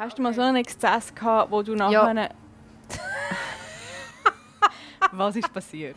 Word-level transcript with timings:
Hast 0.00 0.16
du 0.16 0.22
mal 0.22 0.32
so 0.32 0.40
einen 0.40 0.56
Exzess 0.56 1.14
gehabt, 1.14 1.50
wo 1.50 1.62
du 1.62 1.74
nachher... 1.74 2.14
Ja. 2.14 2.28
Was 5.12 5.36
ist 5.36 5.52
passiert? 5.52 5.94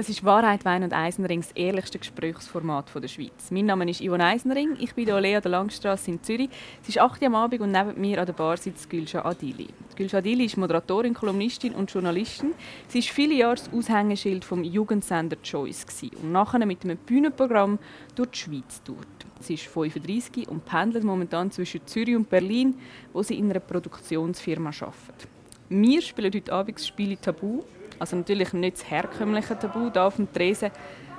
Das 0.00 0.08
ist 0.08 0.24
Wahrheit, 0.24 0.64
Wein 0.64 0.82
und 0.82 0.94
Eisenring, 0.94 1.42
das 1.42 1.52
ehrlichste 1.52 1.98
Gesprächsformat 1.98 2.86
der 2.94 3.06
Schweiz. 3.06 3.50
Mein 3.50 3.66
Name 3.66 3.90
ist 3.90 4.00
Yvonne 4.00 4.24
Eisenring, 4.24 4.74
ich 4.80 4.94
bin 4.94 5.04
hier 5.04 5.16
an 5.16 5.22
der 5.22 5.42
Langstrasse 5.42 6.10
in 6.10 6.22
Zürich. 6.22 6.48
Es 6.82 6.88
ist 6.88 6.98
8 6.98 7.20
Uhr 7.20 7.26
am 7.26 7.34
Abend 7.34 7.60
und 7.60 7.70
neben 7.70 8.00
mir 8.00 8.18
an 8.18 8.24
der 8.24 8.32
Bar 8.32 8.56
sitzt 8.56 8.88
Gülscha 8.88 9.22
Adili. 9.26 9.68
Gülscha 9.96 10.16
Adili 10.16 10.46
ist 10.46 10.56
Moderatorin, 10.56 11.12
Kolumnistin 11.12 11.74
und 11.74 11.92
Journalistin. 11.92 12.54
Sie 12.88 13.00
war 13.00 13.12
viele 13.12 13.34
Jahre 13.34 13.56
das 13.56 13.70
Aushängeschild 13.74 14.42
vom 14.42 14.64
Jugendsender 14.64 15.36
Choice 15.42 15.84
und 16.22 16.32
nachher 16.32 16.64
mit 16.64 16.82
einem 16.82 16.96
Bühnenprogramm 16.96 17.78
durch 18.14 18.30
die 18.30 18.38
Schweiz 18.38 18.82
tourt. 18.82 19.06
Sie 19.40 19.52
ist 19.52 19.64
35 19.64 20.48
und 20.48 20.64
pendelt 20.64 21.04
momentan 21.04 21.50
zwischen 21.50 21.86
Zürich 21.86 22.16
und 22.16 22.30
Berlin, 22.30 22.74
wo 23.12 23.22
sie 23.22 23.38
in 23.38 23.50
einer 23.50 23.60
Produktionsfirma 23.60 24.70
arbeitet. 24.70 25.28
Wir 25.68 26.00
spielen 26.00 26.32
heute 26.34 26.52
Abend 26.54 26.78
das 26.78 26.86
Spiel 26.86 27.18
Tabu 27.18 27.64
also 28.00 28.16
natürlich 28.16 28.52
nicht 28.52 28.78
das 28.78 28.90
herkömmliche 28.90 29.58
Tabu. 29.58 29.90
Hier 29.92 30.02
auf 30.02 30.16
dem 30.16 30.32
Tresen 30.32 30.70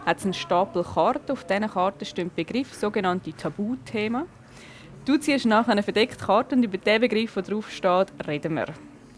hat 0.05 0.17
es 0.17 0.23
einen 0.23 0.33
Stapel 0.33 0.83
Karten. 0.83 1.31
Auf 1.31 1.45
diesen 1.45 1.69
Karten 1.69 2.05
stehen 2.05 2.31
Begriff, 2.35 2.73
sogenannte 2.73 3.31
Tabuthemen. 3.33 4.25
Du 5.05 5.17
ziehst 5.17 5.45
nachher 5.45 5.71
eine 5.71 5.83
verdeckte 5.83 6.25
Karte 6.25 6.55
und 6.55 6.63
über 6.63 6.77
den 6.77 7.01
Begriff, 7.01 7.33
der 7.33 7.43
drauf 7.43 7.71
steht, 7.71 8.07
reden 8.27 8.55
wir. 8.55 8.67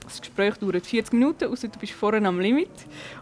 Das 0.03 0.19
Gespräch 0.19 0.55
dauert 0.55 0.85
40 0.85 1.13
Minuten, 1.13 1.45
außer 1.51 1.69
du 1.69 1.79
bist 1.79 1.93
vorne 1.93 2.27
am 2.27 2.39
Limit 2.39 2.69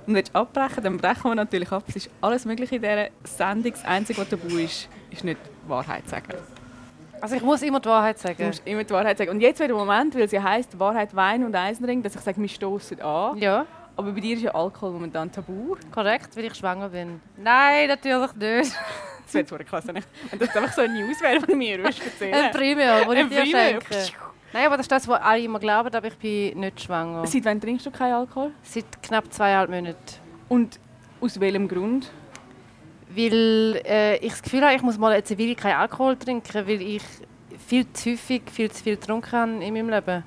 und 0.07 0.15
willst 0.15 0.35
abbrechen, 0.35 0.83
dann 0.83 0.97
brechen 0.97 1.23
wir 1.23 1.35
natürlich 1.35 1.71
ab. 1.71 1.83
Es 1.87 1.95
ist 1.95 2.09
alles 2.21 2.45
Mögliche 2.45 2.75
in 2.75 2.81
dieser 2.81 3.09
Sendung. 3.23 3.71
Das 3.71 3.85
Einzige, 3.85 4.21
was 4.21 4.29
tabu 4.29 4.57
ist, 4.57 4.89
ist 5.11 5.23
nicht 5.23 5.37
die 5.65 5.69
Wahrheit 5.69 6.09
sagen. 6.09 6.33
Also 7.21 7.35
ich 7.35 7.43
muss 7.43 7.61
immer 7.61 7.79
die 7.79 7.87
Wahrheit 7.87 8.17
sagen? 8.17 8.35
Du 8.37 8.45
musst 8.45 8.65
immer 8.65 8.83
die 8.83 8.93
Wahrheit 8.93 9.17
sagen. 9.19 9.29
Und 9.29 9.41
jetzt 9.41 9.59
wäre 9.59 9.67
der 9.67 9.77
Moment, 9.77 10.15
weil 10.15 10.27
sie 10.27 10.39
heisst 10.39 10.77
Wahrheit, 10.79 11.15
Wein 11.15 11.43
und 11.43 11.55
Eisenring, 11.55 12.01
dass 12.01 12.15
ich 12.15 12.21
sage, 12.21 12.41
wir 12.41 12.49
stoßen 12.49 12.99
an. 12.99 13.37
Ja. 13.37 13.67
Aber 14.01 14.13
bei 14.13 14.19
dir 14.19 14.35
ist 14.35 14.41
ja 14.41 14.55
Alkohol 14.55 14.93
momentan 14.93 15.31
tabu. 15.31 15.75
Korrekt, 15.91 16.35
weil 16.35 16.45
ich 16.45 16.55
schwanger 16.55 16.89
bin. 16.89 17.21
Nein, 17.37 17.87
natürlich 17.87 18.33
nicht. 18.33 18.75
das 19.25 19.33
wäre 19.35 19.45
zwar 19.45 19.59
klasse 19.59 19.93
nicht. 19.93 20.07
Das 20.39 20.55
einfach 20.55 20.73
so 20.73 20.81
ein 20.81 20.91
News 20.95 21.21
wäre 21.21 21.39
von 21.39 21.55
mir, 21.55 21.77
würdest 21.77 21.99
du 21.99 22.05
erzählen. 22.05 22.33
Ein 22.33 22.51
Primär, 22.51 23.05
wo 23.05 23.11
ich 23.11 23.29
dir 23.29 23.45
schenke. 23.45 23.85
Nein, 24.53 24.65
aber 24.65 24.77
das 24.77 24.85
ist 24.85 24.91
das, 24.91 25.07
was 25.07 25.21
alle 25.21 25.43
immer 25.43 25.59
glauben, 25.59 25.93
aber 25.93 26.07
ich 26.07 26.17
bin 26.17 26.61
nicht 26.61 26.81
schwanger. 26.81 27.27
Seit 27.27 27.45
wann 27.45 27.61
trinkst 27.61 27.85
du 27.85 27.91
keinen 27.91 28.13
Alkohol? 28.13 28.51
Seit 28.63 29.03
knapp 29.03 29.31
zweieinhalb 29.31 29.69
Monaten. 29.69 29.97
Und 30.49 30.79
aus 31.21 31.39
welchem 31.39 31.67
Grund? 31.67 32.11
Weil 33.09 33.83
äh, 33.85 34.17
ich 34.17 34.31
das 34.31 34.41
Gefühl 34.41 34.63
habe, 34.63 34.73
ich 34.73 34.81
muss 34.81 34.97
mal 34.97 35.13
jetzt 35.13 35.37
will 35.37 35.53
keinen 35.53 35.75
Alkohol 35.75 36.17
trinken, 36.17 36.67
weil 36.67 36.81
ich 36.81 37.03
viel 37.67 37.85
zu 37.93 38.09
häufig 38.09 38.41
viel 38.51 38.71
zu 38.71 38.83
viel 38.83 38.95
getrunken 38.95 39.31
habe 39.31 39.63
in 39.63 39.75
meinem 39.75 39.89
Leben. 39.89 40.23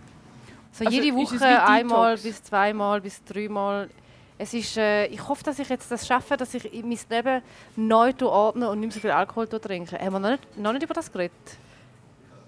So 0.75 0.85
also 0.85 1.01
jede 1.01 1.17
Woche 1.17 1.63
einmal 1.65 2.19
bis 2.19 2.43
zweimal 2.43 3.01
bis 3.01 3.23
dreimal. 3.23 3.89
Es 4.37 4.53
ist, 4.53 4.77
äh, 4.77 5.07
ich 5.07 5.29
hoffe, 5.29 5.45
dass 5.45 5.61
ich 5.61 5.69
jetzt 5.69 5.89
das 5.89 6.05
schaffe, 6.05 6.37
dass 6.37 6.53
ich 6.53 6.65
mein 6.83 6.99
Leben 7.09 7.43
neu 7.77 8.13
ordne 8.23 8.69
und 8.69 8.81
nicht 8.81 8.93
so 8.93 8.99
viel 8.99 9.13
Alkohol 9.13 9.47
trinke. 9.47 9.97
Haben 9.97 10.15
wir 10.15 10.19
noch 10.19 10.31
nicht, 10.31 10.59
noch 10.59 10.73
nicht 10.73 10.83
über 10.83 10.95
das 10.95 11.13
geredet? 11.13 11.33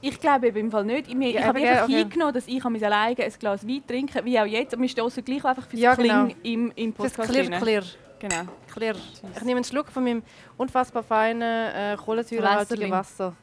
Ich 0.00 0.18
glaube 0.18 0.48
im 0.48 0.70
Fall 0.72 0.84
nicht. 0.84 1.06
Ich, 1.06 1.14
ja, 1.14 1.20
ich 1.22 1.44
habe 1.44 1.60
einfach 1.60 1.84
okay. 1.84 1.98
hingenommen, 1.98 2.34
dass 2.34 2.48
ich 2.48 2.64
mein 2.64 2.82
alleine 2.82 3.22
ein 3.22 3.32
Glas 3.38 3.66
Wein 3.66 3.82
trinke, 3.86 4.24
wie 4.24 4.40
auch 4.40 4.44
jetzt. 4.44 4.74
Und 4.74 4.82
wir 4.82 4.88
stoßen 4.88 5.24
gleich 5.24 5.44
einfach 5.44 5.66
fürs 5.68 5.80
ja, 5.80 5.94
genau. 5.94 6.24
Kling 6.24 6.36
im, 6.42 6.72
im 6.74 6.92
Podcast 6.92 7.14
Fürs 7.14 7.28
Clear, 7.28 7.60
clear. 7.60 7.82
Genau. 8.18 8.42
Clear. 8.72 8.96
Ich 9.36 9.42
nehme 9.42 9.58
einen 9.58 9.64
Schluck 9.64 9.88
von 9.92 10.02
meinem 10.02 10.24
unfassbar 10.56 11.04
feinen 11.04 11.42
äh, 11.42 11.96
kohlensäurehaltigen 11.96 12.90
Wasser. 12.90 13.36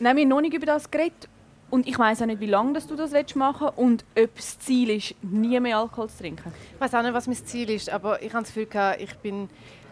Nein, 0.00 0.16
wir 0.16 0.22
haben 0.22 0.28
noch 0.28 0.40
nicht 0.40 0.54
über 0.54 0.66
das 0.66 0.90
geredet. 0.90 1.28
Und 1.70 1.86
ich 1.86 1.98
weiß 1.98 2.22
auch 2.22 2.26
nicht, 2.26 2.40
wie 2.40 2.46
lange 2.46 2.80
du 2.80 2.96
das 2.96 3.12
machen 3.34 3.66
willst 3.66 3.78
und 3.78 4.04
ob 4.18 4.34
das 4.36 4.58
Ziel 4.58 4.90
ist, 4.90 5.14
nie 5.22 5.60
mehr 5.60 5.78
Alkohol 5.78 6.08
zu 6.08 6.18
trinken. 6.18 6.52
Ich 6.74 6.80
weiß 6.80 6.94
auch 6.94 7.02
nicht, 7.02 7.12
was 7.12 7.26
mein 7.26 7.36
Ziel 7.36 7.68
ist, 7.70 7.90
aber 7.90 8.22
ich 8.22 8.32
habe 8.32 8.44
das 8.44 8.54
Gefühl, 8.54 8.96
ich 8.98 9.14
bin... 9.16 9.50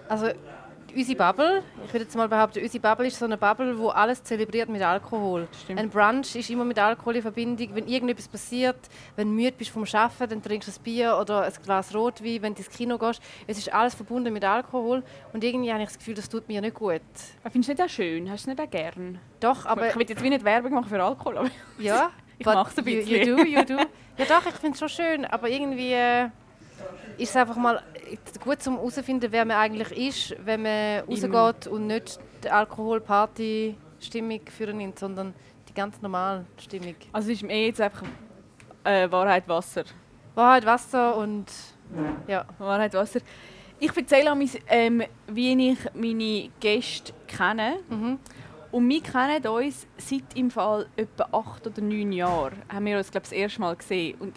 Also 0.08 0.28
unsere 0.94 1.16
Bubble, 1.16 1.62
ich 1.84 1.92
würde 1.92 2.04
jetzt 2.04 2.16
mal 2.16 2.28
behaupten, 2.28 2.62
unsere 2.62 2.80
Bubble 2.80 3.06
ist 3.06 3.18
so 3.18 3.24
eine 3.24 3.36
Bubble, 3.36 3.78
wo 3.78 3.88
alles 3.88 4.22
zelebriert 4.22 4.68
mit 4.68 4.82
Alkohol. 4.82 5.48
Stimmt. 5.64 5.80
Ein 5.80 5.90
Brunch 5.90 6.34
ist 6.34 6.50
immer 6.50 6.64
mit 6.64 6.78
Alkohol 6.78 7.16
in 7.16 7.22
Verbindung. 7.22 7.68
Wenn 7.74 7.86
irgendetwas 7.86 8.28
passiert, 8.28 8.76
wenn 9.16 9.28
du 9.28 9.34
müde 9.34 9.52
bist 9.52 9.70
vom 9.70 9.84
Arbeiten, 9.84 10.30
dann 10.30 10.42
trinkst 10.42 10.68
du 10.68 10.72
ein 10.72 10.82
Bier 10.82 11.18
oder 11.20 11.42
ein 11.42 11.52
Glas 11.64 11.94
Rotwein, 11.94 12.42
wenn 12.42 12.54
du 12.54 12.60
ins 12.60 12.70
Kino 12.70 12.98
gehst. 12.98 13.22
Es 13.46 13.58
ist 13.58 13.72
alles 13.72 13.94
verbunden 13.94 14.32
mit 14.32 14.44
Alkohol 14.44 15.02
und 15.32 15.44
irgendwie 15.44 15.72
habe 15.72 15.82
ich 15.82 15.88
das 15.88 15.98
Gefühl, 15.98 16.14
das 16.14 16.28
tut 16.28 16.48
mir 16.48 16.60
nicht 16.60 16.74
gut. 16.74 17.00
Findest 17.50 17.68
du 17.68 17.72
nicht 17.72 17.82
auch 17.82 17.88
schön? 17.88 18.30
Hast 18.30 18.46
du 18.46 18.50
nicht 18.50 18.60
auch 18.60 18.70
gern? 18.70 19.18
Doch, 19.40 19.66
aber... 19.66 19.88
Ich 19.88 19.96
will 19.96 20.06
jetzt 20.08 20.22
wie 20.22 20.30
nicht 20.30 20.44
Werbung 20.44 20.72
machen 20.72 20.88
für 20.88 21.02
Alkohol, 21.02 21.38
aber... 21.38 21.50
Ja. 21.78 22.10
ich 22.38 22.46
mache 22.46 22.70
es 22.70 22.78
ein 22.78 22.84
bisschen. 22.84 23.26
You, 23.26 23.36
you 23.36 23.36
do, 23.36 23.44
you 23.44 23.64
do. 23.64 23.84
Ja 24.18 24.24
doch, 24.24 24.46
ich 24.46 24.54
finde 24.54 24.72
es 24.74 24.78
schon 24.78 24.88
schön, 24.88 25.24
aber 25.24 25.48
irgendwie... 25.48 25.92
Äh, 25.92 26.30
ist 27.18 27.30
es 27.30 27.36
einfach 27.36 27.56
mal 27.56 27.82
gut 28.40 28.62
zum 28.62 28.76
herausfinden, 28.76 29.30
wer 29.30 29.44
man 29.44 29.56
eigentlich 29.56 30.08
ist, 30.08 30.36
wenn 30.44 30.62
man 30.62 31.00
rausgeht 31.00 31.66
und 31.66 31.86
nicht 31.86 32.18
die 32.44 32.50
Alkohol-Party-Stimmung 32.50 34.40
führen 34.46 34.78
nimmt, 34.78 34.98
sondern 34.98 35.34
die 35.68 35.74
ganz 35.74 36.00
normale 36.02 36.46
Stimmung. 36.58 36.94
Also 37.12 37.30
ist 37.30 37.42
mir 37.42 37.66
jetzt 37.66 37.80
einfach 37.80 38.02
äh, 38.84 39.10
Wahrheit 39.10 39.48
Wasser. 39.48 39.84
Wahrheit 40.34 40.66
Wasser 40.66 41.16
und 41.16 41.46
ja. 42.26 42.44
Wahrheit 42.58 42.94
Wasser. 42.94 43.20
Ich 43.78 43.94
erzähle 43.96 44.32
auch, 44.32 44.36
ähm, 44.68 45.02
wie 45.26 45.70
ich 45.70 45.78
meine 45.94 46.50
Gäste 46.60 47.12
kenne. 47.26 47.78
Mhm. 47.88 48.18
Und 48.72 48.88
wir 48.88 49.02
kennen 49.02 49.46
uns 49.46 49.86
seit 49.96 50.34
im 50.34 50.50
Fall 50.50 50.86
etwa 50.96 51.28
acht 51.32 51.66
oder 51.66 51.80
neun 51.80 52.12
Jahren. 52.12 52.62
Haben 52.68 52.86
wir 52.86 52.98
uns 52.98 53.10
glaube 53.10 53.24
das 53.24 53.32
erste 53.32 53.60
Mal 53.60 53.76
gesehen. 53.76 54.16
Und 54.18 54.34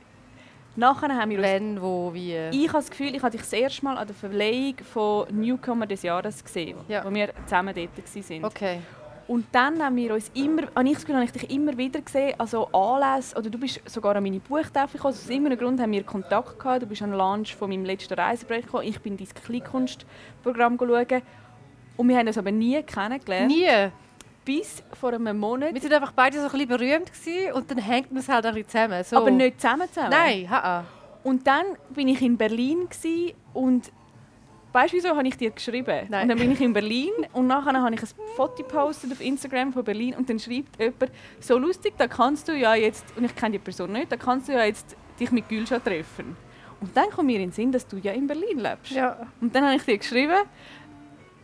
Nachher 0.79 1.09
haben 1.09 1.29
wir 1.29 1.41
Wenn, 1.41 1.81
wo, 1.81 2.13
wie? 2.13 2.37
Ich 2.51 2.69
habe 2.69 2.79
das 2.79 2.89
Gefühl, 2.89 3.13
ich 3.13 3.21
habe 3.21 3.31
dich 3.31 3.41
das 3.41 3.51
erste 3.51 3.83
Mal 3.83 3.97
an 3.97 4.07
der 4.07 4.15
Verleihung 4.15 4.75
von 4.77 5.27
Newcomer 5.29 5.85
des 5.85 6.03
Jahres 6.03 6.41
gesehen, 6.41 6.77
ja. 6.87 7.03
wo 7.03 7.13
wir 7.13 7.33
zusammen 7.45 7.75
dort 7.75 8.29
waren. 8.29 8.45
Okay. 8.45 8.79
Und 9.27 9.45
dann 9.51 9.83
haben 9.83 9.97
wir 9.97 10.13
uns 10.13 10.31
immer, 10.33 10.63
habe 10.73 10.87
ich 10.87 10.93
das 10.93 11.01
Gefühl, 11.01 11.15
habe 11.15 11.25
ich 11.25 11.31
dich 11.33 11.51
immer 11.51 11.77
wieder 11.77 12.01
gesehen, 12.01 12.33
also 12.37 12.65
Anlässe, 12.67 13.37
oder 13.37 13.49
du 13.49 13.59
bist 13.59 13.81
sogar 13.85 14.15
an 14.15 14.23
meine 14.23 14.39
Buchtafel 14.39 14.97
gekommen, 14.97 15.13
aus 15.13 15.29
irgendeinem 15.29 15.59
Grund 15.59 15.81
haben 15.81 15.91
wir 15.91 16.03
Kontakt 16.03 16.57
gehabt, 16.57 16.81
du 16.81 16.87
bist 16.87 17.01
an 17.03 17.11
den 17.11 17.17
Launch 17.17 17.55
von 17.55 17.69
meinem 17.69 17.85
letzten 17.85 18.13
Reiseprojekt 18.13 18.67
gekommen, 18.67 18.87
ich 18.87 18.99
bin 19.01 19.17
dein 19.17 19.27
Kleinkunstprogramm 19.27 20.79
schauen 20.79 21.21
und 21.97 22.07
wir 22.07 22.17
haben 22.17 22.27
uns 22.27 22.37
aber 22.39 22.51
nie 22.51 22.81
kennengelernt. 22.81 23.47
Nie? 23.51 23.91
Bis 24.49 24.81
vor 24.99 25.13
einem 25.13 25.37
Monat. 25.37 25.75
Wir 25.75 25.83
waren 25.83 25.93
einfach 25.93 26.11
beide 26.13 26.37
so 26.37 26.45
ein 26.45 26.51
bisschen 26.51 26.67
berühmt 26.69 27.13
gewesen, 27.13 27.53
und 27.53 27.69
dann 27.69 27.77
hängt 27.77 28.11
man 28.11 28.21
es 28.21 28.29
halt 28.29 28.47
ein 28.47 28.55
bisschen 28.55 28.69
zusammen. 28.69 29.03
So. 29.03 29.17
Aber 29.17 29.29
nicht 29.29 29.61
zusammen 29.61 29.87
zusammen? 29.89 30.09
Nein, 30.09 30.49
ha, 30.49 30.79
-ha. 30.79 30.83
Und 31.23 31.45
dann 31.45 31.65
bin 31.91 32.07
ich 32.07 32.19
in 32.23 32.35
Berlin 32.35 32.87
und 33.53 33.91
weißt 34.73 34.93
du, 34.93 34.97
wieso 34.97 35.09
habe 35.09 35.27
ich 35.27 35.37
dir 35.37 35.51
geschrieben? 35.51 36.07
Nein. 36.09 36.23
Und 36.23 36.29
dann 36.29 36.39
bin 36.39 36.51
ich 36.51 36.61
in 36.61 36.73
Berlin 36.73 37.11
und 37.31 37.45
nachher 37.45 37.79
habe 37.79 37.93
ich 37.93 38.01
ein 38.01 38.07
Foto 38.35 38.63
gepostet 38.63 39.11
auf 39.11 39.21
Instagram 39.21 39.71
von 39.71 39.83
Berlin 39.83 40.15
und 40.15 40.27
dann 40.27 40.39
schreibt 40.39 40.79
jemand, 40.79 41.11
so 41.39 41.59
lustig, 41.59 41.93
da 41.99 42.07
kannst 42.07 42.47
du 42.47 42.53
ja 42.53 42.73
jetzt, 42.73 43.05
und 43.15 43.25
ich 43.25 43.35
kenne 43.35 43.51
die 43.51 43.59
Person 43.59 43.91
nicht, 43.91 44.11
da 44.11 44.17
kannst 44.17 44.47
du 44.47 44.53
ja 44.53 44.63
jetzt 44.63 44.97
dich 45.19 45.31
mit 45.31 45.47
Gülscha 45.47 45.77
treffen. 45.77 46.35
Und 46.81 46.97
dann 46.97 47.11
kommt 47.11 47.27
mir 47.27 47.35
in 47.35 47.49
den 47.49 47.51
Sinn, 47.51 47.71
dass 47.71 47.85
du 47.85 47.97
ja 47.97 48.13
in 48.13 48.25
Berlin 48.25 48.57
lebst. 48.57 48.93
Ja. 48.93 49.27
Und 49.41 49.53
dann 49.53 49.65
habe 49.65 49.75
ich 49.75 49.83
dir 49.83 49.97
geschrieben, 49.99 50.39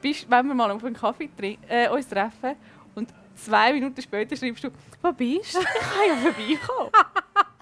bist, 0.02 0.30
wenn 0.30 0.48
wir 0.48 0.54
mal 0.56 0.72
auf 0.72 0.84
einen 0.84 0.96
Kaffee 0.96 1.30
äh, 1.68 1.90
uns 1.90 2.08
treffen 2.08 2.56
und 2.96 3.10
zwei 3.36 3.74
Minuten 3.74 4.02
später 4.02 4.36
schreibst 4.36 4.64
du, 4.64 4.70
wo 5.02 5.12
bist 5.12 5.56
du? 5.56 5.60
Ich 5.60 5.66
kann 5.66 6.08
ja 6.08 6.16
vorbeikommen. 6.16 6.92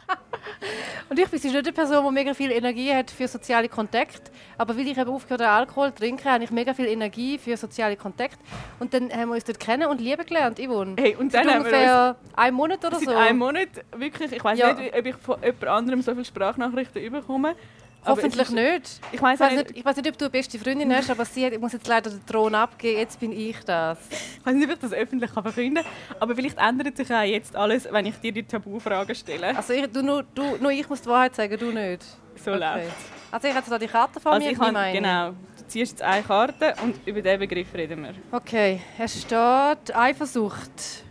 Und 1.09 1.19
ich 1.19 1.27
bin 1.27 1.41
nicht 1.41 1.55
eine 1.55 1.71
Person, 1.71 2.05
die 2.05 2.11
mega 2.11 2.33
viel 2.33 2.51
Energie 2.51 2.94
hat 2.94 3.11
für 3.11 3.27
soziale 3.27 3.69
Kontakte. 3.69 4.31
Aber 4.57 4.75
weil 4.75 4.88
ich 4.88 4.97
eben 4.97 5.09
aufgehört 5.09 5.41
habe, 5.41 5.51
Alkohol 5.51 5.89
zu 5.89 5.99
trinken, 5.99 6.25
habe 6.25 6.44
ich 6.44 6.51
mega 6.51 6.73
viel 6.73 6.88
Energie 6.88 7.38
für 7.38 7.57
soziale 7.57 7.95
Kontakte. 7.95 8.39
Und 8.79 8.94
dann 8.94 9.11
haben 9.11 9.29
wir 9.29 9.35
uns 9.35 9.44
dort 9.44 9.59
kennen 9.59 9.88
und 9.88 10.01
lieben 10.01 10.25
gelernt, 10.25 10.59
Yvonne. 10.59 10.95
Hey, 10.97 11.15
und 11.15 11.33
dann 11.33 11.47
haben 11.47 11.57
ungefähr 11.59 12.15
wir 12.33 12.39
einen 12.39 12.56
Monat 12.56 12.83
oder 12.86 13.00
so. 13.00 13.12
Einen 13.12 13.38
Monat, 13.38 13.69
wirklich. 13.95 14.31
Ich 14.31 14.44
weiß 14.44 14.57
ja. 14.57 14.74
nicht, 14.74 14.95
ob 14.95 15.06
ich 15.06 15.15
von 15.15 15.41
jemand 15.41 15.68
anderem 15.68 16.01
so 16.01 16.13
viele 16.13 16.25
Sprachnachrichten 16.25 17.12
bekomme. 17.12 17.56
Hoffentlich 18.05 18.50
nicht. 18.50 19.00
Ich 19.11 19.21
weiß 19.21 19.39
nicht, 19.39 19.71
ich 19.77 19.85
weiß 19.85 19.95
nicht, 19.97 20.07
ob 20.09 20.17
du 20.17 20.25
eine 20.25 20.31
beste 20.31 20.59
Freundin 20.59 20.94
hast, 20.94 21.09
aber 21.09 21.25
sie 21.25 21.45
hat, 21.45 21.53
ich 21.53 21.59
muss 21.59 21.73
jetzt 21.73 21.88
leider 21.88 22.09
den 22.09 22.25
Thron 22.25 22.55
abgeben. 22.55 23.00
Jetzt 23.00 23.19
bin 23.19 23.31
ich 23.31 23.57
das. 23.65 23.97
Ich 24.09 24.45
weiß 24.45 24.55
nicht, 24.55 24.67
ob 24.67 24.73
ich 24.73 24.79
das 24.79 24.94
öffentlich 24.94 25.31
verkünden 25.31 25.83
kann, 25.83 26.17
aber 26.19 26.35
vielleicht 26.35 26.57
ändert 26.57 26.97
sich 26.97 27.11
auch 27.13 27.21
jetzt 27.21 27.55
alles, 27.55 27.88
wenn 27.91 28.05
ich 28.05 28.15
dir 28.17 28.31
die 28.31 28.44
Tabufragen 28.44 29.15
stelle. 29.15 29.55
Also 29.55 29.73
ich, 29.73 29.88
du, 29.88 30.01
nur, 30.01 30.23
du, 30.23 30.57
nur 30.57 30.71
ich 30.71 30.88
muss 30.89 31.01
die 31.01 31.09
Wahrheit 31.09 31.35
sagen, 31.35 31.57
du 31.57 31.71
nicht. 31.71 32.03
So 32.35 32.51
okay. 32.51 32.59
läuft 32.59 32.95
Also 33.31 33.47
ich 33.47 33.55
habe 33.55 33.65
jetzt 33.69 33.81
die 33.81 33.88
Karte 33.88 34.19
von 34.19 34.33
also 34.33 34.45
mir, 34.45 34.51
ich 34.51 34.59
kann, 34.59 34.94
Genau. 34.94 35.29
Du 35.57 35.67
ziehst 35.67 35.94
jetzt 35.94 36.01
eine 36.01 36.23
Karte 36.23 36.73
und 36.83 36.95
über 37.07 37.21
diesen 37.21 37.39
Begriff 37.39 37.73
reden 37.73 38.03
wir. 38.03 38.13
Okay. 38.31 38.81
Es 38.97 39.21
steht 39.21 39.95
Eifersucht. 39.95 41.03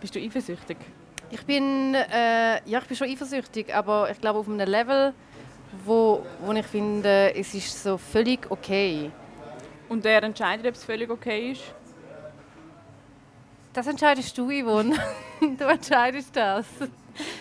Bist 0.00 0.14
du 0.14 0.20
eifersüchtig? 0.20 0.76
Ich 1.30 1.44
bin, 1.44 1.94
äh, 1.94 2.60
ja, 2.64 2.78
ich 2.78 2.84
bin 2.86 2.96
schon 2.96 3.08
eifersüchtig, 3.08 3.74
aber 3.74 4.10
ich 4.10 4.20
glaube 4.20 4.38
auf 4.38 4.48
einem 4.48 4.66
Level 4.66 5.12
wo, 5.84 6.24
wo 6.40 6.52
ich 6.52 6.66
finde, 6.66 7.34
es 7.34 7.54
ist 7.54 7.82
so 7.82 7.98
völlig 7.98 8.50
okay. 8.50 9.10
Und 9.88 10.04
wer 10.04 10.22
entscheidet, 10.22 10.66
ob 10.66 10.74
es 10.74 10.84
völlig 10.84 11.10
okay 11.10 11.52
ist? 11.52 11.62
Das 13.72 13.86
entscheidest 13.86 14.36
du, 14.36 14.50
Yvonne. 14.50 14.96
du 15.40 15.64
entscheidest 15.64 16.34
das. 16.34 16.66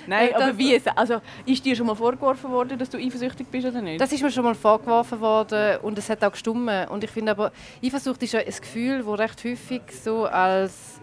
Nein, 0.07 0.33
aber 0.33 0.57
wie 0.57 0.75
es, 0.75 0.87
also 0.87 1.21
ist 1.45 1.63
dir 1.63 1.75
schon 1.75 1.87
mal 1.87 1.95
vorgeworfen 1.95 2.51
worden, 2.51 2.77
dass 2.77 2.89
du 2.89 2.97
eifersüchtig 2.97 3.47
bist 3.47 3.67
oder 3.67 3.81
nicht? 3.81 4.01
Das 4.01 4.11
ist 4.11 4.21
mir 4.21 4.31
schon 4.31 4.43
mal 4.43 4.55
vorgeworfen 4.55 5.19
worden 5.19 5.77
und 5.81 5.97
es 5.97 6.09
hat 6.09 6.23
auch 6.23 6.31
gestummen. 6.31 6.87
Und 6.87 7.03
ich 7.03 7.11
finde 7.11 7.31
aber, 7.31 7.51
Eifersucht 7.83 8.23
ist 8.23 8.33
ja 8.33 8.39
ein 8.39 8.45
Gefühl, 8.45 9.03
das 9.03 9.19
recht 9.19 9.43
häufig 9.43 9.81
so 10.03 10.25
als, 10.25 10.96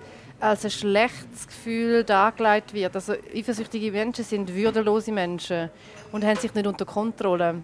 als 0.44 0.64
ein 0.64 0.70
schlechtes 0.70 1.46
Gefühl 1.46 2.04
dargelegt 2.04 2.74
wird. 2.74 2.94
Also 2.94 3.14
eifersüchtige 3.34 3.90
Menschen 3.90 4.24
sind 4.24 4.54
würdelose 4.54 5.10
Menschen 5.10 5.70
und 6.12 6.24
haben 6.24 6.36
sich 6.36 6.54
nicht 6.54 6.66
unter 6.66 6.84
Kontrolle. 6.84 7.62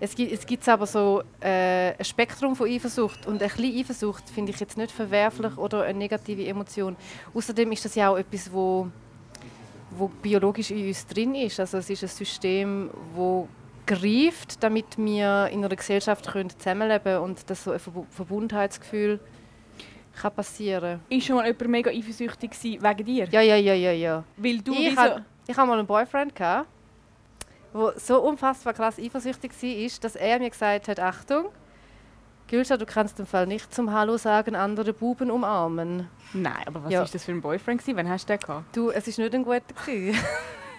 Es 0.00 0.14
gibt, 0.14 0.32
es 0.32 0.46
gibt 0.46 0.68
aber 0.68 0.86
so 0.86 1.22
äh, 1.40 1.92
ein 1.98 2.04
Spektrum 2.04 2.54
von 2.56 2.68
Eifersucht 2.68 3.26
und 3.26 3.42
ein 3.42 3.48
bisschen 3.48 3.78
Eifersucht 3.78 4.28
finde 4.28 4.52
ich 4.52 4.60
jetzt 4.60 4.76
nicht 4.76 4.90
verwerflich 4.90 5.56
oder 5.56 5.82
eine 5.82 5.98
negative 5.98 6.44
Emotion. 6.44 6.96
Außerdem 7.34 7.70
ist 7.72 7.84
das 7.84 7.94
ja 7.94 8.10
auch 8.10 8.18
etwas, 8.18 8.52
wo 8.52 8.88
wo 9.90 10.08
biologisch 10.08 10.70
in 10.70 10.86
uns 10.86 11.06
drin 11.06 11.34
ist. 11.34 11.58
Also 11.58 11.78
es 11.78 11.88
ist 11.88 12.02
ein 12.02 12.08
System, 12.08 12.90
wo 13.14 13.48
greift, 13.86 14.62
damit 14.62 14.98
wir 14.98 15.48
in 15.50 15.64
einer 15.64 15.74
Gesellschaft 15.74 16.26
können 16.26 16.50
zusammenleben 16.50 17.18
und 17.20 17.48
dass 17.48 17.64
so 17.64 17.72
ein 17.72 17.78
Verbu- 17.78 18.04
Verbundenheitsgefühl 18.10 19.18
kann 20.18 20.34
passieren. 20.34 21.00
ist 21.08 21.26
schon 21.26 21.36
mal 21.36 21.46
jemand 21.46 21.68
mega 21.68 21.90
eifersüchtig 21.90 22.50
wegen 22.62 23.04
dir? 23.04 23.28
Ja, 23.30 23.40
ja, 23.40 23.56
ja, 23.56 23.74
ja, 23.74 23.92
ja. 23.92 24.24
Weil 24.36 24.58
du 24.60 24.74
ich 24.74 24.96
hatte 24.96 25.24
so, 25.46 25.52
mal 25.66 25.78
einen 25.78 25.86
Boyfriend 25.86 26.38
der 26.38 26.64
so 27.96 28.20
unfassbar 28.22 28.72
krass 28.72 28.98
eifersüchtig 28.98 29.52
war, 29.52 30.00
dass 30.00 30.16
er 30.16 30.38
mir 30.38 30.50
gesagt 30.50 30.88
hat, 30.88 31.00
Achtung, 31.00 31.46
Gülscha, 32.48 32.76
du 32.78 32.86
kannst 32.86 33.20
im 33.20 33.26
Fall 33.26 33.46
nicht 33.46 33.74
zum 33.74 33.92
Hallo 33.92 34.16
sagen, 34.16 34.56
andere 34.56 34.92
Buben 34.94 35.30
umarmen. 35.30 36.08
Nein, 36.32 36.62
aber 36.66 36.84
was 36.84 36.92
Ja. 36.92 37.02
ist 37.02 37.14
das 37.14 37.24
für 37.24 37.32
ein 37.32 37.42
Boyfriend 37.42 37.80
gewesen? 37.82 37.96
Wann 37.98 38.08
hast 38.08 38.28
du 38.28 38.32
den 38.32 38.40
gehabt? 38.40 38.74
Du, 38.76 38.90
es 38.90 39.06
ist 39.06 39.18
nicht 39.18 39.34
ein 39.34 39.44
guter 39.44 39.60
gewesen. 39.84 40.18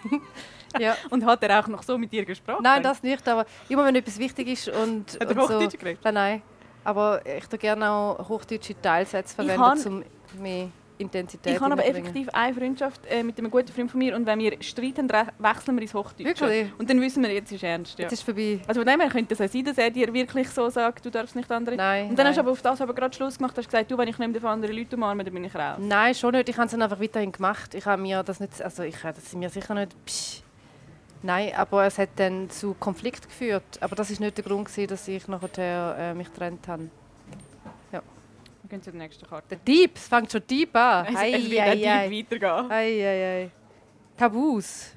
ja. 0.80 0.96
Und 1.12 1.26
hat 1.26 1.44
er 1.44 1.60
auch 1.60 1.68
noch 1.68 1.84
so 1.84 1.98
mit 1.98 2.12
dir 2.12 2.26
gesprochen? 2.26 2.64
Nein, 2.64 2.82
das 2.82 3.04
nicht, 3.04 3.28
aber 3.28 3.46
immer 3.70 3.86
wenn 3.86 3.96
etwas 3.96 4.18
wichtig 4.18 4.48
ist 4.48 4.70
und, 4.70 5.14
Hat 5.20 5.22
er 5.22 5.30
und 5.30 5.48
so. 5.48 5.56
Hochdeutsch 5.56 5.78
geredet? 5.78 6.00
Nein, 6.04 6.14
nein. 6.14 6.42
Aber 6.84 7.22
ich 7.26 7.46
tue 7.48 7.60
gerne 7.60 7.90
auch 7.90 8.30
hochdeutsche 8.30 8.80
Teilsätze 8.82 9.36
verwenden, 9.36 10.04
um 10.36 10.42
mehr 10.42 10.68
Intensität 10.98 11.54
Ich 11.56 11.62
habe 11.62 11.72
aber 11.72 11.86
effektiv 11.86 12.28
eine 12.34 12.54
Freundschaft 12.54 13.02
äh, 13.10 13.24
mit 13.24 13.38
einem 13.38 13.50
guten 13.50 13.72
Freund 13.72 13.90
von 13.90 14.00
mir 14.00 14.14
und 14.18 14.26
wenn 14.26 14.38
wir 14.40 14.62
streiten, 14.62 15.10
re- 15.10 15.28
wechseln 15.38 15.78
wir 15.78 15.82
ins 15.84 15.94
Hochdeutsche. 15.94 16.26
Wirklich? 16.42 16.68
Und 16.78 16.90
dann 16.90 17.00
wissen 17.00 17.24
wir, 17.24 17.32
jetzt 17.34 17.54
ist 17.54 17.64
ernst. 17.64 17.98
Ja. 17.98 18.04
Jetzt 18.04 18.12
ist 18.12 18.24
vorbei. 18.24 18.60
Also 18.68 18.82
von 18.82 18.88
dem 18.88 19.00
her 19.00 19.10
könnte 19.10 19.34
es 19.34 19.40
auch 19.40 19.48
sein, 19.48 19.64
dass 19.64 19.78
er 19.78 19.92
dir 19.92 20.14
wirklich 20.14 20.50
so 20.50 20.68
sagt, 20.70 21.06
du 21.06 21.10
darfst 21.10 21.38
nicht 21.38 21.50
andere. 21.50 21.78
Nein. 21.78 22.10
Und 22.10 22.20
dann 22.20 22.26
nein. 22.26 22.28
hast 22.32 22.36
du 22.36 22.42
aber 22.42 22.52
auf 22.52 22.62
das 22.62 22.82
aber 22.82 22.94
gerade 22.94 23.16
Schluss 23.16 23.38
gemacht, 23.38 23.58
hast 23.58 23.68
gesagt, 23.70 23.90
du, 23.90 23.98
wenn 23.98 24.10
ich 24.10 24.18
nicht 24.18 24.32
mehr 24.32 24.42
von 24.42 24.50
anderen 24.50 24.76
Leuten 24.76 24.96
umarme, 24.96 25.24
dann 25.24 25.34
bin 25.34 25.46
ich 25.46 25.56
raus. 25.56 25.78
Nein, 25.80 26.14
schon 26.16 26.34
nicht. 26.34 26.50
Ich 26.50 26.58
habe 26.58 26.66
es 26.66 26.72
dann 26.72 26.82
einfach 26.82 27.00
weiterhin 27.00 27.32
gemacht. 27.32 27.74
Ich 27.76 27.86
habe 27.86 28.02
mir 28.02 28.22
das 28.24 28.42
nicht, 28.42 28.62
also 28.62 28.84
ich 28.84 29.02
habe 29.02 29.14
das 29.14 29.34
mir 29.34 29.50
sicher 29.50 29.76
nicht. 29.76 29.96
Psch. 30.06 30.39
Nein, 31.22 31.54
aber 31.56 31.86
es 31.86 31.98
hat 31.98 32.10
dann 32.16 32.50
zu 32.50 32.74
Konflikt 32.76 33.28
geführt. 33.28 33.64
Aber 33.82 33.96
das 33.96 34.10
ist 34.10 34.20
nicht 34.20 34.38
der 34.38 34.44
Grund, 34.44 34.68
gewesen, 34.68 34.88
dass 34.88 35.08
ich 35.08 35.28
nachher 35.28 35.96
äh, 35.98 36.14
mich 36.14 36.28
getrennt 36.30 36.68
habe. 36.68 36.90
Wir 37.92 38.02
gehen 38.70 38.84
zur 38.84 38.94
nächsten 38.94 39.26
Karte. 39.26 39.48
Der 39.50 39.58
Dieb, 39.58 39.96
es 39.96 40.08
fängt 40.08 40.32
schon 40.32 40.46
Dieb 40.48 40.76
an. 40.76 41.08
Es, 41.08 41.16
Ei, 41.18 41.32
es 41.34 41.50
wird 41.50 41.62
ei, 41.62 41.90
ei. 41.92 42.12
weitergehen. 42.12 42.72
Ei, 42.72 43.04
ei, 43.04 43.26
ei. 43.44 43.52
Tabus. 44.16 44.92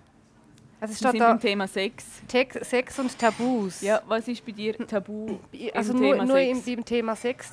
Also 0.79 0.93
es 0.93 1.01
Wir 1.01 1.09
steht 1.09 1.11
sind 1.13 1.21
da 1.21 1.29
beim 1.31 1.41
Thema 1.41 1.67
Sex. 1.67 2.05
Tex- 2.29 2.69
Sex 2.69 2.99
und 2.99 3.19
Tabus. 3.19 3.81
Ja, 3.81 4.03
was 4.07 4.29
ist 4.29 4.45
bei 4.45 4.53
dir 4.53 4.77
Tabu 4.87 5.39
also 5.73 5.93
im 5.95 6.01
nur, 6.01 6.13
Thema 6.13 6.25
nur 6.27 6.37
Sex? 6.37 6.67
im, 6.67 6.85
Thema 6.85 7.17
Sex. 7.17 7.51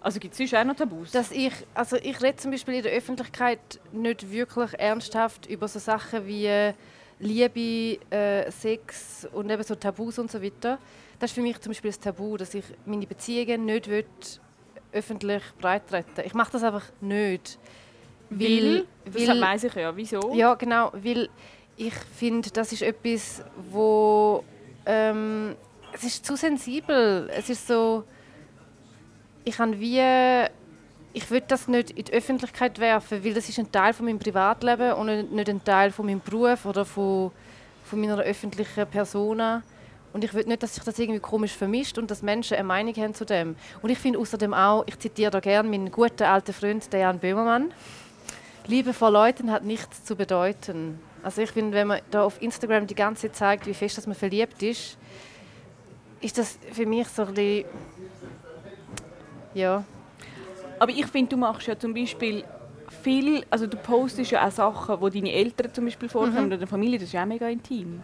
Also 0.00 0.20
gibt 0.20 0.32
es 0.32 0.38
sonst 0.38 0.54
auch 0.54 0.64
noch 0.64 0.76
Tabus? 0.76 1.10
Dass 1.10 1.32
ich, 1.32 1.52
also 1.74 1.96
ich 1.96 2.22
rede 2.22 2.36
zum 2.36 2.50
Beispiel 2.52 2.74
in 2.74 2.82
der 2.84 2.92
Öffentlichkeit 2.92 3.58
nicht 3.92 4.30
wirklich 4.30 4.72
ernsthaft 4.78 5.46
über 5.46 5.68
so 5.68 5.80
Sachen 5.80 6.26
wie 6.26 6.72
Liebe, 7.20 7.98
äh, 8.10 8.50
Sex 8.50 9.26
und 9.32 9.50
eben 9.50 9.62
so 9.62 9.74
Tabus 9.74 10.18
und 10.18 10.30
so 10.30 10.42
weiter. 10.42 10.78
Das 11.18 11.30
ist 11.30 11.34
für 11.34 11.42
mich 11.42 11.58
zum 11.60 11.70
Beispiel 11.70 11.90
das 11.90 11.98
Tabu, 11.98 12.36
dass 12.36 12.54
ich 12.54 12.64
meine 12.86 13.06
Beziehungen 13.06 13.64
nicht 13.64 13.88
will, 13.88 14.04
öffentlich 14.92 15.42
breittreten. 15.60 16.24
Ich 16.24 16.34
mache 16.34 16.52
das 16.52 16.62
einfach 16.62 16.84
nicht. 17.00 17.58
Weil, 18.30 18.86
das 19.04 19.26
weil- 19.26 19.40
weiss 19.40 19.64
ich 19.64 19.74
ja. 19.74 19.96
Wieso? 19.96 20.32
ja, 20.34 20.54
genau, 20.54 20.92
weil 20.94 21.28
ich 21.76 21.94
finde, 21.94 22.50
das 22.50 22.72
ist 22.72 22.82
etwas, 22.82 23.42
wo 23.70 24.44
ähm, 24.86 25.56
es 25.92 26.04
ist 26.04 26.24
zu 26.24 26.36
sensibel. 26.36 27.28
Es 27.34 27.48
ist 27.50 27.66
so, 27.66 28.04
ich 29.44 29.58
habe 29.58 29.78
wie, 29.80 30.00
ich 31.18 31.28
will 31.32 31.42
das 31.46 31.66
nicht 31.66 31.90
in 31.90 32.04
die 32.04 32.12
Öffentlichkeit 32.12 32.78
werfen, 32.78 33.24
weil 33.24 33.34
das 33.34 33.48
ist 33.48 33.58
ein 33.58 33.72
Teil 33.72 33.92
von 33.92 34.06
meinem 34.06 34.20
Privatleben 34.20 34.92
und 34.92 35.32
nicht- 35.32 35.48
ein 35.48 35.64
Teil 35.64 35.90
von 35.90 36.06
meinem 36.06 36.20
Beruf 36.20 36.64
oder 36.64 36.84
von, 36.84 37.32
von 37.84 38.00
meiner 38.00 38.18
öffentlichen 38.20 38.86
Persona. 38.86 39.62
Und 40.12 40.22
ich 40.22 40.32
will 40.32 40.44
nicht, 40.44 40.62
dass 40.62 40.76
sich 40.76 40.84
das 40.84 40.96
irgendwie 40.96 41.18
komisch 41.18 41.52
vermischt 41.52 41.98
und 41.98 42.08
dass 42.08 42.22
Menschen 42.22 42.56
eine 42.56 42.68
Meinung 42.68 42.94
haben 42.94 43.14
zu 43.14 43.26
dem. 43.26 43.56
Und 43.82 43.90
ich 43.90 43.98
finde 43.98 44.20
außerdem 44.20 44.54
auch, 44.54 44.84
ich 44.86 44.96
zitiere 45.00 45.32
da 45.32 45.40
gerne 45.40 45.68
meinen 45.68 45.90
guten 45.90 46.22
alten 46.22 46.52
Freund, 46.52 46.90
den 46.92 47.00
Jan 47.00 47.18
Böhmermann. 47.18 47.72
Liebe 48.68 48.92
vor 48.92 49.10
Leuten 49.10 49.50
hat 49.50 49.64
nichts 49.64 50.04
zu 50.04 50.14
bedeuten. 50.14 51.00
Also 51.24 51.42
ich 51.42 51.50
finde, 51.50 51.76
wenn 51.76 51.88
man 51.88 52.00
da 52.12 52.22
auf 52.22 52.40
Instagram 52.40 52.86
die 52.86 52.94
ganze 52.94 53.22
Zeit 53.22 53.36
zeigt, 53.36 53.66
wie 53.66 53.74
fest 53.74 53.98
dass 53.98 54.06
man 54.06 54.14
verliebt 54.14 54.62
ist, 54.62 54.96
ist 56.20 56.38
das 56.38 56.60
für 56.70 56.86
mich 56.86 57.08
so 57.08 57.22
ein 57.22 57.34
bisschen... 57.34 57.64
Ja. 59.54 59.82
Aber 60.78 60.92
ich 60.92 61.06
finde, 61.06 61.30
du 61.30 61.36
machst 61.36 61.66
ja 61.66 61.78
zum 61.78 61.94
Beispiel 61.94 62.44
viel, 63.02 63.44
also 63.50 63.66
du 63.66 63.76
postest 63.76 64.30
ja 64.30 64.46
auch 64.46 64.50
Sachen, 64.50 65.00
wo 65.00 65.08
deine 65.08 65.32
Eltern 65.32 65.72
zum 65.72 65.84
Beispiel 65.84 66.08
vorkommen 66.08 66.46
oder 66.46 66.56
der 66.56 66.66
Familie, 66.66 66.98
das 66.98 67.08
ist 67.08 67.12
ja 67.12 67.22
auch 67.22 67.26
mega 67.26 67.48
intim. 67.48 68.00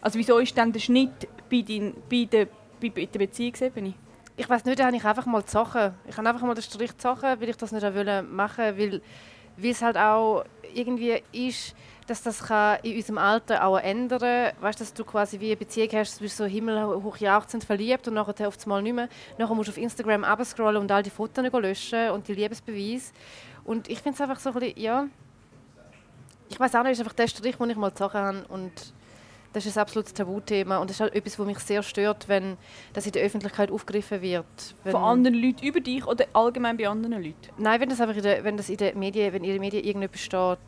Also 0.00 0.18
wieso 0.18 0.38
ist 0.38 0.56
dann 0.56 0.72
der 0.72 0.80
Schnitt 0.80 1.28
bei, 1.50 1.62
dein, 1.62 1.94
bei, 2.10 2.24
der, 2.24 2.46
bei, 2.80 2.90
bei 2.90 3.06
der 3.06 3.18
Beziehungsebene? 3.18 3.94
Ich 4.36 4.48
weiß 4.48 4.64
nicht, 4.64 4.78
da 4.78 4.86
habe 4.86 4.96
ich 4.96 5.04
einfach 5.04 5.26
mal 5.26 5.42
gezogen. 5.42 5.94
Ich 6.08 6.16
habe 6.16 6.28
einfach 6.28 6.46
mal 6.46 6.54
den 6.54 6.62
Strich 6.62 6.90
gezogen, 6.90 7.22
weil 7.38 7.48
ich 7.48 7.56
das 7.56 7.72
nicht 7.72 7.84
auch 7.84 7.94
wollte 7.94 8.22
machen 8.22 8.78
weil, 8.78 9.02
weil 9.56 9.70
es 9.70 9.82
halt 9.82 9.96
auch 9.96 10.44
irgendwie 10.74 11.22
ist, 11.32 11.74
dass 12.12 12.22
das 12.22 12.42
kann 12.44 12.78
in 12.82 12.96
unserem 12.96 13.18
Alter 13.18 13.64
auch 13.64 13.78
ändern 13.78 14.52
Weißt 14.60 14.78
du, 14.78 14.84
dass 14.84 14.92
du 14.92 15.04
quasi 15.04 15.40
wie 15.40 15.46
eine 15.46 15.56
Beziehung 15.56 15.88
hast, 15.94 16.18
du 16.18 16.22
bist 16.22 16.36
so 16.36 16.44
himmelhoch 16.44 17.16
jauchzend 17.16 17.64
verliebt 17.64 18.06
und 18.06 18.14
nachher 18.14 18.48
auf 18.48 18.56
einmal 18.64 18.82
nicht 18.82 18.94
mehr. 18.94 19.08
Nachher 19.38 19.54
musst 19.54 19.68
du 19.68 19.72
auf 19.72 19.78
Instagram 19.78 20.24
abscrollen 20.24 20.76
und 20.76 20.92
all 20.92 21.02
die 21.02 21.10
Fotos 21.10 21.44
löschen 21.52 22.10
und 22.10 22.28
die 22.28 22.34
Liebesbeweise. 22.34 23.12
Und 23.64 23.88
ich 23.88 24.00
finde 24.00 24.16
es 24.16 24.20
einfach 24.20 24.40
so 24.40 24.50
ein 24.50 24.58
bisschen, 24.58 24.78
ja... 24.78 25.06
Ich 26.50 26.60
weiß 26.60 26.74
auch 26.74 26.82
nicht, 26.82 26.92
es 26.92 26.98
ist 26.98 27.04
einfach 27.04 27.16
der 27.16 27.28
Strich, 27.28 27.56
den 27.56 27.70
ich 27.70 27.76
mal 27.76 27.88
gezogen 27.88 28.12
habe 28.12 28.44
und 28.48 28.72
das 29.54 29.66
ist 29.66 29.76
ein 29.76 29.82
absolutes 29.82 30.12
Tabuthema 30.12 30.78
und 30.78 30.90
das 30.90 30.96
ist 30.96 31.00
halt 31.00 31.14
etwas, 31.14 31.38
was 31.38 31.46
mich 31.46 31.58
sehr 31.60 31.82
stört, 31.82 32.28
wenn 32.28 32.56
das 32.92 33.06
in 33.06 33.12
der 33.12 33.22
Öffentlichkeit 33.22 33.70
aufgegriffen 33.70 34.20
wird. 34.20 34.44
Von 34.84 34.96
anderen 34.96 35.36
Leuten 35.36 35.64
über 35.64 35.80
dich 35.80 36.06
oder 36.06 36.26
allgemein 36.32 36.76
bei 36.76 36.88
anderen 36.88 37.22
Leuten? 37.22 37.36
Nein, 37.56 37.80
wenn 37.80 37.88
das 37.88 38.00
einfach 38.00 38.16
in 38.16 38.22
der, 38.22 38.44
wenn 38.44 38.56
das 38.56 38.68
in 38.68 38.76
den 38.76 38.98
Medien, 38.98 39.32
wenn 39.32 39.44
in 39.44 39.52
den 39.52 39.60
Medien 39.60 39.84
irgendetwas 39.84 40.20
steht. 40.20 40.58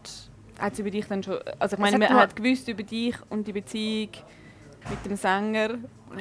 Hat 0.58 0.78
über 0.78 0.90
dich 0.90 1.06
dann 1.06 1.23
schon... 1.23 1.38
Also 1.58 1.76
ich 1.76 1.80
meine, 1.80 1.99
man 1.99 2.14
hat 2.14 2.37
gewusst 2.37 2.68
über 2.68 2.82
dich 2.82 3.16
und 3.28 3.46
die 3.46 3.52
Beziehung 3.52 4.11
mit 4.88 5.04
dem 5.04 5.16
Sänger, 5.16 5.68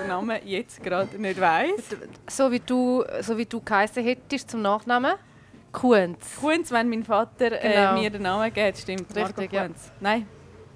den 0.00 0.08
Namen 0.08 0.38
jetzt 0.44 0.82
gerade 0.82 1.16
nicht 1.20 1.40
weiss. 1.40 1.96
So 2.28 2.50
wie 2.50 2.60
du, 2.60 3.02
so 3.20 3.38
wie 3.38 3.46
du 3.46 3.60
geheißen 3.60 4.02
hättest 4.02 4.50
zum 4.50 4.62
Nachnamen. 4.62 5.14
Kunz. 5.72 6.36
Kunz, 6.40 6.70
wenn 6.70 6.88
mein 6.88 7.04
Vater 7.04 7.52
äh, 7.62 7.72
Genau. 7.72 8.00
mir 8.00 8.10
den 8.10 8.22
Namen 8.22 8.52
gibt, 8.52 8.78
stimmt. 8.78 9.14
Marco 9.14 9.26
Richtig, 9.40 9.52
ja. 9.52 9.66
Kunz. 9.66 9.92
Nein, 10.00 10.26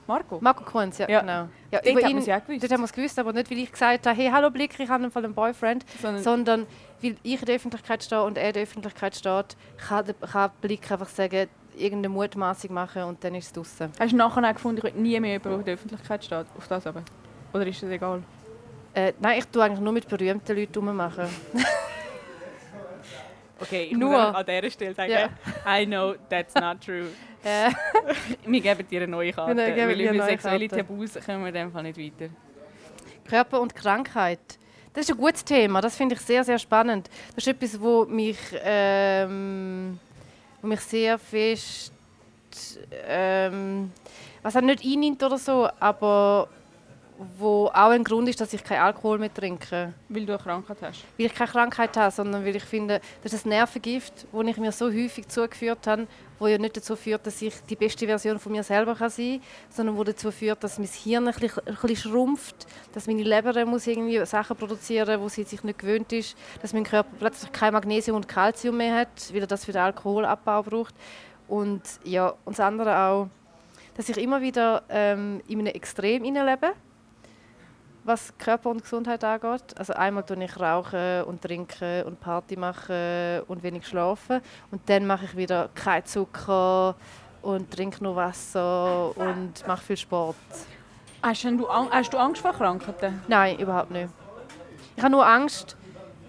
Marco? 0.06 0.38
Marco 0.40 0.64
Kunz, 0.64 0.98
ja, 0.98 1.08
Ja. 1.08 1.20
genau. 1.20 1.48
Ja, 1.70 1.80
Dort 1.82 1.86
über 1.86 2.00
ihn, 2.08 2.20
ja 2.22 2.38
gewusst. 2.38 2.62
Dort 2.62 2.72
haben 2.72 2.80
wir 2.80 2.84
es 2.84 2.92
gewusst, 2.92 3.18
aber 3.18 3.32
nicht, 3.32 3.50
weil 3.50 3.58
ich 3.58 3.72
gesagt 3.72 4.06
habe, 4.06 4.16
hey, 4.16 4.28
hallo 4.30 4.50
Blick, 4.50 4.78
ich 4.78 4.88
habe 4.88 5.10
einen 5.14 5.34
Boyfriend, 5.34 5.84
Sondern- 6.02 6.22
sondern 6.22 6.66
weil 7.02 7.16
ich 7.22 7.40
in 7.40 7.46
der 7.46 7.56
Öffentlichkeit 7.56 8.02
stehe 8.04 8.22
und 8.22 8.36
er 8.36 8.48
in 8.48 8.52
der 8.54 8.62
Öffentlichkeit 8.64 9.14
steht, 9.16 9.56
kann, 9.78 10.04
kann 10.32 10.50
Blick 10.60 10.90
einfach 10.90 11.08
sagen, 11.08 11.48
irgendeine 11.80 12.10
Mutmaßung 12.10 12.72
machen 12.72 13.02
und 13.04 13.22
dann 13.24 13.34
ist 13.34 13.46
es 13.46 13.52
draußen. 13.52 13.90
Hast 13.98 14.12
du 14.12 14.16
nachher 14.16 14.48
auch 14.48 14.54
gefunden, 14.54 14.78
ich 14.78 14.84
will 14.94 15.00
nie 15.00 15.18
mehr 15.20 15.36
über 15.36 15.58
die 15.58 15.70
Öffentlichkeit 15.72 16.24
steht? 16.24 16.46
Auf 16.56 16.68
das 16.68 16.86
aber? 16.86 17.02
Oder 17.52 17.66
ist 17.66 17.82
das 17.82 17.90
egal? 17.90 18.22
Äh, 18.94 19.12
nein, 19.20 19.38
ich 19.38 19.46
tue 19.46 19.62
eigentlich 19.62 19.80
nur 19.80 19.92
mit 19.92 20.08
berühmten 20.08 20.56
Leuten 20.56 20.78
rummachen. 20.78 21.26
Okay, 23.62 23.88
ich 23.90 23.96
Nur. 23.96 24.10
muss 24.10 24.34
an 24.34 24.46
dieser 24.46 24.70
Stelle 24.70 24.94
sagen, 24.94 25.12
Ja. 25.12 25.28
I 25.66 25.84
know 25.84 26.14
that's 26.28 26.54
not 26.54 26.80
true. 26.80 27.06
Äh, 27.42 27.70
Wir 28.44 28.60
geben 28.60 28.86
dir 28.86 29.00
eine 29.00 29.10
neue 29.10 29.32
Karte, 29.32 29.56
Wir 29.56 29.70
geben 29.72 29.88
weil 29.88 29.96
dir 29.96 30.08
eine 30.10 30.18
über 30.18 30.24
neue 30.24 30.30
sexuelle 30.32 30.68
Karte. 30.68 30.86
Tabus 30.86 31.14
kommen 31.24 31.40
wir 31.40 31.48
in 31.48 31.54
dem 31.54 31.72
Fall 31.72 31.82
nicht 31.84 31.98
weiter. 31.98 32.30
Körper 33.26 33.60
und 33.62 33.74
Krankheit. 33.74 34.40
Das 34.92 35.04
ist 35.08 35.12
ein 35.12 35.16
gutes 35.16 35.42
Thema, 35.42 35.80
das 35.80 35.96
finde 35.96 36.16
ich 36.16 36.20
sehr, 36.20 36.44
sehr 36.44 36.58
spannend. 36.58 37.08
Das 37.34 37.46
ist 37.46 37.48
etwas, 37.48 37.80
wo 37.80 38.04
mich, 38.04 38.36
ähm, 38.62 39.98
wo 40.60 40.66
mich 40.66 40.80
sehr 40.80 41.18
fest, 41.18 41.92
ähm, 43.06 43.92
was 44.42 44.56
auch 44.56 44.60
nicht 44.60 44.84
einnimmt 44.84 45.22
oder 45.22 45.38
so, 45.38 45.68
aber 45.78 46.48
wo 47.38 47.66
auch 47.66 47.90
ein 47.90 48.02
Grund 48.02 48.28
ist, 48.28 48.40
dass 48.40 48.52
ich 48.52 48.64
keinen 48.64 48.80
Alkohol 48.80 49.18
mehr 49.18 49.32
trinke. 49.32 49.92
Weil 50.08 50.24
du 50.24 50.32
eine 50.32 50.42
Krankheit 50.42 50.78
hast? 50.80 51.04
Weil 51.18 51.26
ich 51.26 51.34
keine 51.34 51.50
Krankheit 51.50 51.96
habe, 51.96 52.10
sondern 52.10 52.44
weil 52.44 52.56
ich 52.56 52.64
finde, 52.64 53.00
das 53.22 53.34
ist 53.34 53.44
ein 53.44 53.50
Nervengift, 53.50 54.26
das 54.32 54.46
ich 54.46 54.56
mir 54.56 54.72
so 54.72 54.86
häufig 54.86 55.28
zugeführt 55.28 55.86
habe, 55.86 56.06
wo 56.40 56.48
ja 56.48 56.58
nicht 56.58 56.76
dazu 56.76 56.96
führt, 56.96 57.24
dass 57.26 57.40
ich 57.40 57.54
die 57.68 57.76
beste 57.76 58.06
Version 58.06 58.40
von 58.40 58.50
mir 58.50 58.64
selber 58.64 58.96
kann 58.96 59.10
sein 59.10 59.40
kann, 59.40 59.42
sondern 59.68 59.96
wo 59.96 60.02
dazu 60.02 60.32
führt, 60.32 60.64
dass 60.64 60.78
mein 60.78 60.88
Hirn 60.88 61.28
ein 61.28 61.34
bisschen, 61.34 61.66
ein 61.66 61.76
bisschen 61.76 62.10
schrumpft, 62.10 62.66
dass 62.92 63.06
meine 63.06 63.22
Leber 63.22 63.64
muss 63.66 63.86
irgendwie 63.86 64.24
Sachen 64.26 64.56
produzieren, 64.56 65.20
wo 65.20 65.28
sie 65.28 65.44
sich 65.44 65.62
nicht 65.62 65.78
gewöhnt 65.78 66.12
ist, 66.12 66.36
dass 66.62 66.72
mein 66.72 66.84
Körper 66.84 67.10
plötzlich 67.18 67.52
kein 67.52 67.74
Magnesium 67.74 68.16
und 68.16 68.26
Kalzium 68.26 68.78
mehr 68.78 68.96
hat, 68.96 69.32
weil 69.32 69.42
er 69.42 69.46
das 69.46 69.66
für 69.66 69.72
den 69.72 69.82
Alkoholabbau 69.82 70.62
braucht. 70.62 70.94
Und 71.46 71.82
ja, 72.04 72.34
und 72.44 72.58
das 72.58 72.60
andere 72.60 72.96
auch, 72.96 73.28
dass 73.96 74.08
ich 74.08 74.16
immer 74.16 74.40
wieder 74.40 74.82
ähm, 74.88 75.42
in 75.46 75.58
einem 75.58 75.74
Extrem 75.74 76.24
lebe 76.24 76.72
was 78.04 78.36
Körper 78.38 78.70
und 78.70 78.82
Gesundheit 78.82 79.22
angeht. 79.24 79.76
Also 79.76 79.92
einmal 79.94 80.24
tue 80.24 80.42
ich 80.42 80.58
rauchen 80.58 81.24
und 81.24 81.42
trinken 81.42 82.04
und 82.04 82.20
Party 82.20 82.56
machen 82.56 83.42
und 83.46 83.62
wenig 83.62 83.86
schlafen 83.86 84.40
und 84.70 84.88
dann 84.88 85.06
mache 85.06 85.26
ich 85.26 85.36
wieder 85.36 85.68
kein 85.74 86.04
Zucker 86.04 86.94
und 87.42 87.70
trinke 87.70 88.02
nur 88.02 88.16
Wasser 88.16 89.16
und 89.16 89.66
mache 89.66 89.84
viel 89.84 89.96
Sport. 89.96 90.36
Hast 91.22 91.44
du, 91.44 91.68
hast 91.68 92.12
du 92.12 92.18
Angst 92.18 92.40
vor 92.40 92.52
Krankheiten? 92.52 93.22
Nein, 93.28 93.58
überhaupt 93.58 93.90
nicht. 93.90 94.08
Ich 94.96 95.02
habe 95.02 95.12
nur 95.12 95.26
Angst, 95.26 95.76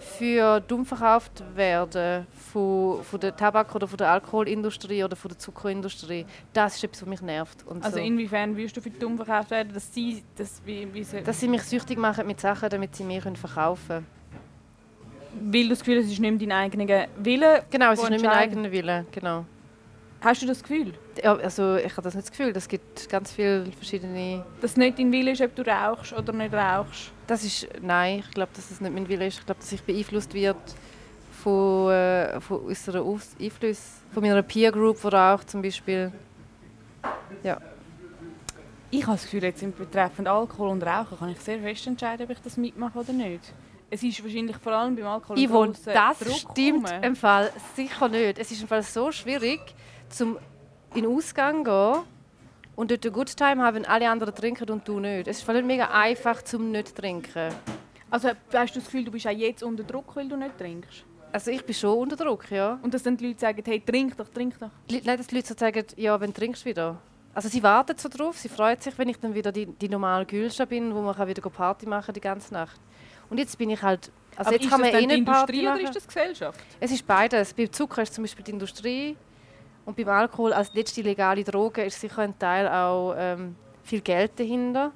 für 0.01 0.59
dumm 0.61 0.85
verkauft 0.85 1.43
werden 1.55 2.25
von, 2.51 3.03
von 3.03 3.19
der 3.19 3.35
Tabak- 3.35 3.73
oder 3.75 3.87
von 3.87 3.97
der 3.97 4.09
Alkoholindustrie 4.09 5.03
oder 5.03 5.15
von 5.15 5.29
der 5.29 5.37
Zuckerindustrie. 5.37 6.25
Das 6.53 6.75
ist 6.75 6.83
etwas, 6.83 7.01
was 7.03 7.09
mich 7.09 7.21
nervt. 7.21 7.65
Und 7.65 7.83
also 7.83 7.97
so. 7.97 8.03
inwiefern 8.03 8.57
wirst 8.57 8.75
du 8.75 8.81
für 8.81 8.89
dumm 8.89 9.15
verkauft 9.15 9.51
werden, 9.51 9.73
dass 9.73 9.93
sie, 9.93 10.23
dass, 10.35 10.61
wie, 10.65 10.91
wie 10.93 11.03
sie 11.03 11.21
dass 11.21 11.39
sie 11.39 11.47
mich 11.47 11.63
süchtig 11.63 11.97
machen 11.97 12.27
mit 12.27 12.39
Sachen, 12.39 12.69
damit 12.69 12.95
sie 12.95 13.03
mir 13.03 13.21
verkaufen 13.21 13.87
können? 13.87 14.21
Weil 15.53 15.63
du 15.63 15.69
das 15.69 15.79
Gefühl 15.79 15.97
hast, 15.97 16.05
es 16.05 16.13
ist 16.13 16.19
nicht 16.19 16.39
mehr 16.39 16.47
dein 16.49 16.51
eigener 16.51 17.07
Wille? 17.17 17.63
Genau, 17.69 17.91
es 17.91 18.03
ist 18.03 18.09
nicht 18.09 18.23
mein 18.23 18.33
eigener 18.33 18.71
Wille, 18.71 19.05
genau. 19.11 19.45
Hast 20.21 20.41
du 20.43 20.45
das 20.45 20.61
Gefühl? 20.61 20.93
Ja, 21.23 21.35
also 21.35 21.77
ich 21.77 21.91
habe 21.91 22.03
das 22.03 22.13
nicht 22.13 22.27
das 22.27 22.31
Gefühl. 22.31 22.53
Es 22.55 22.67
gibt 22.67 23.09
ganz 23.09 23.31
viele 23.31 23.71
verschiedene... 23.71 24.45
Dass 24.61 24.71
es 24.71 24.77
nicht 24.77 24.99
dein 24.99 25.11
Wille 25.11 25.31
ist, 25.31 25.41
ob 25.41 25.55
du 25.55 25.63
rauchst 25.63 26.13
oder 26.13 26.31
nicht 26.31 26.53
rauchst? 26.53 27.11
Das 27.25 27.43
ist... 27.43 27.67
Nein, 27.81 28.19
ich 28.19 28.31
glaube, 28.31 28.51
dass 28.55 28.69
es 28.69 28.79
nicht 28.79 28.93
mein 28.93 29.09
Wille 29.09 29.25
ist. 29.25 29.39
Ich 29.39 29.45
glaube, 29.45 29.59
dass 29.59 29.71
ich 29.71 29.81
beeinflusst 29.81 30.31
wird 30.33 30.57
von, 31.41 31.91
äh, 31.91 32.39
von 32.39 32.59
unseren 32.59 33.19
Einflüssen. 33.39 34.01
Von 34.13 34.21
meiner 34.23 34.43
Peer 34.43 34.71
Group, 34.71 35.01
die 35.01 35.07
raucht 35.07 35.49
zum 35.49 35.63
Beispiel. 35.63 36.11
Ja. 37.43 37.59
Ich 38.91 39.03
habe 39.03 39.13
das 39.13 39.23
Gefühl, 39.23 39.43
jetzt 39.43 39.77
betreffend 39.77 40.27
Alkohol 40.27 40.69
und 40.69 40.83
Rauchen 40.83 41.17
kann 41.17 41.29
ich 41.29 41.39
sehr 41.39 41.59
fest 41.59 41.87
entscheiden, 41.87 42.25
ob 42.25 42.29
ich 42.29 42.41
das 42.41 42.57
mitmache 42.57 42.99
oder 42.99 43.13
nicht. 43.13 43.53
Es 43.89 44.03
ist 44.03 44.23
wahrscheinlich 44.23 44.57
vor 44.57 44.73
allem 44.73 44.95
beim 44.95 45.07
Alkohol 45.07 45.37
Yvonne, 45.37 45.73
das 45.85 46.19
Druck 46.19 46.51
stimmt 46.51 46.93
im 47.01 47.15
Fall 47.15 47.51
sicher 47.75 48.07
nicht. 48.09 48.37
Es 48.37 48.51
ist 48.51 48.61
im 48.61 48.67
Fall 48.67 48.83
so 48.83 49.11
schwierig, 49.11 49.59
zum 50.11 50.37
in 50.93 51.03
den 51.03 51.15
Ausgang 51.15 51.63
gehen 51.63 52.03
und 52.75 52.91
dort 52.91 53.05
eine 53.05 53.11
Good 53.11 53.35
Time 53.35 53.63
haben, 53.63 53.75
wenn 53.75 53.85
alle 53.85 54.09
anderen 54.09 54.35
trinken 54.35 54.69
und 54.69 54.87
du 54.87 54.99
nicht. 54.99 55.27
Es 55.27 55.37
ist 55.37 55.43
vor 55.43 55.53
allem 55.53 55.67
mega 55.67 55.89
einfach, 55.89 56.41
zum 56.41 56.71
nicht 56.71 56.89
zu 56.89 56.95
trinken. 56.95 57.53
Also 58.09 58.29
hast 58.53 58.75
du 58.75 58.79
das 58.79 58.85
Gefühl, 58.85 59.05
du 59.05 59.11
bist 59.11 59.25
auch 59.25 59.31
jetzt 59.31 59.63
unter 59.63 59.83
Druck, 59.83 60.15
weil 60.15 60.27
du 60.27 60.35
nicht 60.35 60.57
trinkst? 60.57 61.05
Also 61.31 61.49
ich 61.51 61.63
bin 61.63 61.73
schon 61.73 61.97
unter 61.97 62.17
Druck, 62.17 62.51
ja. 62.51 62.77
Und 62.81 62.93
dass 62.93 63.03
dann 63.03 63.15
die 63.15 63.27
Leute 63.27 63.39
sagen, 63.39 63.63
hey, 63.65 63.79
trink 63.79 64.17
doch, 64.17 64.27
trink 64.27 64.59
doch? 64.59 64.69
Nein, 64.89 65.17
dass 65.17 65.27
die 65.27 65.35
Leute 65.35 65.47
so 65.47 65.55
sagen, 65.57 65.85
ja, 65.95 66.19
wenn 66.19 66.33
trinkst 66.33 66.65
du 66.65 66.69
wieder. 66.69 66.97
Also 67.33 67.47
sie 67.47 67.63
warten 67.63 67.97
so 67.97 68.09
drauf, 68.09 68.37
sie 68.37 68.49
freuen 68.49 68.77
sich, 68.77 68.97
wenn 68.97 69.07
ich 69.07 69.17
dann 69.17 69.33
wieder 69.33 69.53
die, 69.53 69.65
die 69.65 69.87
normale 69.87 70.25
Gülscha 70.25 70.65
bin, 70.65 70.93
wo 70.93 70.99
man 71.01 71.15
kann 71.15 71.29
wieder 71.29 71.41
Party 71.49 71.85
machen 71.85 72.13
die 72.13 72.19
ganze 72.19 72.53
Nacht. 72.53 72.81
Und 73.29 73.37
jetzt 73.37 73.57
bin 73.57 73.69
ich 73.69 73.81
halt... 73.81 74.11
Also 74.35 74.49
Aber 74.49 74.55
jetzt 74.55 74.65
ist 74.65 74.69
kann 74.71 74.81
man 74.81 74.91
das 74.91 75.01
eh 75.01 75.07
die 75.07 75.15
Industrie 75.15 75.67
oder 75.67 75.79
ist 75.79 75.95
das 75.95 76.07
Gesellschaft? 76.07 76.59
Es 76.81 76.91
ist 76.91 77.07
beides. 77.07 77.53
Bei 77.53 77.67
Zucker 77.67 78.01
ist 78.01 78.13
zum 78.13 78.25
Beispiel 78.25 78.43
die 78.43 78.51
Industrie 78.51 79.15
und 79.85 79.97
beim 79.97 80.09
Alkohol 80.09 80.53
als 80.53 80.73
letzte 80.73 81.01
legale 81.01 81.43
Droge 81.43 81.83
ist 81.83 81.99
sicher 81.99 82.21
ein 82.21 82.37
Teil 82.37 82.67
auch 82.67 83.13
ähm, 83.17 83.55
viel 83.83 84.01
Geld 84.01 84.39
dahinter. 84.39 84.91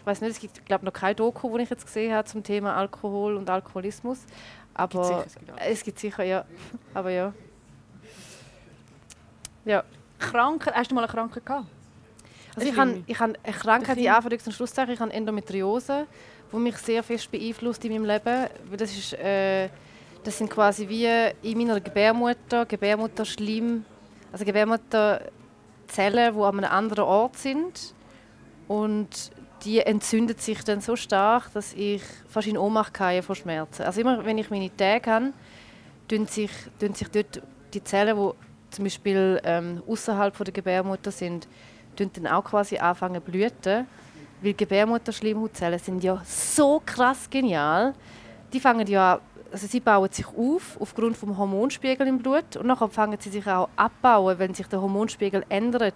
Ich 0.00 0.06
weiß 0.06 0.20
nicht, 0.20 0.30
es 0.30 0.40
gibt 0.40 0.64
glaube 0.64 0.84
noch 0.84 0.92
kein 0.92 1.16
Doku, 1.16 1.52
das 1.52 1.64
ich 1.64 1.70
jetzt 1.70 1.86
gesehen 1.86 2.14
habe 2.14 2.26
zum 2.26 2.42
Thema 2.42 2.76
Alkohol 2.76 3.36
und 3.36 3.50
Alkoholismus. 3.50 4.20
Aber 4.74 5.24
es 5.26 5.34
gibt 5.34 5.46
sicher, 5.46 5.68
es 5.70 5.82
gibt 5.84 5.98
sicher 5.98 6.24
ja. 6.24 6.44
Aber 6.94 7.10
ja. 7.10 7.32
Ja. 9.64 9.84
Krankheit, 10.18 10.74
hast 10.74 10.90
du 10.90 10.94
mal 10.94 11.02
eine 11.02 11.12
Krankheit 11.12 11.44
gehabt? 11.44 11.66
Also 12.56 12.68
ich 12.68 12.76
habe, 12.76 13.02
ich 13.06 13.20
habe 13.20 13.34
eine 13.42 13.56
Krankheit, 13.56 13.98
die 13.98 14.10
Anführungs- 14.10 14.46
und 14.46 14.52
Schlusszeichen, 14.52 14.94
ich 14.94 15.00
habe 15.00 15.12
Endometriose, 15.12 16.06
die 16.52 16.56
mich 16.56 16.76
sehr 16.78 17.02
fest 17.02 17.30
beeinflusst 17.30 17.84
in 17.84 17.92
meinem 17.92 18.04
Leben. 18.04 18.48
Das, 18.76 18.90
ist, 18.90 19.12
äh, 19.12 19.68
das 20.24 20.38
sind 20.38 20.50
quasi 20.50 20.88
wie 20.88 21.06
in 21.42 21.58
meiner 21.58 21.80
Gebärmutter, 21.80 22.66
Gebärmutterschleim, 22.66 23.84
also 24.32 24.44
Gebärmutterzellen, 24.44 26.34
die 26.34 26.40
an 26.40 26.58
einem 26.58 26.70
anderen 26.70 27.04
Ort 27.04 27.36
sind. 27.36 27.94
Und 28.66 29.30
die 29.64 29.80
entzündet 29.80 30.40
sich 30.40 30.62
dann 30.62 30.80
so 30.80 30.96
stark, 30.96 31.52
dass 31.52 31.72
ich 31.72 32.02
fast 32.28 32.46
in 32.46 32.58
Ohnmacht 32.58 32.94
gehe 32.94 33.22
vor 33.22 33.34
Schmerzen. 33.34 33.82
Also 33.82 34.00
immer, 34.00 34.24
wenn 34.24 34.38
ich 34.38 34.50
meine 34.50 34.74
Tage 34.76 35.10
habe, 35.10 35.32
tun 36.06 36.26
sich, 36.26 36.50
tun 36.78 36.94
sich 36.94 37.08
dort 37.08 37.42
die 37.74 37.82
Zellen, 37.82 38.16
die 38.16 38.30
zum 38.70 38.84
Beispiel 38.84 39.40
ähm, 39.44 39.82
außerhalb 39.86 40.36
der 40.36 40.52
Gebärmutter 40.52 41.10
sind, 41.10 41.48
tun 41.96 42.10
dann 42.14 42.26
auch 42.26 42.44
quasi 42.44 42.78
anfangen 42.78 43.22
zu 43.24 43.30
blüten. 43.30 43.86
Weil 44.40 44.54
Gebärmutterschleimhautzellen 44.54 45.80
sind 45.80 46.04
ja 46.04 46.22
so 46.24 46.80
krass 46.84 47.28
genial. 47.28 47.94
Die 48.52 48.60
fangen 48.60 48.86
ja 48.86 49.20
also 49.50 49.66
sie 49.66 49.80
bauen 49.80 50.10
sich 50.10 50.26
auf 50.26 50.76
aufgrund 50.80 51.20
des 51.20 51.36
Hormonspiegel 51.36 52.06
im 52.06 52.18
Blut 52.18 52.56
und 52.56 52.68
dann 52.68 52.90
fangen 52.90 53.18
sie 53.20 53.30
sich 53.30 53.46
auch 53.46 53.68
abbauen, 53.76 54.38
wenn 54.38 54.54
sich 54.54 54.66
der 54.66 54.80
Hormonspiegel 54.80 55.44
ändert 55.48 55.94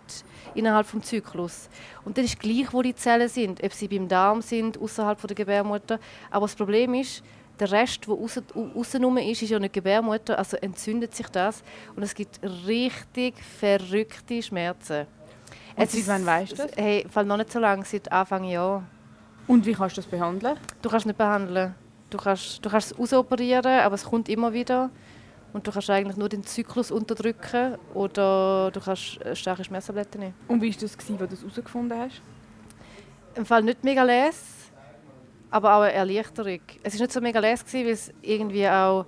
innerhalb 0.55 0.91
des 0.91 1.03
Zyklus. 1.03 1.69
Und 2.05 2.17
dann 2.17 2.25
ist 2.25 2.39
gleich, 2.39 2.73
wo 2.73 2.83
die 2.83 2.95
Zellen 2.95 3.29
sind, 3.29 3.63
ob 3.63 3.73
sie 3.73 3.89
beim 3.89 4.09
Darm 4.09 4.43
sind, 4.43 4.81
außerhalb 4.81 5.21
der 5.27 5.37
Gebärmutter. 5.37 5.99
Aber 6.31 6.47
das 6.47 6.55
Problem 6.55 6.95
ist, 6.95 7.23
der 7.61 7.71
Rest, 7.71 8.07
der 8.07 8.15
außen 8.15 9.19
ist, 9.19 9.43
ist 9.43 9.51
ja 9.51 9.59
nicht 9.59 9.75
Gebärmutter, 9.75 10.39
also 10.39 10.57
entzündet 10.57 11.15
sich 11.15 11.29
das 11.29 11.63
und 11.95 12.03
es 12.03 12.15
gibt 12.15 12.41
richtig 12.67 13.35
verrückte 13.43 14.43
Schmerzen. 14.43 15.07
Und 15.77 15.91
seit 15.91 16.09
wann 16.09 16.27
weißt 16.27 16.53
du 16.53 16.57
das? 16.57 16.73
Hey, 16.77 17.07
fall 17.09 17.25
noch 17.25 17.37
nicht 17.37 17.53
so 17.53 17.59
lange, 17.59 17.85
seit 17.85 18.11
Anfang 18.11 18.45
Jahr. 18.45 18.83
Und 19.47 19.65
wie 19.67 19.75
kannst 19.75 19.97
du 19.97 20.01
das 20.01 20.11
behandeln? 20.11 20.57
Du 20.81 20.89
kannst 20.89 21.07
nicht 21.07 21.19
behandeln. 21.19 21.75
Du 22.13 22.19
kannst, 22.19 22.63
du 22.63 22.69
kannst 22.69 22.93
es 22.93 22.99
ausoperieren, 22.99 23.81
aber 23.81 23.95
es 23.95 24.05
kommt 24.05 24.29
immer 24.29 24.53
wieder. 24.53 24.91
Und 25.55 25.67
du 25.67 25.73
kannst 25.73 25.89
eigentlich 25.89 26.17
nur 26.17 26.29
den 26.29 26.45
Zyklus 26.45 26.91
unterdrücken 26.91 27.77
oder 27.95 28.71
du 28.71 28.81
kannst 28.81 29.19
starke 29.35 29.65
Schmerztabletten 29.65 30.21
nehmen. 30.21 30.35
Und 30.49 30.61
wie 30.61 30.71
war 30.71 30.81
das, 30.81 30.97
als 30.97 31.07
du 31.07 31.27
das 31.27 31.41
herausgefunden 31.41 31.99
hast? 31.99 32.21
Im 33.35 33.47
Fall 33.47 33.63
nicht 33.63 33.83
mega 33.83 34.03
les, 34.03 34.71
aber 35.51 35.75
auch 35.75 35.81
eine 35.83 35.93
Erleichterung. 35.93 36.61
Es 36.83 36.95
war 36.95 37.01
nicht 37.01 37.13
so 37.13 37.21
mega 37.23 37.41
les, 37.41 37.65
weil 37.73 37.89
es 37.89 38.13
irgendwie 38.21 38.69
auch 38.69 39.07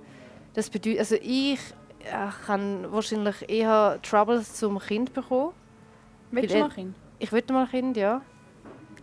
das 0.55 0.69
bedeutet, 0.69 0.99
also 0.99 1.15
ich 1.21 1.59
ja, 2.05 2.33
kann 2.45 2.91
wahrscheinlich 2.91 3.47
eher 3.47 3.99
Troubles 4.01 4.55
zum 4.55 4.79
Kind 4.79 5.13
bekommen. 5.13 5.53
Willst 6.31 6.55
du 6.55 6.59
mal 6.59 6.65
ein 6.65 6.71
Kind? 6.71 6.95
Ich 7.19 7.31
würde 7.31 7.53
mal 7.53 7.65
ein 7.65 7.69
Kind, 7.69 7.97
ja. 7.97 8.21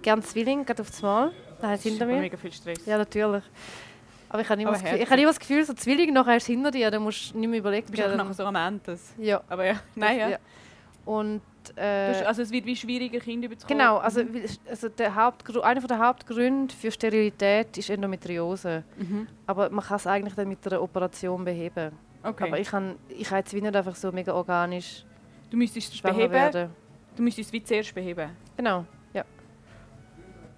Gerne 0.00 0.23
Zwilling, 0.23 0.64
gerade 0.64 0.82
auf 0.82 0.90
das 0.90 1.02
Mal. 1.02 1.30
Das 1.61 1.78
ist 1.78 1.82
hinter 1.85 2.06
mir. 2.06 2.18
mega 2.18 2.37
viel 2.37 2.52
Stress. 2.52 2.85
Ja, 2.87 2.99
natürlich. 2.99 3.44
Aber 4.33 4.41
ich 4.41 4.49
habe 4.49 4.62
immer, 4.62 4.73
das 4.73 4.83
Gefühl, 4.83 4.99
ich 5.01 5.11
habe 5.11 5.21
immer 5.21 5.31
das 5.31 5.39
Gefühl, 5.39 5.65
so 5.65 5.75
Zwillinge 5.75 6.12
nachher 6.12 6.37
ist 6.37 6.47
hinter 6.47 6.71
dir, 6.71 6.91
dann 6.91 7.03
musst 7.03 7.35
du 7.35 7.39
nicht 7.39 7.49
mehr 7.51 7.59
überlegen. 7.59 7.87
Du 7.87 7.93
bist 7.93 8.03
auch 8.03 8.17
nachher 8.17 8.35
so 8.35 8.45
am 8.45 8.57
Ende. 8.57 8.99
Ja. 9.19 9.43
Aber 9.49 9.65
ja, 9.67 9.75
nein, 9.95 10.19
ja. 10.19 10.29
ja. 10.31 10.39
Und, 11.05 11.43
äh, 11.77 12.25
also 12.25 12.43
es 12.43 12.51
wird 12.51 12.65
wie 12.65 12.75
schwieriger, 12.75 13.19
Kinder 13.21 13.49
bekommen. 13.49 13.69
Genau, 13.69 13.99
also, 13.99 14.23
also 14.69 14.89
der 14.89 15.15
Hauptgrund, 15.15 15.62
einer 15.62 15.81
der 15.81 15.99
Hauptgründe 15.99 16.75
für 16.75 16.91
Sterilität 16.91 17.77
ist 17.77 17.91
Endometriose. 17.91 18.85
Mhm. 18.97 19.27
Aber 19.47 19.69
man 19.69 19.85
kann 19.85 19.97
es 19.97 20.07
eigentlich 20.07 20.35
dann 20.35 20.49
mit 20.49 20.67
einer 20.67 20.81
Operation 20.81 21.45
beheben. 21.45 21.93
Okay. 22.23 22.45
Aber 22.45 22.59
ich 22.59 22.69
kann, 22.69 22.97
ich 23.09 23.29
kann 23.29 23.39
jetzt 23.39 23.53
nicht 23.53 23.77
einfach 23.77 23.97
so 23.97 24.12
mega 24.12 24.33
organisch 24.33 25.05
Du 25.51 25.59
müsstest 25.59 25.93
es 25.93 26.01
beheben, 26.01 26.33
werden. 26.33 26.71
du 27.15 27.23
müsstest 27.23 27.49
es 27.49 27.53
wie 27.53 27.62
zuerst 27.62 27.95
beheben? 27.95 28.31
Genau, 28.57 28.87
ja. 29.12 29.23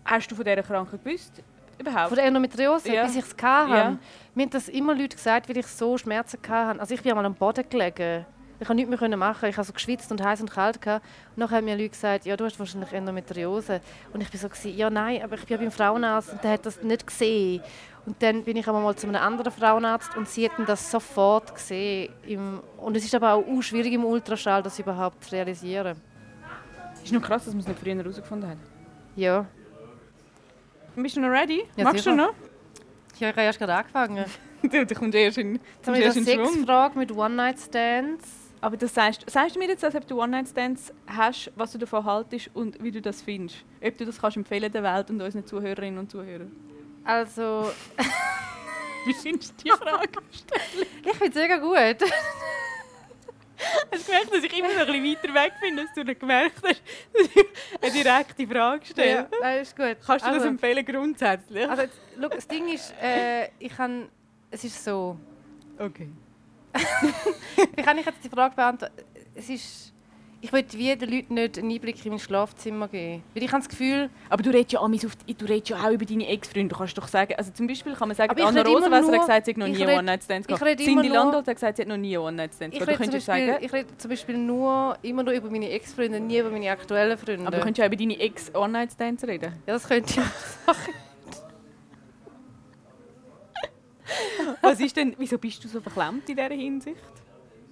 Hast 0.05 0.31
du 0.31 0.37
von 0.37 0.45
dieser 0.45 0.63
Krankheit 0.63 1.03
gewusst? 1.03 1.43
Überhaupt? 1.79 2.09
Von 2.09 2.17
der 2.17 2.27
Endometriose, 2.27 2.93
ja. 2.93 3.05
bis 3.05 3.17
ich 3.17 3.25
es 3.25 3.31
hatte. 3.43 3.71
Ja. 3.71 3.99
Mir 4.35 4.45
haben 4.45 4.51
das 4.51 4.69
immer 4.69 4.95
Leute 4.95 5.17
gesagt, 5.17 5.49
weil 5.49 5.57
ich 5.57 5.67
so 5.67 5.97
Schmerzen 5.99 6.39
hatte. 6.49 6.81
Also 6.81 6.95
ich 6.95 7.03
bin 7.03 7.13
einmal 7.13 7.27
am 7.27 7.35
Boden 7.35 7.65
gelegen. 7.69 8.27
Ich 8.61 8.67
konnte 8.67 8.87
nichts 8.87 9.01
mehr 9.01 9.17
machen. 9.17 9.49
Ich 9.49 9.57
habe 9.57 9.67
so 9.67 9.73
geschwitzt 9.73 10.11
und 10.11 10.23
heiß 10.23 10.41
und 10.41 10.51
kalt. 10.51 10.81
Gehabt. 10.81 11.05
Und 11.35 11.41
dann 11.41 11.51
haben 11.51 11.65
mir 11.65 11.77
Leute 11.77 11.91
gesagt, 11.91 12.25
ja, 12.25 12.37
du 12.37 12.45
hast 12.45 12.59
wahrscheinlich 12.59 12.93
Endometriose. 12.93 13.81
Und 14.13 14.21
ich 14.21 14.43
war 14.43 14.51
so, 14.55 14.69
ja, 14.69 14.89
nein, 14.91 15.23
aber 15.23 15.35
ich 15.35 15.45
bin 15.45 15.59
beim 15.59 15.71
Frauenarzt 15.71 16.33
und 16.33 16.45
der 16.45 16.53
hat 16.53 16.65
das 16.65 16.83
nicht 16.83 17.07
gesehen. 17.07 17.63
Und 18.07 18.23
dann 18.23 18.45
bin 18.45 18.57
ich 18.57 18.69
einmal 18.69 18.95
zu 18.95 19.07
einem 19.07 19.21
anderen 19.21 19.51
Frauenarzt 19.51 20.17
und 20.17 20.29
sie 20.29 20.49
hatten 20.49 20.67
das 20.67 20.91
sofort 20.91 21.55
gesehen. 21.55 22.13
und 22.79 22.97
es 22.97 23.05
ist 23.05 23.15
aber 23.15 23.33
auch 23.35 23.63
schwierig 23.63 23.93
im 23.93 24.05
Ultraschall, 24.05 24.63
das 24.63 24.79
überhaupt 24.79 25.25
zu 25.25 25.33
realisieren. 25.33 25.97
Ist 27.03 27.13
noch 27.13 27.23
krass, 27.23 27.45
dass 27.45 27.55
man 27.55 27.61
es 27.61 27.69
nicht 27.69 27.81
früher 27.81 27.97
herausgefunden 27.97 28.49
hat. 28.49 28.59
Ja. 29.17 29.47
Bist 30.97 31.17
du 31.17 31.21
noch 31.21 31.29
ready? 31.31 31.65
Ja, 31.77 31.85
Magst 31.85 32.05
sicher. 32.05 32.11
du 32.17 32.23
noch? 32.23 32.35
Ich 33.19 33.23
habe 33.23 33.41
erst 33.43 33.59
gerade 33.59 33.75
angefangen. 33.75 34.25
du, 34.63 34.87
du 34.87 34.95
kommst 34.95 35.15
erst 35.15 35.39
in, 35.39 35.55
Jetzt 35.55 35.85
kommst 35.85 36.01
erst 36.01 36.17
eine 36.19 36.31
in 36.31 36.39
Schwung. 36.39 36.55
Sexfrage 36.55 36.99
mit 36.99 37.13
One-Night-Stands. 37.13 38.29
Aber 38.61 38.77
das 38.77 38.95
sagst, 38.95 39.29
sagst 39.29 39.57
du 39.57 39.59
mir 39.61 39.69
jetzt, 39.69 39.85
als 39.85 39.95
ob 39.95 40.07
du 40.07 40.21
One-Night-Stands 40.23 40.93
hast, 41.07 41.53
was 41.55 41.73
du 41.73 41.79
davon 41.79 42.05
haltest 42.05 42.51
und 42.55 42.83
wie 42.83 42.91
du 42.91 43.03
das 43.03 43.21
findest? 43.23 43.65
Ob 43.85 43.97
du 43.99 44.07
das 44.07 44.21
kannst 44.21 44.37
empfehlen 44.37 44.73
der 44.73 44.83
Welt 44.83 45.11
und 45.11 45.21
unseren 45.21 45.45
Zuhörerinnen 45.47 45.99
und 45.99 46.11
Zuhörern? 46.11 46.51
Also, 47.05 47.71
Wie 49.05 49.13
findest 49.13 49.53
du 49.61 49.65
die 49.65 49.71
Frage? 49.71 50.09
ich 51.05 51.13
finde 51.17 51.29
es 51.29 51.35
mega 51.35 51.59
gut. 51.59 52.09
Hast 53.93 54.07
gemerkt, 54.07 54.35
dass 54.35 54.45
ich 54.45 54.59
immer 54.59 54.69
noch 54.69 54.89
ein 54.89 55.03
bisschen 55.03 55.35
weiter 55.35 55.35
weg 55.35 55.53
bin, 55.61 55.79
als 55.79 55.93
du 55.95 56.03
nicht 56.05 56.21
gemerkt 56.21 56.57
hast, 56.57 56.83
dass 57.13 57.29
ich 57.35 57.47
eine 57.81 57.93
direkte 57.93 58.47
Frage 58.47 58.87
stelle? 58.87 59.11
Ja, 59.11 59.29
nein, 59.41 59.63
ist 59.63 59.77
gut. 59.77 59.97
Kannst 60.05 60.25
du 60.25 60.31
das 60.31 60.39
also, 60.39 60.47
empfehlen 60.49 60.85
grundsätzlich? 60.85 61.69
Also, 61.69 61.83
jetzt, 61.83 61.99
schau, 62.21 62.29
das 62.29 62.49
Ding 62.49 62.69
ist, 62.69 62.95
äh, 63.03 63.49
ich 63.59 63.77
kann, 63.77 64.09
es 64.51 64.65
ist 64.65 64.85
so, 64.85 65.19
Okay. 65.79 66.09
wie 67.77 67.83
kann 67.83 67.99
ich 67.99 68.07
jetzt 68.07 68.23
die 68.25 68.29
Frage 68.29 68.55
beantworten? 68.55 68.95
Es 69.35 69.49
ist, 69.49 69.94
ich 70.45 70.53
will 70.53 70.65
wie 70.73 70.95
den 70.95 71.11
Leuten 71.11 71.35
nicht 71.35 71.59
einen 71.59 71.71
Einblick 71.71 72.05
in 72.05 72.11
mein 72.11 72.19
Schlafzimmer 72.19 72.89
geben. 72.89 73.23
Weil 73.33 73.43
ich 73.43 73.51
habe 73.51 73.63
das 73.63 73.69
Gefühl, 73.69 74.11
Aber 74.29 74.43
du 74.43 74.51
redest 74.51 74.73
ja, 74.73 74.87
die, 74.87 75.35
du 75.35 75.45
redest 75.47 75.71
ja 75.71 75.79
auch 75.79 75.91
über 75.91 76.05
deine 76.05 76.29
Ex-Freunde. 76.29 76.69
Du 76.69 76.77
kannst 76.77 76.99
doch 76.99 77.09
sagen, 77.09 77.35
also 77.39 77.51
zum 77.51 77.67
Beispiel 77.67 77.95
kann 77.95 78.09
man 78.09 78.17
sagen, 78.17 78.39
Anna 78.39 78.61
Rosenwasser 78.61 79.13
hat 79.13 79.21
gesagt, 79.21 79.47
sie 79.47 79.51
hat 79.53 79.57
noch 79.57 79.69
nie 79.69 79.87
One-Night-Stands 79.87 80.47
gehabt. 80.47 80.79
Cindy 80.81 81.09
Landolt 81.09 81.49
hat 81.49 81.55
gesagt, 81.57 81.77
sie 81.79 81.83
hat 81.83 81.89
noch 81.89 81.97
nie 81.97 82.19
One-Night-Stands 82.19 82.77
gehabt. 82.77 82.91
Du 82.91 82.93
rede, 82.93 83.03
zum 83.03 83.11
könntest 83.11 83.27
Beispiel, 83.27 83.53
sagen, 83.53 83.65
ich 83.65 83.73
rede 83.73 83.97
zum 83.97 84.11
Beispiel 84.11 84.37
nur, 84.37 84.99
immer 85.01 85.23
nur 85.23 85.33
über 85.33 85.51
meine 85.51 85.71
Ex-Freunde, 85.71 86.21
nie 86.21 86.39
über 86.39 86.51
meine 86.51 86.71
aktuellen 86.71 87.17
Freunde. 87.17 87.47
aber 87.47 87.57
du 87.57 87.63
könntest 87.63 87.79
ja 87.79 87.87
über 87.87 87.97
deine 87.97 88.21
Ex-One-Night-Stands 88.21 89.25
reden. 89.25 89.53
ja, 89.67 89.73
das 89.73 89.89
könnte 89.89 90.11
ich 90.11 90.67
machen. 90.67 90.93
Was 94.61 94.79
ist 94.79 94.95
denn, 94.95 95.15
wieso 95.17 95.39
bist 95.39 95.65
du 95.65 95.69
so 95.69 95.81
verklemmt 95.81 96.29
in 96.29 96.37
dieser 96.37 96.49
Hinsicht? 96.51 97.14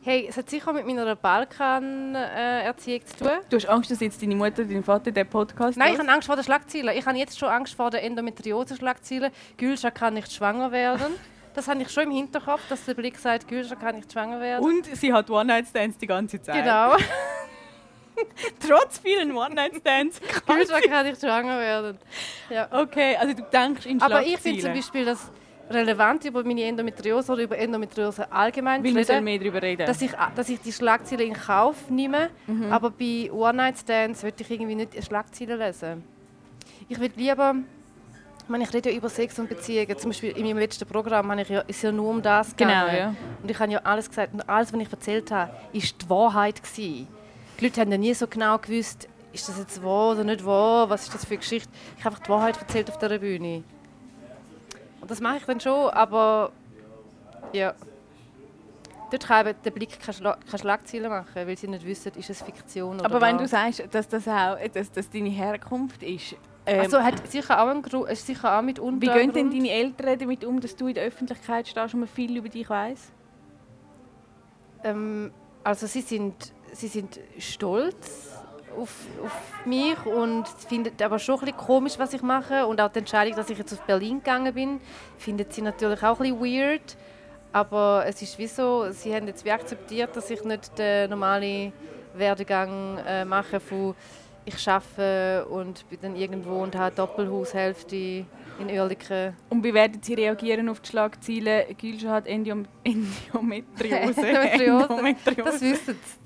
Hey, 0.05 0.27
es 0.29 0.37
hat 0.37 0.51
sicher 0.51 0.73
mit 0.73 0.85
meiner 0.85 1.15
Balkan-Erziehung 1.15 3.07
zu 3.07 3.19
tun. 3.19 3.31
Du 3.49 3.57
hast 3.57 3.67
Angst, 3.67 3.89
dass 3.89 4.01
jetzt 4.01 4.21
deine 4.21 4.35
Mutter, 4.35 4.65
dein 4.65 4.83
Vater 4.83 5.13
den 5.13 5.29
Podcast 5.29 5.79
Nein, 5.79 5.93
ich 5.93 5.99
habe 6.01 6.11
Angst 6.11 6.27
vor 6.27 6.35
den 6.35 6.43
Schlagzeilen. 6.43 6.97
Ich 6.97 7.07
habe 7.07 7.17
jetzt 7.19 7.39
schon 7.39 7.49
Angst 7.49 7.75
vor 7.75 7.89
den 7.91 8.01
Endometriose-Schlagzeilen. 8.01 9.31
Gülscha 9.57 9.93
kann 9.93 10.15
nicht 10.15 10.33
schwanger 10.33 10.73
werden. 10.73 11.15
Das 11.55 11.69
habe 11.69 11.83
ich 11.83 11.91
schon 11.91 12.05
im 12.05 12.11
Hinterkopf, 12.11 12.63
dass 12.69 12.85
der 12.85 12.95
Blick 12.95 13.17
sagt, 13.17 13.47
Gülscha 13.47 13.77
kann 13.77 13.95
nicht 13.95 14.13
schwanger 14.13 14.41
werden. 14.41 14.65
Und 14.65 14.87
sie 14.87 15.13
hat 15.13 15.31
One-Night-Stands 15.31 15.99
die 15.99 16.09
ganze 16.09 16.43
Zeit. 16.43 16.65
genau. 16.65 16.97
Trotz 18.67 18.99
vielen 18.99 19.37
One-Night-Stands. 19.37 20.21
kann 20.21 20.67
kann 20.67 21.07
nicht 21.07 21.21
schwanger 21.21 21.61
werden. 21.61 21.99
Ja. 22.51 22.69
okay, 22.73 23.17
also 23.17 23.35
du 23.35 23.43
denkst 23.43 23.87
in 23.87 24.03
Aber 24.03 24.23
ich 24.23 24.37
finde 24.39 24.63
zum 24.63 24.73
Schlagzeilen. 24.73 24.75
Beispiel 24.75 25.05
das 25.05 25.31
relevant, 25.71 26.25
über 26.25 26.45
meine 26.45 26.63
Endometriose 26.65 27.33
oder 27.33 27.43
über 27.43 27.57
Endometriose 27.59 28.31
allgemein 28.31 28.85
Weil 28.85 28.97
reden, 28.97 29.25
mehr 29.25 29.39
darüber 29.39 29.63
reden. 29.63 29.87
dass 29.87 30.03
ich, 30.03 30.13
dass 30.35 30.49
ich 30.49 30.61
die 30.61 30.73
Schlagzeilen 30.73 31.29
in 31.29 31.35
Kauf 31.35 31.89
nehme. 31.91 32.29
Mhm. 32.47 32.73
Aber 32.73 32.91
bei 32.91 33.31
One-Night-Stands 33.33 34.23
würde 34.23 34.43
ich 34.43 34.51
irgendwie 34.51 34.75
nicht 34.75 34.95
die 34.95 35.03
Schlagzeilen 35.03 35.59
lesen. 35.59 36.05
Ich 36.89 36.99
würde 37.01 37.15
lieber... 37.17 37.55
Ich, 38.45 38.49
meine, 38.49 38.65
ich 38.65 38.75
rede 38.75 38.91
ja 38.91 38.97
über 38.97 39.09
Sex 39.09 39.39
und 39.39 39.49
Beziehungen. 39.49 39.97
Zum 39.97 40.11
Beispiel 40.11 40.33
in 40.37 40.45
meinem 40.45 40.59
letzten 40.59 40.85
Programm 40.87 41.31
habe 41.31 41.43
ich 41.43 41.49
ja, 41.49 41.61
ist 41.61 41.81
ja 41.83 41.93
nur 41.93 42.11
um 42.11 42.21
das 42.21 42.55
Genau, 42.57 42.71
gegangen. 42.87 42.97
ja. 42.99 43.15
Und 43.41 43.51
ich 43.51 43.59
habe 43.59 43.71
ja 43.73 43.81
alles 43.85 44.09
gesagt. 44.09 44.35
Und 44.35 44.47
alles, 44.49 44.73
was 44.73 44.81
ich 44.81 44.91
erzählt 44.93 45.31
habe, 45.31 45.53
ist 45.73 46.03
die 46.03 46.11
Wahrheit. 46.11 46.61
Gewesen. 46.61 47.07
Die 47.61 47.65
Leute 47.65 47.81
haben 47.81 47.93
ja 47.93 47.99
nie 47.99 48.13
so 48.15 48.27
genau 48.27 48.59
gewusst, 48.59 49.09
ist 49.33 49.49
das 49.49 49.59
jetzt 49.59 49.83
wahr 49.83 50.13
oder 50.13 50.25
nicht 50.25 50.45
wahr, 50.45 50.91
was 50.91 51.05
ist 51.05 51.15
das 51.15 51.25
für 51.25 51.31
eine 51.35 51.39
Geschichte. 51.39 51.71
Ich 51.97 52.05
habe 52.05 52.15
einfach 52.17 52.27
die 52.27 52.31
Wahrheit 52.31 52.57
erzählt 52.61 52.91
auf 52.91 52.99
dieser 52.99 53.19
Bühne. 53.21 53.63
Und 55.03 55.11
das 55.11 55.21
mache 55.21 55.39
ich 55.39 55.45
dann 55.45 55.61
schon, 55.61 55.91
aber 55.91 56.53
ja. 57.53 57.75
Dort 59.11 59.27
kann 59.27 59.47
eben 59.47 59.59
der 59.63 59.71
Blick 59.73 60.01
keine, 60.01 60.15
Schla 60.15 60.39
keine 60.47 60.59
Schlagzeilen 60.59 61.11
machen, 61.11 61.35
weil 61.35 61.59
sie 61.59 61.69
nicht 61.69 61.85
wissen, 61.85 62.13
ist 62.15 62.31
es 62.31 62.41
Fiktion 62.41 63.01
oder 63.01 63.05
Aber 63.05 63.21
wenn 63.21 63.37
du 63.37 63.47
sagst, 63.47 63.83
dass 63.91 64.09
das 64.09 64.27
auch 64.27 64.57
dass 64.73 64.91
das 64.91 65.11
deine 65.11 65.29
Herkunft 65.29 66.03
ist, 66.03 66.37
ähm, 66.65 66.81
also 66.81 67.03
hat 67.03 67.27
sicher 67.31 67.63
auch 67.63 67.69
einen 67.69 67.83
Grund, 67.83 68.09
ist 68.09 68.27
sicher 68.27 68.57
auch 68.57 68.63
mit 68.63 68.81
wie 68.81 69.09
gehen 69.09 69.33
denn 69.33 69.51
deine 69.51 69.71
Eltern 69.71 70.19
damit 70.19 70.45
um, 70.45 70.61
dass 70.61 70.77
du 70.77 70.87
in 70.87 70.95
der 70.95 71.05
Öffentlichkeit 71.05 71.67
stehst 71.67 71.95
und 71.95 72.01
man 72.01 72.09
viel 72.09 72.37
über 72.37 72.49
dich 72.49 72.71
weiß? 72.71 73.13
Ähm, 74.85 75.33
also 75.65 75.87
sie 75.87 76.01
sind, 76.01 76.53
sie 76.73 76.89
sind 76.89 77.19
stolz 77.39 78.39
auf, 78.77 78.91
auf 79.25 79.67
mich 79.67 80.05
und 80.07 80.47
finden 80.49 80.93
aber 81.03 81.19
schon 81.19 81.37
ein 81.37 81.41
bisschen 81.41 81.57
komisch, 81.57 81.99
was 81.99 82.13
ich 82.13 82.23
mache. 82.23 82.67
Und 82.67 82.81
auch 82.81 82.91
die 82.91 83.01
Entscheidung, 83.01 83.37
dass 83.37 83.51
ich 83.51 83.59
jetzt 83.59 83.73
auf 83.73 83.81
Berlin 83.83 84.19
gegangen 84.19 84.55
bin, 84.55 84.81
findet 85.19 85.53
sie 85.53 85.63
natürlich 85.63 86.03
auch 86.03 86.21
ein 86.21 86.39
bisschen 86.39 86.61
weird. 86.61 86.97
Aber 87.53 88.05
es 88.07 88.23
ist 88.23 88.39
wie 88.39 88.47
so, 88.47 88.91
sie 88.93 89.15
haben 89.15 89.27
jetzt 89.27 89.45
wie 89.45 89.53
akzeptiert, 89.53 90.17
dass 90.17 90.31
ich 90.31 90.43
nicht 90.45 90.79
den 90.79 91.11
normalen 91.11 91.73
Werdegang 92.15 92.99
äh, 93.07 93.25
mache 93.25 93.61
von 93.61 93.95
ich 94.45 94.69
arbeite 94.69 95.47
und 95.47 95.89
bin 95.89 95.99
dann 96.03 96.17
irgendwo 96.17 96.63
und 96.63 96.75
habe 96.75 96.95
Doppelhaushälfte 96.95 97.97
in 98.59 98.71
Oerlikon. 98.71 99.35
Und 99.51 99.65
wie 99.65 99.73
werden 99.73 100.03
sie 100.03 100.15
reagieren 100.15 100.69
auf 100.69 100.81
die 100.81 100.91
Schlagzeilen? 100.91 101.77
Gülscha 101.81 102.11
hat 102.11 102.27
Endiom 102.27 102.67
Endometriose. 102.83 104.27
Endometriose. 104.27 104.27
Endometriose. 104.65 105.43
Das 105.45 105.61
wissen 105.61 105.99
sie. 106.05 106.22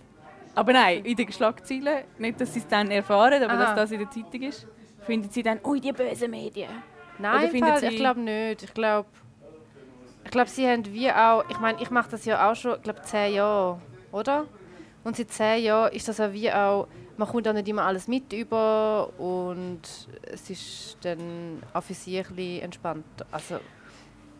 Aber 0.56 0.72
nein, 0.72 1.04
in 1.04 1.16
den 1.16 1.30
Schlagzeilen, 1.30 2.04
nicht, 2.18 2.40
dass 2.40 2.54
sie 2.54 2.60
es 2.60 2.66
dann 2.66 2.90
erfahren, 2.90 3.42
aber 3.42 3.52
Aha. 3.52 3.64
dass 3.66 3.74
das 3.74 3.92
in 3.92 3.98
der 3.98 4.10
Zeitung 4.10 4.42
ist, 4.42 4.66
finden 5.02 5.30
sie 5.30 5.42
dann, 5.42 5.60
ui, 5.62 5.80
die 5.80 5.92
bösen 5.92 6.30
Medien. 6.30 6.70
Nein, 7.18 7.50
Fall, 7.58 7.78
sie- 7.78 7.86
ich 7.88 7.96
glaube 7.96 8.20
nicht. 8.20 8.62
Ich 8.62 8.72
glaube, 8.74 9.08
ich 10.24 10.30
glaube, 10.30 10.48
sie 10.48 10.66
haben 10.66 10.84
wie 10.86 11.10
auch, 11.12 11.44
ich 11.50 11.60
meine, 11.60 11.80
ich 11.80 11.90
mache 11.90 12.10
das 12.10 12.24
ja 12.24 12.50
auch 12.50 12.54
schon, 12.56 12.74
ich 12.76 12.82
glaube, 12.82 13.02
zehn 13.02 13.34
Jahre, 13.34 13.80
oder? 14.12 14.46
Und 15.04 15.16
seit 15.16 15.30
zehn 15.30 15.62
Jahren 15.62 15.92
ist 15.92 16.08
das 16.08 16.18
ja 16.18 16.32
wie 16.32 16.50
auch, 16.50 16.88
man 17.18 17.28
kommt 17.28 17.46
auch 17.48 17.52
nicht 17.52 17.68
immer 17.68 17.84
alles 17.84 18.08
mit 18.08 18.32
über 18.32 19.10
und 19.18 19.82
es 20.22 20.50
ist 20.50 20.96
dann 21.02 21.62
auch 21.74 21.82
für 21.82 21.94
sie 21.94 22.18
ein 22.18 22.24
bisschen 22.34 22.62
entspannt. 22.62 23.04
Also, 23.30 23.60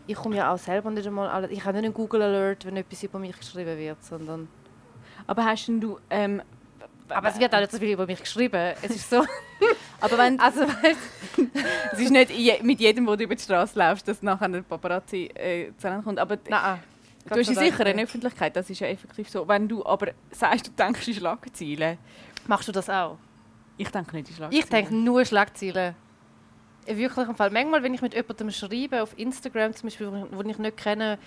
ich 0.07 0.17
komme 0.17 0.37
ja 0.37 0.53
auch 0.53 0.59
selber 0.59 0.91
nicht 0.91 1.07
einmal 1.07 1.29
alles, 1.29 1.51
ich 1.51 1.63
habe 1.65 1.77
nicht 1.77 1.85
einen 1.85 1.95
Google 1.95 2.23
Alert, 2.23 2.65
wenn 2.65 2.77
etwas 2.79 3.03
über 3.03 3.19
mich 3.19 3.39
geschrieben 3.39 3.79
wird, 3.79 4.03
sondern... 4.03 4.49
Aber 5.27 5.45
hast 5.45 5.69
du, 5.69 5.99
ähm, 6.11 6.43
Aber 7.09 7.29
es 7.29 7.39
wird 7.39 7.55
auch 7.55 7.61
nicht 7.61 7.73
so 7.73 7.79
viel 7.79 7.93
über 7.93 8.07
mich 8.07 8.21
geschrieben. 8.21 8.75
Es 8.83 8.91
ist 8.91 9.11
so, 9.11 9.25
aber 10.01 10.19
wenn, 10.19 10.39
also 10.41 10.63
es 11.93 11.99
ist 11.99 12.11
nicht 12.11 12.31
je, 12.31 12.61
mit 12.63 12.81
jedem, 12.81 13.07
wo 13.07 13.17
du 13.17 13.25
über 13.25 13.35
die 13.35 13.43
Straße 13.43 13.79
läufst, 13.79 14.07
dass 14.09 14.23
nachher 14.23 14.47
ein 14.47 14.65
Paparazzi 14.65 15.31
äh, 15.35 15.73
zusammenkommt, 15.77 16.19
aber 16.19 16.39
nein. 16.49 16.81
du 17.29 17.35
hast 17.35 17.49
ja 17.49 17.55
sicher 17.55 17.87
eine 17.87 18.03
Öffentlichkeit, 18.03 18.57
das 18.57 18.71
ist 18.71 18.81
ja 18.81 18.89
effektiv 18.89 19.29
so. 19.29 19.47
Wenn 19.47 19.69
du 19.69 19.85
aber 19.85 20.13
sagst, 20.31 20.69
du 20.69 20.71
denkst 20.73 21.09
in 21.09 21.15
Schlagzeilen, 21.15 21.99
Machst 22.47 22.69
du 22.69 22.73
das 22.73 22.89
auch? 22.89 23.19
ich 23.79 23.89
denke 23.91 24.17
nicht 24.17 24.31
in 24.31 24.37
Schlagzeilen. 24.37 24.63
Ich 24.63 24.71
denke 24.71 24.95
nur 24.95 25.25
Schlagzeilen. 25.25 25.95
Wirklich 26.87 27.29
im 27.29 27.35
Fall. 27.35 27.51
Manchmal, 27.51 27.83
wenn 27.83 27.95
ich 27.95 28.01
mit 28.01 28.15
jemandem 28.15 28.51
schreibe, 28.51 29.03
auf 29.03 29.19
Instagram 29.19 29.75
zum 29.75 29.89
Beispiel, 29.89 30.27
wo 30.31 30.43
ich 30.43 30.59
nicht 30.59 30.77
kenne, 30.77 31.19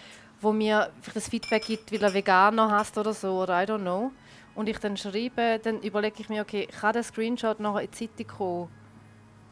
wo 0.42 0.52
mir 0.52 0.90
das 1.14 1.30
Feedback 1.30 1.66
gibt, 1.66 1.92
weil 1.92 2.02
er 2.04 2.14
Veganer 2.14 2.72
hasst 2.72 2.98
oder 2.98 3.14
so, 3.14 3.42
oder 3.42 3.62
I 3.62 3.66
don't 3.66 3.82
know, 3.82 4.12
und 4.56 4.68
ich 4.70 4.78
dann 4.80 4.98
schreibe, 4.98 5.60
dann 5.64 5.80
überlege 5.82 6.16
ich 6.22 6.30
mir, 6.30 6.42
okay, 6.42 6.68
kann 6.68 6.94
der 6.94 7.04
Screenshot 7.04 7.60
nachher 7.60 7.82
in 7.82 7.90
die 7.92 8.08
Zeitung 8.08 8.28
kommen? 8.38 8.68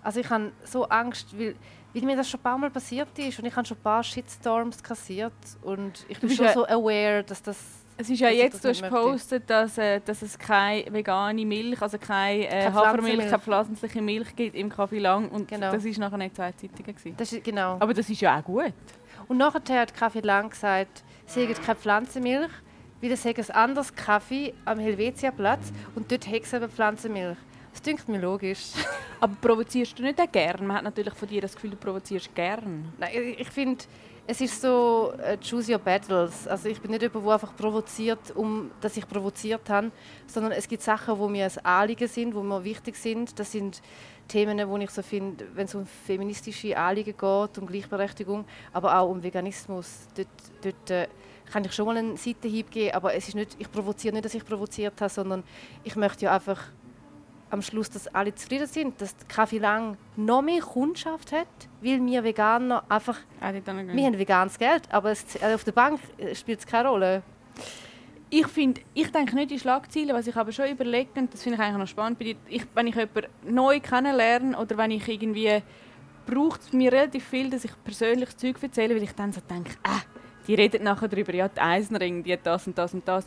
Also 0.04 0.20
ich 0.22 0.30
habe 0.30 0.52
so 0.64 0.86
Angst, 0.86 1.38
weil, 1.38 1.56
weil 1.94 2.02
mir 2.04 2.16
das 2.16 2.30
schon 2.30 2.40
ein 2.40 2.44
paar 2.44 2.58
Mal 2.58 2.70
passiert 2.70 3.10
ist 3.18 3.40
und 3.40 3.46
ich 3.46 3.56
habe 3.56 3.66
schon 3.68 3.78
ein 3.78 3.84
paar 3.84 4.04
Shitstorms 4.04 4.82
kassiert 4.82 5.34
und 5.62 6.06
ich 6.08 6.20
bin 6.20 6.30
schon 6.30 6.46
ja- 6.46 6.54
so 6.54 6.66
aware, 6.68 7.24
dass 7.24 7.42
das... 7.42 7.58
Es 8.00 8.10
ist 8.12 8.20
ja 8.20 8.30
jetzt, 8.30 8.64
du 8.64 8.70
hast 8.70 8.84
gepostet, 8.84 9.50
dass, 9.50 9.76
äh, 9.80 10.00
dass 10.06 10.22
es 10.22 10.38
keine 10.38 10.86
vegane 10.94 11.44
Milch, 11.44 11.82
also 11.82 11.98
keine, 11.98 12.46
äh, 12.48 12.64
Keine 12.66 12.74
Hafermilch, 12.76 13.26
keine 13.26 13.40
pflanzliche 13.40 14.02
Milch 14.04 14.36
gibt 14.36 14.56
im 14.56 14.70
Kaffee 14.70 15.00
Lang 15.00 15.30
und 15.30 15.48
Genau. 15.48 15.72
das 15.72 15.84
ist 15.84 15.98
nachher 15.98 16.18
nicht 16.20 16.36
zwei 16.36 16.52
Zeitungen 16.52 16.96
gewesen. 16.96 17.16
das 17.18 17.34
ist, 17.34 17.44
genau. 17.44 17.78
Aber 17.80 17.96
das 17.96 18.08
ist 18.08 18.22
ja 18.22 18.38
auch 18.40 18.44
gut. 18.44 18.72
Und 19.28 19.38
nachher 19.38 19.82
hat 19.82 19.94
Kaffee 19.94 20.22
Lang 20.22 20.50
gesagt, 20.50 21.04
sie 21.26 21.46
hätten 21.46 21.62
keine 21.62 21.76
Pflanzenmilch, 21.78 22.52
weil 23.02 23.12
es 23.12 23.26
ein 23.26 23.52
anderes 23.52 23.96
Kaffee 23.96 24.54
am 24.66 24.80
Helvetiaplatz 24.80 25.72
und 25.96 26.12
dort 26.12 26.28
hätte 26.28 26.46
es 26.46 26.54
eben 26.54 26.70
Pflanzenmilch. 26.70 27.38
Das 27.78 27.84
klingt 27.84 28.08
mir 28.10 28.20
logisch. 28.20 28.72
Aber 29.20 29.36
provozierst 29.40 30.00
du 30.00 30.02
nicht 30.04 30.20
auch 30.20 30.32
gern? 30.32 30.66
Man 30.66 30.78
hat 30.78 30.84
natürlich 30.84 31.14
von 31.14 31.28
dir 31.28 31.42
das 31.42 31.54
Gefühl, 31.54 31.70
du 31.70 31.78
provozierst 31.78 32.34
gern. 32.34 32.92
Nein, 32.98 33.36
ich- 33.38 33.48
finde, 33.50 33.86
es 34.26 34.42
ist 34.42 34.60
so 34.60 35.14
äh, 35.24 35.38
choose 35.38 35.72
your 35.72 35.78
battles. 35.78 36.48
Also 36.48 36.70
ich 36.70 36.82
bin 36.82 36.90
nicht 36.90 37.04
jemand, 37.04 37.24
der 37.24 37.34
einfach 37.34 37.56
provoziert, 37.56 38.36
um 38.36 38.72
dass 38.82 38.98
ich 38.98 39.08
provoziert 39.08 39.70
habe, 39.70 39.92
sondern 40.26 40.54
es 40.54 40.68
gibt 40.68 40.82
Sachen, 40.82 41.20
wo 41.20 41.28
mir 41.30 41.46
ein 41.46 41.66
Anliegen 41.66 42.08
sind, 42.08 42.34
wo 42.34 42.42
mir 42.42 42.64
wichtig 42.64 42.96
sind. 42.96 43.38
Das 43.38 43.52
sind 43.52 43.80
Themen, 44.28 44.68
wo 44.68 44.76
ich 44.78 44.90
so 44.90 45.04
finde, 45.04 45.46
wenn 45.54 45.66
es 45.66 45.76
um 45.76 45.86
feministische 45.86 46.76
Anliegen 46.76 47.12
geht, 47.16 47.58
um 47.60 47.68
Gleichberechtigung, 47.68 48.46
aber 48.74 48.98
auch 48.98 49.08
um 49.12 49.22
Veganismus. 49.22 50.08
Dort, 50.16 50.28
dort 50.64 50.90
äh, 50.90 51.08
kann 51.52 51.64
ich 51.64 51.74
schon 51.74 51.86
mal 51.86 51.96
einen 51.96 52.18
Seitenhieb 52.18 52.72
geben, 52.72 52.96
aber 52.96 53.14
es 53.14 53.28
ist 53.28 53.36
nicht, 53.36 53.56
ich 53.60 53.72
provoziere 53.72 54.16
nicht, 54.16 54.26
dass 54.26 54.34
ich 54.34 54.44
provoziert 54.44 55.00
habe, 55.00 55.14
sondern 55.14 55.44
ich 55.84 55.96
möchte 55.96 56.26
ja 56.26 56.34
einfach 56.34 56.64
am 57.50 57.62
Schluss, 57.62 57.90
dass 57.90 58.08
alle 58.08 58.34
zufrieden 58.36 58.68
sind, 58.68 59.00
dass 59.02 59.16
Kaffee 59.28 59.60
Lang 59.60 59.98
noch 60.16 60.42
mehr 60.42 60.62
Kundschaft 60.62 61.32
hat, 61.32 61.48
weil 61.82 62.06
wir 62.06 62.24
Veganer 62.24 62.84
einfach, 62.90 63.18
Ah, 63.40 63.54
wir 63.54 64.06
haben 64.06 64.18
veganes 64.18 64.58
Geld, 64.58 64.84
aber 64.92 65.12
es, 65.12 65.36
äh, 65.42 65.54
auf 65.54 65.64
der 65.64 65.72
Bank 65.72 66.00
äh, 66.18 66.36
spielt 66.36 66.60
es 66.60 66.66
keine 66.68 66.90
Rolle. 66.90 67.24
Ich 68.30 68.48
finde, 68.48 68.82
ich 68.94 69.10
denke 69.12 69.36
nicht 69.36 69.52
in 69.52 69.60
Schlagzeilen, 69.60 70.10
was 70.14 70.28
ich 70.28 70.36
aber 70.36 70.52
schon 70.52 70.70
überlege, 70.70 71.10
und 71.16 71.34
das 71.34 71.44
finde 71.44 71.56
ich 71.58 71.64
eigentlich 71.64 71.78
noch 71.78 71.88
spannend, 71.88 72.22
ich, 72.22 72.66
wenn 72.74 72.88
ich 72.88 72.96
jemanden 72.96 73.30
neu 73.46 73.80
kennenlerne 73.80 74.58
oder 74.58 74.78
wenn 74.78 74.92
ich 74.92 75.08
irgendwie, 75.08 75.62
braucht 76.26 76.62
es 76.62 76.74
mir 76.74 76.92
relativ 76.92 77.26
viel, 77.26 77.50
dass 77.50 77.64
ich 77.64 77.72
persönliches 77.86 78.36
Zeug 78.36 78.62
erzähle, 78.62 78.96
weil 78.96 79.04
ich 79.04 79.14
dann 79.14 79.32
so 79.32 79.40
denke, 79.50 79.72
äh, 79.84 80.02
die 80.46 80.56
redet 80.56 80.84
nachher 80.84 81.08
darüber, 81.08 81.34
ja, 81.34 81.48
die 81.48 81.60
Eisenring, 81.62 82.24
die 82.24 82.34
hat 82.34 82.46
das 82.46 82.68
und 82.68 82.78
das 82.78 82.94
und 82.94 83.08
das. 83.08 83.26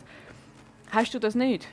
Hast 0.91 1.13
du 1.13 1.19
das 1.19 1.33
nicht? 1.33 1.67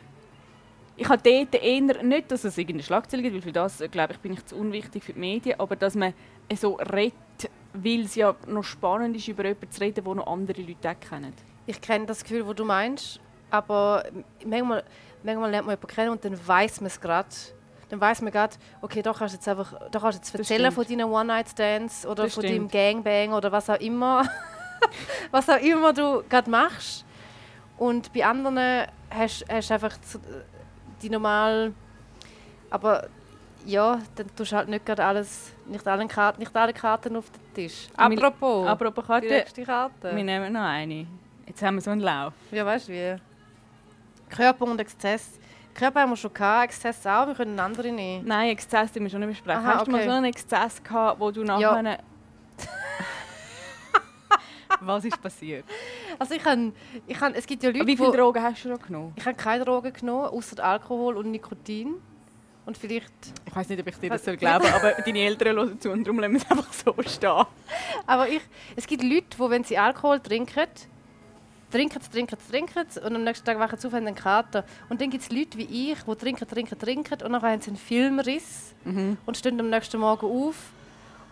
Ich 1.00 1.08
habe 1.08 1.22
dort 1.22 1.54
eher, 1.62 2.02
nicht, 2.02 2.30
dass 2.32 2.42
es 2.42 2.58
irgendeine 2.58 2.82
Schlagzeile 2.82 3.22
gibt, 3.22 3.36
weil 3.36 3.42
für 3.42 3.52
das, 3.52 3.78
glaube 3.92 4.14
ich, 4.14 4.18
bin 4.18 4.32
ich 4.32 4.44
zu 4.44 4.56
unwichtig 4.56 5.04
für 5.04 5.12
die 5.12 5.20
Medien, 5.20 5.60
aber 5.60 5.76
dass 5.76 5.94
man 5.94 6.12
so 6.56 6.74
redet, 6.74 7.14
weil 7.72 8.00
es 8.00 8.16
ja 8.16 8.34
noch 8.48 8.64
spannend 8.64 9.16
ist, 9.16 9.28
über 9.28 9.44
jemanden 9.44 9.70
zu 9.70 9.80
reden, 9.80 10.04
den 10.04 10.16
noch 10.16 10.26
andere 10.26 10.60
Leute 10.60 10.90
auch 10.90 10.98
kennen. 10.98 11.32
Ich 11.66 11.80
kenne 11.80 12.06
das 12.06 12.24
Gefühl, 12.24 12.42
das 12.42 12.56
du 12.56 12.64
meinst, 12.64 13.20
aber 13.48 14.06
manchmal, 14.44 14.82
manchmal 15.22 15.50
lernt 15.52 15.66
man 15.68 15.76
jemanden 15.76 15.86
kennen 15.86 16.10
und 16.10 16.24
dann 16.24 16.48
weiß 16.48 16.80
man 16.80 16.88
es 16.88 17.00
gerade. 17.00 17.28
Dann 17.90 18.00
weiß 18.00 18.20
man 18.22 18.32
gerade, 18.32 18.56
okay, 18.82 19.00
da 19.00 19.12
kannst 19.12 19.34
du 19.34 19.38
jetzt 19.38 19.48
einfach, 19.48 19.72
da 19.92 20.00
kannst 20.00 20.18
du 20.18 20.22
jetzt 20.22 20.34
erzählen 20.50 20.72
von 20.72 20.84
deinen 20.84 21.04
One-Night-Stands 21.10 22.06
oder 22.06 22.24
Das 22.24 22.34
von 22.34 22.42
deinem 22.42 22.68
stimmt. 22.68 22.72
Gangbang 22.72 23.32
oder 23.34 23.52
was 23.52 23.70
auch 23.70 23.78
immer, 23.78 24.28
was 25.30 25.48
auch 25.48 25.60
immer 25.60 25.92
du 25.92 26.24
gerade 26.28 26.50
machst. 26.50 27.04
Und 27.78 28.12
bei 28.12 28.26
anderen 28.26 28.88
hast 29.10 29.42
du 29.42 29.52
einfach 29.52 29.96
die 31.02 31.10
normal, 31.10 31.72
aber 32.70 33.06
ja, 33.66 33.98
dann 34.14 34.34
tust 34.36 34.52
du 34.52 34.56
halt 34.56 34.68
nicht 34.68 34.86
gerade 34.86 35.04
alles, 35.04 35.52
nicht 35.66 35.86
alle 35.86 36.06
Karten, 36.06 36.40
nicht 36.40 36.56
alle 36.56 36.72
Karten 36.72 37.16
auf 37.16 37.26
den 37.30 37.54
Tisch. 37.54 37.88
Wir- 37.96 38.04
Apropos, 38.04 38.66
Apropos 38.66 39.04
die 39.04 39.08
Karte, 39.08 39.26
nächste 39.28 39.62
Karte. 39.64 40.16
wir 40.16 40.24
nehmen 40.24 40.52
noch 40.52 40.62
eine. 40.62 41.06
Jetzt 41.46 41.62
haben 41.62 41.74
wir 41.76 41.80
so 41.82 41.90
einen 41.90 42.00
Lauf. 42.02 42.32
Ja, 42.50 42.64
weißt 42.64 42.88
du 42.88 42.92
wie? 42.92 43.16
Körper 44.34 44.64
und 44.66 44.80
Exzess. 44.80 45.38
Körper 45.74 46.00
haben 46.02 46.10
wir 46.10 46.16
schon 46.16 46.32
gehabt, 46.34 46.64
Exzess 46.64 47.06
auch, 47.06 47.26
wir 47.26 47.34
können 47.34 47.58
andere 47.58 47.90
nehmen. 47.92 48.26
Nein, 48.26 48.50
Exzess 48.50 48.92
die 48.92 49.00
wir 49.00 49.08
schon 49.08 49.20
nicht 49.20 49.30
besprechen. 49.30 49.64
Aha, 49.64 49.74
Hast 49.78 49.86
du 49.86 49.90
mal 49.92 49.98
okay. 49.98 50.08
so 50.08 50.14
einen 50.14 50.24
Exzess 50.26 50.82
gehabt, 50.82 51.20
wo 51.20 51.30
du 51.30 51.44
nachher... 51.44 51.98
Was 54.80 55.04
ist 55.04 55.20
passiert? 55.20 55.64
Also 56.18 56.34
ich 56.34 56.42
kann, 56.42 56.72
ich 57.06 57.18
kann, 57.18 57.34
es 57.34 57.46
gibt 57.46 57.62
ja 57.62 57.70
Leute, 57.70 57.86
Wie 57.86 57.96
viele 57.96 58.12
Drogen 58.12 58.42
hast 58.42 58.64
du 58.64 58.68
schon 58.68 58.78
genommen? 58.80 59.12
ich 59.16 59.24
habe 59.24 59.34
keine 59.36 59.64
Drogen 59.64 59.92
genommen, 59.92 60.26
außer 60.26 60.62
Alkohol 60.62 61.16
und 61.16 61.30
Nikotin. 61.30 61.94
Und 62.66 62.76
vielleicht, 62.76 63.12
Ich 63.46 63.56
weiß 63.56 63.66
nicht, 63.70 63.80
ob 63.80 63.86
ich 63.86 63.96
dir 63.96 64.10
das 64.10 64.24
soll 64.24 64.36
glauben 64.36 64.66
aber 64.74 64.92
deine 64.92 65.20
Eltern 65.20 65.56
hören 65.56 65.80
zu 65.80 65.90
und 65.90 66.04
darum 66.06 66.18
lassen 66.20 66.34
wir 66.34 66.40
es 66.42 66.50
einfach 66.50 66.72
so 66.72 66.94
stehen. 67.06 67.46
aber 68.06 68.28
ich, 68.28 68.42
es 68.76 68.86
gibt 68.86 69.02
Leute, 69.02 69.24
die, 69.38 69.50
wenn 69.50 69.64
sie 69.64 69.78
Alkohol 69.78 70.20
trinken, 70.20 70.66
trinken, 71.70 72.00
sie, 72.02 72.10
trinken, 72.10 72.36
sie, 72.38 72.50
trinken 72.52 72.84
sie 72.88 73.00
und 73.00 73.16
am 73.16 73.24
nächsten 73.24 73.46
Tag 73.46 73.58
wachen 73.58 73.78
sie 73.78 73.86
auf 73.86 73.94
und 73.94 74.00
haben 74.00 74.06
einen 74.08 74.16
Kater. 74.16 74.64
Und 74.90 75.00
dann 75.00 75.08
gibt 75.08 75.22
es 75.22 75.30
Leute 75.30 75.56
wie 75.56 75.92
ich, 75.92 75.98
die 76.02 76.14
trinken, 76.16 76.46
trinken, 76.46 76.78
trinken 76.78 77.22
und 77.24 77.32
dann 77.32 77.40
haben 77.40 77.60
sie 77.62 77.68
einen 77.70 77.78
Filmriss 77.78 78.74
und 79.24 79.36
stehen 79.36 79.58
am 79.60 79.70
nächsten 79.70 79.98
Morgen 79.98 80.26
auf. 80.26 80.56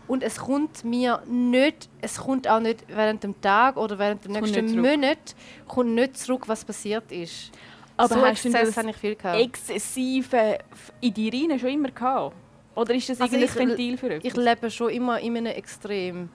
Und 0.09 0.23
es 0.23 0.37
kommt 0.39 0.85
mir 0.85 1.23
nicht, 1.27 1.89
es 2.01 2.19
kommt 2.19 2.49
auch 2.49 2.61
nicht 2.61 2.85
während 2.89 3.25
dem 3.25 3.41
Tag 3.41 3.77
oder 3.77 3.99
während 3.99 4.25
dem 4.25 4.33
nächsten. 4.33 4.81
Monat, 4.81 5.35
kommt 5.67 5.95
nicht 5.95 6.17
zurück, 6.17 6.45
was 6.47 6.65
passiert 6.65 7.11
ist. 7.11 7.51
Aber 7.97 8.15
so 8.15 8.21
hast 8.21 8.45
du 8.45 8.49
Exzess 8.49 8.69
das 8.69 8.77
habe 8.77 8.91
ich 8.91 8.97
viel 8.97 9.15
gehabt. 9.15 9.41
exzessive 9.41 10.59
in 11.01 11.15
dir 11.15 11.33
rein 11.33 11.59
schon 11.59 11.71
immer 11.71 11.91
gehabt? 11.91 12.37
Oder 12.75 12.95
ist 12.95 13.09
das 13.09 13.21
Also 13.21 13.37
irgendein 13.37 13.69
Ventil 13.71 13.97
für 13.97 14.11
etwas? 14.11 14.33
Ich 14.33 14.37
lebe 14.37 14.71
schon 14.71 14.91
immer 14.91 15.19
in 15.19 15.37
einem 15.37 15.47
Extrem. 15.47 16.29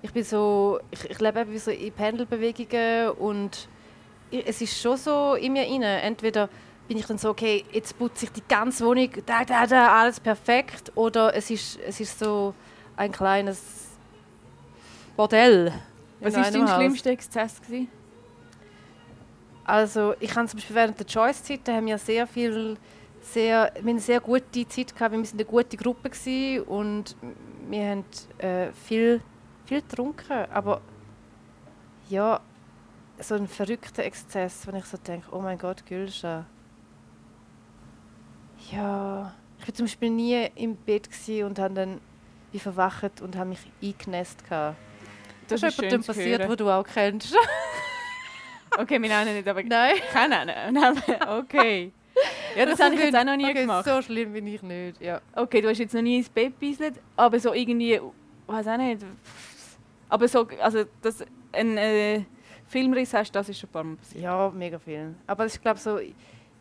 Ich 0.00 0.12
bin 0.12 0.22
so, 0.22 0.78
ich, 0.92 1.10
ich 1.10 1.20
lebe 1.20 1.40
eben 1.40 1.58
so 1.58 1.72
in 1.72 1.92
Pendelbewegungen 1.92 3.10
und 3.10 3.68
es 4.30 4.60
ist 4.60 4.80
schon 4.80 4.96
so 4.96 5.34
in 5.34 5.54
mir 5.54 5.62
rein. 5.62 5.82
Entweder 5.82 6.48
bin 6.86 6.98
ich 6.98 7.06
dann 7.06 7.18
so, 7.18 7.30
okay, 7.30 7.64
jetzt 7.72 7.98
putze 7.98 8.26
ich 8.26 8.32
die 8.32 8.42
ganze 8.48 8.84
Wohnung, 8.86 9.10
da, 9.26 9.44
da, 9.44 9.66
da, 9.66 10.00
alles 10.00 10.18
perfekt, 10.20 10.90
oder 10.94 11.34
es 11.34 11.50
ist, 11.50 11.78
es 11.86 12.00
ist 12.00 12.18
so 12.18 12.54
ein 12.98 13.12
kleines 13.12 13.60
Bordell. 15.16 15.72
Was 16.20 16.34
war 16.34 16.50
dein 16.50 16.62
Haus. 16.62 16.76
schlimmster 16.76 17.10
Exzess? 17.10 17.60
Gewesen? 17.62 17.88
Also 19.64 20.14
ich 20.18 20.34
habe 20.34 20.48
zum 20.48 20.58
Beispiel 20.58 20.76
während 20.76 20.98
der 20.98 21.06
Choice-Zeit 21.06 21.68
haben 21.68 21.86
wir 21.86 21.98
sehr 21.98 22.26
viel, 22.26 22.76
sehr, 23.20 23.70
wir 23.74 23.80
haben 23.80 23.88
eine 23.88 24.00
sehr 24.00 24.20
gute 24.20 24.66
Zeit 24.66 24.94
gehabt, 24.94 25.12
wir 25.12 25.18
waren 25.18 25.28
eine 25.32 25.44
gute 25.44 25.76
Gruppe 25.76 26.10
gewesen 26.10 26.62
und 26.64 27.16
wir 27.68 27.90
haben 27.90 28.04
äh, 28.38 28.72
viel, 28.72 29.20
viel 29.66 29.82
getrunken, 29.82 30.46
aber 30.50 30.80
ja, 32.08 32.40
so 33.20 33.34
ein 33.34 33.46
verrückter 33.46 34.04
Exzess, 34.04 34.66
wenn 34.66 34.76
ich 34.76 34.86
so 34.86 34.96
denke, 34.96 35.28
oh 35.30 35.40
mein 35.40 35.58
Gott, 35.58 35.84
Gülscha. 35.84 36.46
Ja, 38.72 39.34
ich 39.58 39.68
war 39.68 39.74
zum 39.74 39.86
Beispiel 39.86 40.10
nie 40.10 40.46
im 40.54 40.76
Bett 40.76 41.08
und 41.44 41.58
habe 41.58 41.74
dann 41.74 42.00
wie 42.52 42.58
verwacht 42.58 43.20
und 43.20 43.36
habe 43.36 43.50
mich 43.50 43.60
eingenässt. 43.82 44.42
Das, 44.48 44.74
Das 45.48 45.62
ist 45.62 45.76
jemandem 45.80 46.02
passiert, 46.04 46.40
hören. 46.40 46.50
wo 46.50 46.54
du 46.56 46.70
auch 46.70 46.84
kennst. 46.84 47.34
Okay, 48.78 49.00
wir 49.02 49.08
nennen 49.08 49.34
nicht, 49.34 49.48
aber 49.48 49.62
Nein. 49.64 49.94
kennen. 50.12 50.78
Okay. 51.28 51.90
Ja, 52.56 52.66
das 52.66 52.78
habe 52.80 52.94
ich 52.94 53.00
jetzt 53.00 53.16
auch 53.16 53.24
noch 53.24 53.36
nie 53.36 53.44
okay, 53.46 53.62
gemacht. 53.62 53.84
So 53.86 54.02
schlimm 54.02 54.32
bin 54.32 54.46
ich 54.46 54.62
nicht. 54.62 55.00
Ja. 55.00 55.20
Okay, 55.34 55.60
du 55.60 55.68
hast 55.68 55.78
jetzt 55.78 55.94
noch 55.94 56.02
nie 56.02 56.18
ins 56.18 56.28
Bett 56.28 56.52
gebisselt, 56.60 56.94
aber 57.16 57.40
so 57.40 57.54
irgendwie, 57.54 58.00
weiß 58.46 58.66
auch 58.68 58.76
nicht. 58.76 59.04
Aber 60.08 60.28
so, 60.28 60.46
also 60.60 60.84
dass 61.00 61.24
ein 61.52 61.76
äh, 61.78 62.22
Filmriss 62.66 63.14
hast, 63.14 63.32
das 63.32 63.48
ist 63.48 63.58
schon 63.58 63.68
ein 63.70 63.72
paar 63.72 63.84
Mal 63.84 63.96
passiert. 63.96 64.22
ja, 64.24 64.50
mega 64.54 64.78
viel. 64.78 65.14
Aber 65.26 65.46
ich 65.46 65.60
glaube 65.60 65.78
so, 65.80 65.98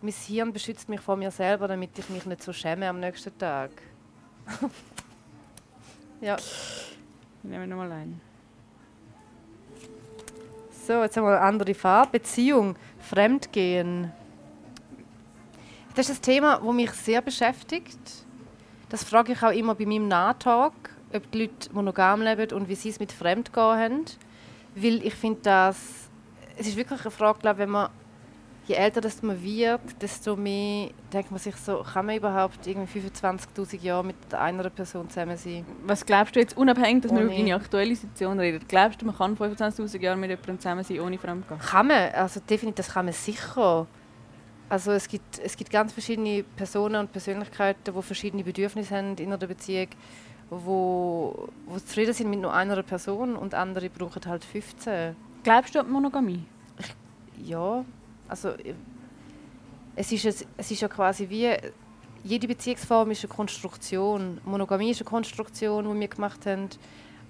mein 0.02 0.14
Hirn 0.14 0.54
beschützt 0.54 0.88
mich 0.90 1.02
vor 1.02 1.18
mir 1.18 1.30
selber, 1.32 1.68
damit 1.68 1.98
ich 2.00 2.10
mich 2.10 2.26
nicht 2.26 2.42
so 2.42 2.54
schäme 2.54 2.88
am 2.88 3.00
nächsten 3.00 3.38
Tag. 3.38 3.72
Ja. 6.22 6.38
Wir 7.44 7.52
nehmen 7.52 7.70
nochmal 7.70 7.92
einen. 7.92 8.22
So, 10.86 11.04
jetzt 11.04 11.18
haben 11.18 11.26
wir 11.26 11.38
eine 11.38 11.42
andere 11.42 11.74
Farbe. 11.74 12.20
Beziehung, 12.20 12.76
Fremdgehen. 13.00 14.12
Das 15.96 16.10
ist 16.10 16.20
ein 16.20 16.34
Thema, 16.34 16.62
das 16.64 16.74
mich 16.74 16.92
sehr 16.92 17.22
beschäftigt. 17.22 18.00
Das 18.90 19.04
frage 19.04 19.34
ich 19.34 19.44
auch 19.44 19.52
immer 19.52 19.76
bei 19.76 19.86
meinem 19.86 20.08
Nahtalk, 20.08 20.74
ob 21.14 21.32
die 21.32 21.42
Leute 21.42 21.74
monogam 21.74 22.22
leben 22.22 22.54
und 22.54 22.70
wie 22.70 22.76
sie 22.76 22.90
es 22.90 23.00
mit 23.00 23.12
Fremdgehen 23.12 23.78
haben. 23.78 24.06
Weil 24.76 25.06
ich 25.06 25.16
finde, 25.16 25.42
dass 25.42 26.10
es 26.56 26.68
ist 26.68 26.78
wirklich 26.78 27.02
eine 27.02 27.12
Frage, 27.12 27.40
glaube, 27.40 27.60
wenn 27.60 27.70
man 27.70 27.90
je 28.68 28.76
älter 28.76 29.00
das 29.02 29.22
man 29.24 29.42
wird, 29.42 29.80
desto 30.02 30.36
mehr 30.36 30.90
denkt 31.14 31.32
man 31.32 31.40
sich 31.40 31.56
so, 31.56 31.84
kann 31.84 32.06
man 32.06 32.18
überhaupt 32.18 32.68
irgendwie 32.68 33.00
25'000 33.00 33.82
Jahre 33.82 34.04
mit 34.04 34.34
einer 34.34 34.70
Person 34.70 35.10
zusammen 35.10 35.38
sein? 35.38 35.66
Was 35.86 36.06
glaubst 36.06 36.36
du 36.36 36.40
jetzt, 36.42 36.58
unabhängig, 36.58 37.04
dass 37.04 37.12
wir 37.12 37.20
Ohne- 37.20 37.26
über 37.28 37.36
deine 37.36 37.56
aktuelle 37.56 37.96
Situation 37.96 38.40
reden, 38.40 38.64
glaubst 38.68 39.02
du, 39.02 39.06
man 39.06 39.16
kann 39.18 39.36
25'000 39.38 40.02
Jahre 40.02 40.18
mit 40.18 40.30
jemandem 40.30 40.60
zusammen 40.60 40.84
sein, 40.84 41.00
ohne 41.00 41.18
Fremdgehen? 41.18 41.60
Kann 41.60 41.88
man, 41.88 42.12
also 42.14 42.40
definitiv, 42.42 42.76
das 42.86 42.94
kann 42.94 43.06
man 43.06 43.14
sicher. 43.14 43.88
Also 44.70 44.92
es 44.92 45.08
gibt, 45.08 45.40
es 45.40 45.56
gibt 45.56 45.72
ganz 45.72 45.94
verschiedene 45.94 46.44
Personen 46.44 46.98
und 46.98 47.12
Persönlichkeiten, 47.14 47.94
die 47.96 48.02
verschiedene 48.02 48.44
Bedürfnisse 48.44 48.98
haben 48.98 49.16
in 49.16 49.28
einer 49.28 49.38
Beziehung, 49.38 49.88
wo, 50.50 51.48
wo 51.66 51.78
zufrieden 51.80 52.14
sind 52.14 52.30
mit 52.30 52.42
nur 52.42 52.54
einer 52.54 52.84
Person 52.84 53.38
und 53.38 53.54
andere 53.54 53.90
brauchen 53.90 54.22
halt 54.26 54.44
15. 54.44 55.16
Glaubst 55.44 55.74
du 55.76 55.80
an 55.80 55.90
Monogamie? 55.90 56.44
Ja, 57.42 57.86
also 58.28 58.50
äh, 58.50 58.74
es 59.96 60.12
ist, 60.12 60.26
es, 60.26 60.46
es 60.58 60.72
ist 60.72 60.82
ja 60.82 60.88
quasi 60.88 61.28
wie, 61.30 61.56
jede 62.24 62.48
Beziehungsform 62.48 63.12
ist 63.12 63.24
eine 63.24 63.34
Konstruktion. 63.34 64.40
Monogamie 64.46 64.92
ist 64.92 65.02
eine 65.02 65.10
Konstruktion, 65.10 65.92
die 65.92 66.00
wir 66.00 66.08
gemacht 66.08 66.46
haben, 66.46 66.70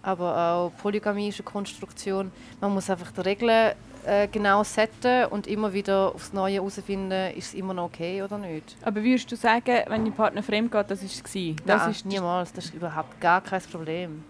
aber 0.02 0.38
auch 0.38 0.72
Polygamie 0.82 1.30
ist 1.30 1.40
eine 1.40 1.46
Konstruktion. 1.46 2.32
Man 2.60 2.74
muss 2.74 2.90
einfach 2.90 3.12
die 3.12 3.22
Regeln 3.22 3.74
äh, 4.06 4.28
genau 4.28 4.64
setzen 4.64 5.26
und 5.26 5.48
immer 5.48 5.74
wieder 5.74 6.14
aufs 6.14 6.34
Neue 6.34 6.56
herausfinden, 6.56 7.36
ist 7.36 7.48
es 7.50 7.54
immer 7.54 7.74
noch 7.74 7.86
okay 7.86 8.22
oder 8.22 8.38
nicht. 8.38 8.76
Aber 8.82 9.04
würdest 9.04 9.32
du 9.32 9.36
sagen, 9.36 9.84
wenn 9.88 10.06
dein 10.06 10.14
Partner 10.14 10.44
fremd 10.44 10.72
geht, 10.72 10.90
das 10.90 11.02
war 11.02 11.08
es? 11.08 11.24
Das 11.66 11.82
Nein, 11.82 11.92
ist 11.92 12.06
niemals, 12.06 12.54
das 12.54 12.66
ist 12.66 12.74
überhaupt 12.74 13.20
gar 13.22 13.42
kein 13.42 13.62
Problem. 13.62 14.24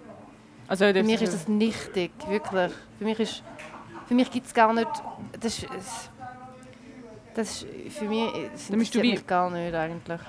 Also, 0.67 0.85
Für 0.85 1.03
mich 1.03 1.21
ist 1.21 1.33
das 1.33 1.47
nichtig, 1.47 2.11
wirklich. 2.27 2.71
Für 2.97 3.05
mich, 3.05 3.19
ist, 3.19 3.43
für 4.07 4.15
mich 4.15 4.29
gibt 4.29 4.47
es 4.47 4.53
gar 4.53 4.73
nicht. 4.73 4.89
Das 5.39 5.59
ist, 5.59 5.67
das 7.37 7.63
ist 7.63 7.97
für 7.97 8.05
mich. 8.05 8.29
Das 8.51 8.67
Dann 8.67 8.79
bist 8.79 8.95
du 8.95 9.01
wie- 9.01 9.11
mich 9.11 9.27
gar 9.27 9.49
nicht 9.49 9.73
eigentlich. 9.73 10.19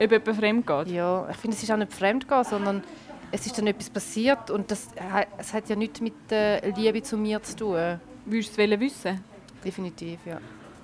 ob 0.00 0.10
jemand 0.12 0.36
fremd 0.36 0.66
geht? 0.66 0.88
Ja, 0.88 1.28
ich 1.30 1.36
finde, 1.36 1.56
es 1.56 1.62
ist 1.62 1.70
auch 1.70 1.76
nicht 1.76 1.92
fremdgehen, 1.92 2.44
sondern 2.44 2.82
es 3.32 3.46
ist 3.46 3.56
dann 3.58 3.66
etwas 3.66 3.90
passiert 3.90 4.50
und 4.50 4.70
das, 4.70 4.88
ha- 5.12 5.26
es 5.38 5.52
hat 5.52 5.68
ja 5.68 5.76
nichts 5.76 6.00
mit 6.00 6.14
der 6.30 6.62
Liebe 6.72 7.02
zu 7.02 7.16
mir 7.16 7.42
zu 7.42 7.56
tun. 7.56 8.00
Würdest 8.24 8.56
du 8.56 8.62
es 8.62 8.80
wissen? 8.80 9.22
Definitiv, 9.64 10.18
ja. 10.26 10.38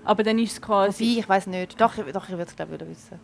Aber 0.04 0.22
dann 0.22 0.38
ist 0.38 0.52
es 0.52 0.60
quasi... 0.62 1.04
Wobei, 1.10 1.20
ich 1.20 1.28
weiß 1.28 1.46
nicht. 1.48 1.80
Doch, 1.80 1.96
ich- 1.98 2.12
doch 2.12 2.24
ich 2.24 2.30
würde 2.30 2.44
es 2.44 2.56
glaube 2.56 2.74
ich 2.74 2.80
wissen. 2.88 3.18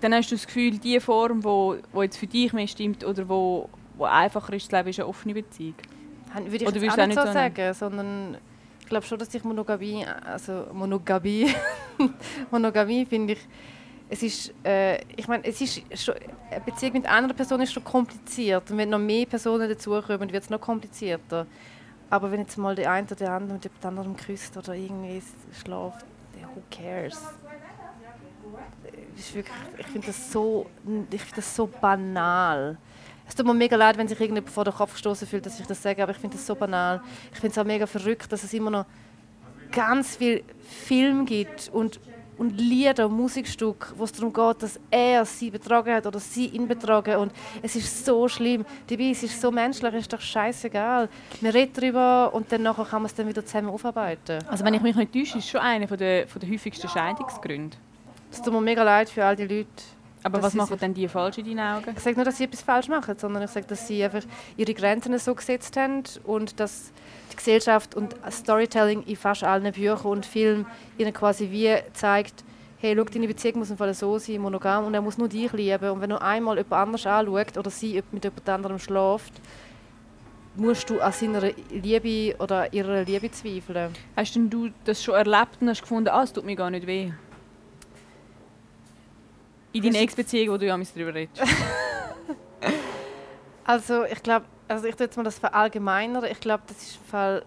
dann 0.00 0.14
hast 0.14 0.30
du 0.30 0.34
das 0.34 0.46
Gefühl, 0.46 0.78
die 0.78 0.98
Form, 0.98 1.44
wo, 1.44 1.76
wo 1.92 2.02
jetzt 2.02 2.16
für 2.16 2.26
dich 2.26 2.54
mehr 2.54 2.66
stimmt 2.66 3.04
oder 3.04 3.28
wo, 3.28 3.68
wo 3.98 4.04
einfacher 4.04 4.54
ist, 4.54 4.72
das 4.72 4.78
Leben, 4.78 4.88
ist 4.88 4.98
eine 4.98 5.06
offene 5.08 5.34
Beziehung. 5.34 5.74
Würde 6.32 6.56
ich 6.56 6.62
Oder 6.66 6.76
jetzt 6.76 6.80
würdest 6.80 6.90
auch 6.92 6.96
du 6.96 7.02
auch 7.02 7.06
nicht 7.06 7.16
nicht 7.16 7.18
so 7.18 7.32
nennen? 7.34 7.54
sagen, 7.54 7.74
sondern 7.74 8.38
glaube 8.90 9.06
schon, 9.06 9.18
dass 9.18 9.32
ich 9.34 9.42
Monogamie, 9.44 10.04
also 10.06 10.66
Monogamie, 10.72 11.54
Monogamie 12.50 13.06
finde 13.06 13.32
ich, 13.34 13.40
es 14.10 14.22
ist, 14.22 14.54
äh, 14.64 15.00
ich 15.16 15.28
meine, 15.28 15.44
es 15.44 15.60
ist 15.60 15.82
schon, 16.02 16.14
eine 16.50 16.60
Beziehung 16.60 16.94
mit 16.94 17.06
einer 17.06 17.32
Person 17.32 17.60
ist 17.62 17.72
schon 17.72 17.84
kompliziert 17.84 18.70
und 18.70 18.76
wenn 18.78 18.90
noch 18.90 18.98
mehr 18.98 19.26
Personen 19.26 19.68
dazukommen, 19.68 20.32
wird 20.32 20.44
es 20.44 20.50
noch 20.50 20.60
komplizierter. 20.60 21.46
Aber 22.10 22.30
wenn 22.32 22.40
jetzt 22.40 22.58
mal 22.58 22.74
der 22.74 22.90
eine 22.90 23.06
oder 23.06 23.14
der 23.16 23.32
andere 23.32 23.54
mit 23.54 23.64
jemand 23.64 23.86
anderem 23.86 24.16
küsst 24.16 24.56
oder 24.56 24.74
irgendwie 24.74 25.18
s- 25.18 25.32
schläft, 25.62 26.04
ja, 26.40 26.48
who 26.54 26.62
cares? 26.70 27.22
Es 29.14 29.20
ist 29.26 29.34
wirklich, 29.34 29.54
ich 29.78 29.86
finde 29.86 30.06
das 30.08 30.32
so, 30.32 30.66
ich 31.10 31.20
finde 31.20 31.36
das 31.36 31.54
so 31.54 31.68
banal. 31.80 32.76
Es 33.30 33.36
tut 33.36 33.46
mir 33.46 33.54
mega 33.54 33.76
leid, 33.76 33.96
wenn 33.96 34.08
sich 34.08 34.18
irgendjemand 34.18 34.52
vor 34.52 34.64
den 34.64 34.74
Kopf 34.74 34.94
gestoßen 34.94 35.24
fühlt, 35.24 35.46
dass 35.46 35.60
ich 35.60 35.64
das 35.64 35.80
sage, 35.80 36.02
aber 36.02 36.10
ich 36.10 36.18
finde 36.18 36.36
das 36.36 36.44
so 36.44 36.56
banal. 36.56 37.00
Ich 37.32 37.38
finde 37.38 37.52
es 37.52 37.58
auch 37.58 37.64
mega 37.64 37.86
verrückt, 37.86 38.32
dass 38.32 38.42
es 38.42 38.52
immer 38.52 38.72
noch 38.72 38.86
ganz 39.70 40.16
viel 40.16 40.42
Film 40.68 41.26
gibt 41.26 41.70
und, 41.72 42.00
und 42.38 42.60
Lieder, 42.60 43.08
Musikstücke, 43.08 43.94
wo 43.96 44.02
es 44.02 44.10
darum 44.10 44.32
geht, 44.32 44.64
dass 44.64 44.80
er 44.90 45.24
sie 45.24 45.48
betrogen 45.48 45.94
hat 45.94 46.08
oder 46.08 46.18
sie 46.18 46.46
ihn 46.46 46.66
betrogen 46.66 47.18
und 47.18 47.32
es 47.62 47.76
ist 47.76 48.04
so 48.04 48.26
schlimm. 48.26 48.66
Dabei 48.88 49.10
es 49.10 49.22
ist 49.22 49.40
so 49.40 49.52
menschlich, 49.52 49.94
es 49.94 50.00
ist 50.00 50.12
doch 50.12 50.20
scheißegal. 50.20 51.08
Man 51.40 51.52
redet 51.52 51.78
darüber 51.78 52.34
und 52.34 52.50
dann 52.50 52.62
nachher 52.62 52.84
kann 52.84 53.02
man 53.02 53.06
es 53.06 53.14
dann 53.14 53.28
wieder 53.28 53.46
zusammen 53.46 53.68
aufarbeiten. 53.68 54.40
Also 54.48 54.64
wenn 54.64 54.74
ich 54.74 54.82
mich 54.82 54.96
nicht 54.96 55.12
täusche, 55.12 55.38
ist 55.38 55.48
schon 55.48 55.60
einer 55.60 55.86
von 55.86 55.98
der, 55.98 56.26
von 56.26 56.40
der 56.40 56.50
häufigsten 56.50 56.88
Scheidungsgründe. 56.88 57.76
Es 58.32 58.42
tut 58.42 58.52
mir 58.52 58.60
mega 58.60 58.82
leid 58.82 59.08
für 59.08 59.24
all 59.24 59.36
die 59.36 59.46
Leute. 59.46 59.68
Aber 60.22 60.38
Das 60.38 60.46
was 60.46 60.54
machen 60.54 60.78
denn 60.78 60.94
die 60.94 61.08
falsch 61.08 61.38
in 61.38 61.46
deinen 61.46 61.60
Augen? 61.60 61.94
Ich 61.96 62.02
sage 62.02 62.16
nicht, 62.16 62.26
dass 62.26 62.36
sie 62.36 62.44
etwas 62.44 62.62
falsch 62.62 62.88
machen, 62.88 63.16
sondern 63.18 63.42
ich 63.42 63.50
sage, 63.50 63.66
dass 63.66 63.86
sie 63.86 64.04
einfach 64.04 64.22
ihre 64.56 64.74
Grenzen 64.74 65.18
so 65.18 65.34
gesetzt 65.34 65.76
haben 65.76 66.02
und 66.24 66.60
dass 66.60 66.92
die 67.32 67.36
Gesellschaft 67.36 67.94
und 67.94 68.14
Storytelling 68.30 69.02
in 69.04 69.16
fast 69.16 69.44
allen 69.44 69.72
Büchern 69.72 70.10
und 70.10 70.26
Filmen 70.26 70.66
ihnen 70.98 71.12
quasi 71.12 71.50
wie 71.50 71.74
zeigt, 71.94 72.44
hey, 72.80 72.94
schau, 72.96 73.04
deine 73.04 73.28
Beziehung 73.28 73.58
muss 73.58 73.70
im 73.70 73.76
Fall 73.76 73.92
so 73.94 74.18
sein, 74.18 74.40
monogam, 74.40 74.86
und 74.86 74.94
er 74.94 75.02
muss 75.02 75.18
nur 75.18 75.28
dich 75.28 75.52
lieben. 75.52 75.90
Und 75.90 76.00
wenn 76.00 76.10
du 76.10 76.20
einmal 76.20 76.56
jemand 76.56 76.72
anders 76.72 77.06
anschaut 77.06 77.56
oder 77.58 77.70
sie 77.70 78.02
mit 78.10 78.24
jemand 78.24 78.48
anderem 78.48 78.78
schläft, 78.78 79.34
musst 80.56 80.90
du 80.90 81.00
an 81.00 81.12
seiner 81.12 81.42
Liebe 81.70 82.36
oder 82.38 82.72
ihrer 82.72 83.04
Liebe 83.04 83.30
zweifeln. 83.30 83.92
Hast 84.16 84.34
denn 84.34 84.50
du 84.50 84.70
das 84.84 85.02
schon 85.02 85.14
erlebt 85.14 85.58
und 85.60 85.68
hast 85.68 85.82
gefunden, 85.82 86.08
ah, 86.08 86.22
es 86.22 86.32
tut 86.32 86.44
mir 86.44 86.56
gar 86.56 86.70
nicht 86.70 86.86
weh? 86.86 87.12
In 89.72 89.82
deiner 89.82 90.00
Ex-Beziehung, 90.00 90.54
wo 90.54 90.58
du 90.58 90.66
ja 90.66 90.76
darüber 90.76 91.14
redest. 91.14 91.42
Also 93.70 94.04
ich 94.04 94.20
glaube, 94.20 94.46
also 94.66 94.84
ich 94.86 94.96
tue 94.96 95.06
jetzt 95.06 95.16
mal 95.16 95.22
das 95.22 95.38
verallgemeinern. 95.38 96.24
Ich 96.24 96.40
glaube, 96.40 96.64
das 96.66 96.76
ist 96.76 96.96
im 96.96 97.04
Fall... 97.04 97.44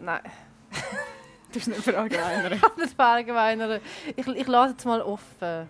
Nein. 0.00 0.22
Du 1.52 1.58
hast 1.60 1.68
nicht 1.68 1.82
verallgemeinern. 1.82 2.52
nicht 2.76 2.94
verallgemeinern. 2.94 3.80
Ich, 4.16 4.26
ich 4.26 4.46
lasse 4.48 4.72
jetzt 4.72 4.84
mal 4.84 5.00
offen. 5.02 5.68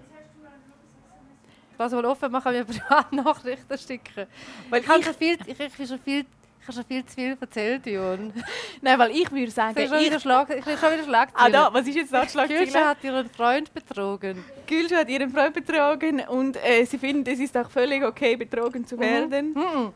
Ich 1.72 1.78
lasse 1.78 1.96
mal 1.96 2.04
offen, 2.06 2.32
man 2.32 2.42
kann 2.42 2.54
mir 2.54 2.64
Privatnachrichten 2.66 3.78
schicken. 3.78 4.26
Weil 4.70 4.80
Ich 4.80 4.88
habe 4.88 5.00
ich, 5.00 5.06
viel, 5.08 5.38
ich, 5.46 5.60
ich, 5.60 5.72
bin 5.74 5.86
schon 5.86 5.98
viel, 5.98 6.26
ich 6.60 6.68
habe 6.68 6.72
schon 6.74 6.84
viel 6.84 7.04
zu 7.06 7.14
viel 7.14 7.36
erzählt, 7.40 7.86
Jon. 7.86 8.32
nein, 8.82 8.98
weil 8.98 9.10
ich 9.12 9.30
würde 9.32 9.50
sagen, 9.50 9.78
Ich 9.80 9.88
schon 9.88 10.20
Schlag, 10.20 10.50
ich 10.50 10.62
kriege 10.62 10.76
schon 10.76 10.92
wieder 10.92 11.02
ah, 11.02 11.06
Schlagzeilen. 11.06 11.52
da, 11.52 11.72
was 11.72 11.86
ist 11.86 11.96
jetzt 11.96 12.12
da 12.12 12.24
die 12.46 12.54
Gülscha 12.54 12.88
hat 12.88 13.02
ihren 13.02 13.30
Freund 13.30 13.72
betrogen. 13.72 14.44
Gülscha 14.66 14.96
hat 14.98 15.08
ihren 15.08 15.30
Freund 15.30 15.54
betrogen 15.54 16.20
und 16.28 16.56
äh, 16.62 16.84
sie 16.84 16.98
findet, 16.98 17.32
es 17.32 17.40
ist 17.40 17.56
auch 17.56 17.70
völlig 17.70 18.04
okay, 18.04 18.36
betrogen 18.36 18.86
zu 18.86 18.98
werden. 18.98 19.54
Mhm. 19.54 19.92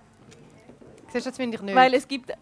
Siehst 1.13 1.27
du, 1.27 1.31
das 1.31 1.37
finde 1.37 1.57
ich 1.57 1.63
nicht. 1.63 1.75
Weil 1.75 1.95
es 1.95 2.09
gibt... 2.09 2.33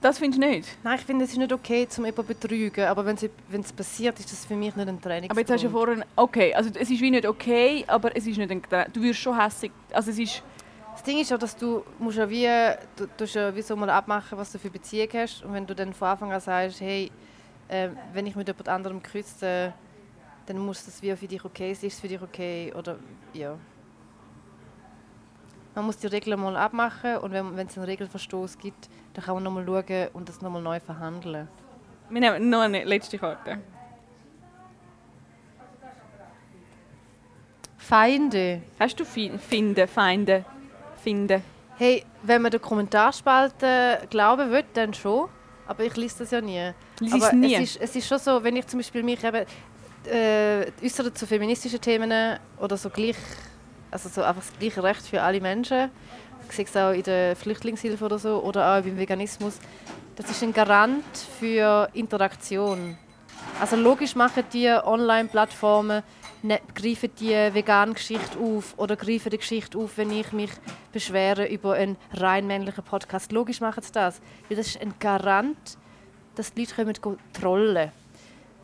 Das 0.00 0.18
findest 0.18 0.42
du 0.42 0.46
nicht? 0.46 0.68
Nein, 0.84 0.96
ich 0.96 1.04
finde, 1.04 1.24
es 1.24 1.32
ist 1.32 1.38
nicht 1.38 1.52
okay, 1.52 1.88
zum 1.88 2.04
jemanden 2.04 2.26
zu 2.26 2.34
betrügen. 2.34 2.84
Aber 2.84 3.04
wenn 3.04 3.16
es 3.16 3.72
passiert, 3.72 4.18
ist 4.20 4.30
das 4.30 4.44
für 4.44 4.54
mich 4.54 4.76
nicht 4.76 4.88
ein 4.88 5.00
Trainingsgrund. 5.00 5.30
Aber 5.30 5.40
jetzt 5.40 5.50
hast 5.50 5.62
du 5.62 5.66
ja 5.66 5.72
vorhin... 5.72 6.04
Okay, 6.14 6.54
also 6.54 6.70
es 6.70 6.90
ist 6.90 7.00
wie 7.00 7.10
nicht 7.10 7.26
okay, 7.26 7.84
aber 7.86 8.14
es 8.16 8.26
ist 8.26 8.36
nicht 8.36 8.50
ein... 8.50 8.62
Du 8.92 9.02
wirst 9.02 9.20
schon 9.20 9.40
hässig. 9.40 9.72
Also 9.92 10.10
es 10.10 10.18
ist... 10.18 10.42
Das 10.98 11.04
Ding 11.04 11.20
ist 11.20 11.30
ja, 11.30 11.38
dass 11.38 11.54
du 11.54 11.84
musst 12.00 12.18
ja 12.18 12.28
wie, 12.28 12.48
du, 12.96 13.06
du 13.16 13.24
ja 13.24 13.54
wie 13.54 13.62
so 13.62 13.76
mal 13.76 13.88
abmachen, 13.88 14.36
was 14.36 14.50
du 14.50 14.58
für 14.58 14.68
Beziehung 14.68 15.08
hast. 15.14 15.44
Und 15.44 15.52
wenn 15.52 15.64
du 15.64 15.72
dann 15.72 15.94
von 15.94 16.08
Anfang 16.08 16.32
an 16.32 16.40
sagst, 16.40 16.80
hey, 16.80 17.12
äh, 17.68 17.90
wenn 18.12 18.26
ich 18.26 18.34
mit 18.34 18.48
jemand 18.48 18.68
anderem 18.68 19.00
küsse, 19.00 19.72
dann 20.46 20.58
muss 20.58 20.84
das 20.84 21.00
wie 21.00 21.14
für 21.14 21.28
dich 21.28 21.44
okay 21.44 21.72
sein. 21.72 21.86
Ist 21.86 21.94
es 21.94 22.00
für 22.00 22.08
dich 22.08 22.20
okay? 22.20 22.74
Oder 22.76 22.96
ja. 23.32 23.56
Man 25.76 25.86
muss 25.86 25.98
die 25.98 26.08
Regeln 26.08 26.40
mal 26.40 26.56
abmachen 26.56 27.18
und 27.18 27.32
wenn 27.32 27.68
es 27.68 27.78
einen 27.78 27.86
Regelverstoß 27.86 28.58
gibt, 28.58 28.88
dann 29.14 29.24
kann 29.24 29.34
man 29.34 29.44
nochmal 29.44 29.64
schauen 29.64 30.08
und 30.14 30.28
das 30.28 30.42
nochmal 30.42 30.62
neu 30.62 30.80
verhandeln. 30.80 31.46
Wir 32.10 32.20
nehmen 32.20 32.50
noch 32.50 32.62
eine 32.62 32.82
letzte 32.82 33.18
Karte. 33.18 33.60
Feinde. 37.76 38.62
Hast 38.80 38.98
du 38.98 39.04
Finde, 39.04 39.86
Feinde, 39.86 40.44
Finde? 41.08 41.40
Hey, 41.78 42.04
wenn 42.22 42.42
man 42.42 42.50
der 42.50 42.60
Kommentarspalte 42.60 44.06
glauben 44.10 44.50
will, 44.50 44.64
dann 44.74 44.92
schon. 44.92 45.28
Aber 45.66 45.82
ich 45.84 45.96
lese 45.96 46.18
das 46.18 46.32
ja 46.32 46.42
nie. 46.42 46.60
Aber 47.10 47.28
es 47.28 47.32
nie. 47.32 47.54
Es, 47.54 47.76
ist, 47.76 47.80
es 47.80 47.96
ist 47.96 48.08
schon 48.08 48.18
so, 48.18 48.44
wenn 48.44 48.56
ich 48.56 48.66
zum 48.66 48.80
Beispiel 48.80 49.02
mich 49.02 49.24
eben 49.24 49.46
äh, 50.04 50.66
äußere 50.84 51.14
zu 51.14 51.26
feministischen 51.26 51.80
Themen 51.80 52.38
oder 52.60 52.76
so 52.76 52.90
gleich, 52.90 53.16
also 53.90 54.10
so 54.10 54.22
einfach 54.22 54.42
das 54.42 54.58
gleiche 54.58 54.82
Recht 54.82 55.06
für 55.06 55.22
alle 55.22 55.40
Menschen, 55.40 55.90
ich 56.46 56.54
sehe 56.54 56.66
es 56.66 56.76
auch 56.76 56.92
in 56.92 57.02
der 57.04 57.36
Flüchtlingshilfe 57.36 58.04
oder 58.04 58.18
so 58.18 58.42
oder 58.42 58.76
auch 58.76 58.82
beim 58.82 58.98
Veganismus, 58.98 59.60
das 60.16 60.30
ist 60.30 60.42
ein 60.42 60.52
Garant 60.52 61.04
für 61.38 61.88
Interaktion. 61.94 62.98
Also 63.60 63.76
logisch 63.76 64.14
machen 64.14 64.44
die 64.52 64.68
Online-Plattformen, 64.68 66.02
ne, 66.42 66.60
greifen 66.74 67.10
die 67.18 67.32
vegane 67.32 67.94
Geschichte 67.94 68.38
auf 68.38 68.74
oder 68.76 68.94
greifen 68.94 69.30
die 69.30 69.38
Geschichte 69.38 69.78
auf, 69.78 69.96
wenn 69.96 70.12
ich 70.12 70.32
mich 70.32 70.50
beschwere 70.92 71.46
über 71.48 71.74
einen 71.74 71.96
rein 72.14 72.46
männlichen 72.46 72.84
Podcast. 72.84 73.32
Logisch 73.32 73.60
machen 73.60 73.82
sie 73.82 73.92
das, 73.92 74.20
weil 74.48 74.56
das 74.56 74.68
ist 74.68 74.80
ein 74.80 74.94
Garant, 75.00 75.76
dass 76.36 76.52
die 76.52 76.66
Leute 76.66 77.00
kommen 77.00 77.18
trollen. 77.32 77.90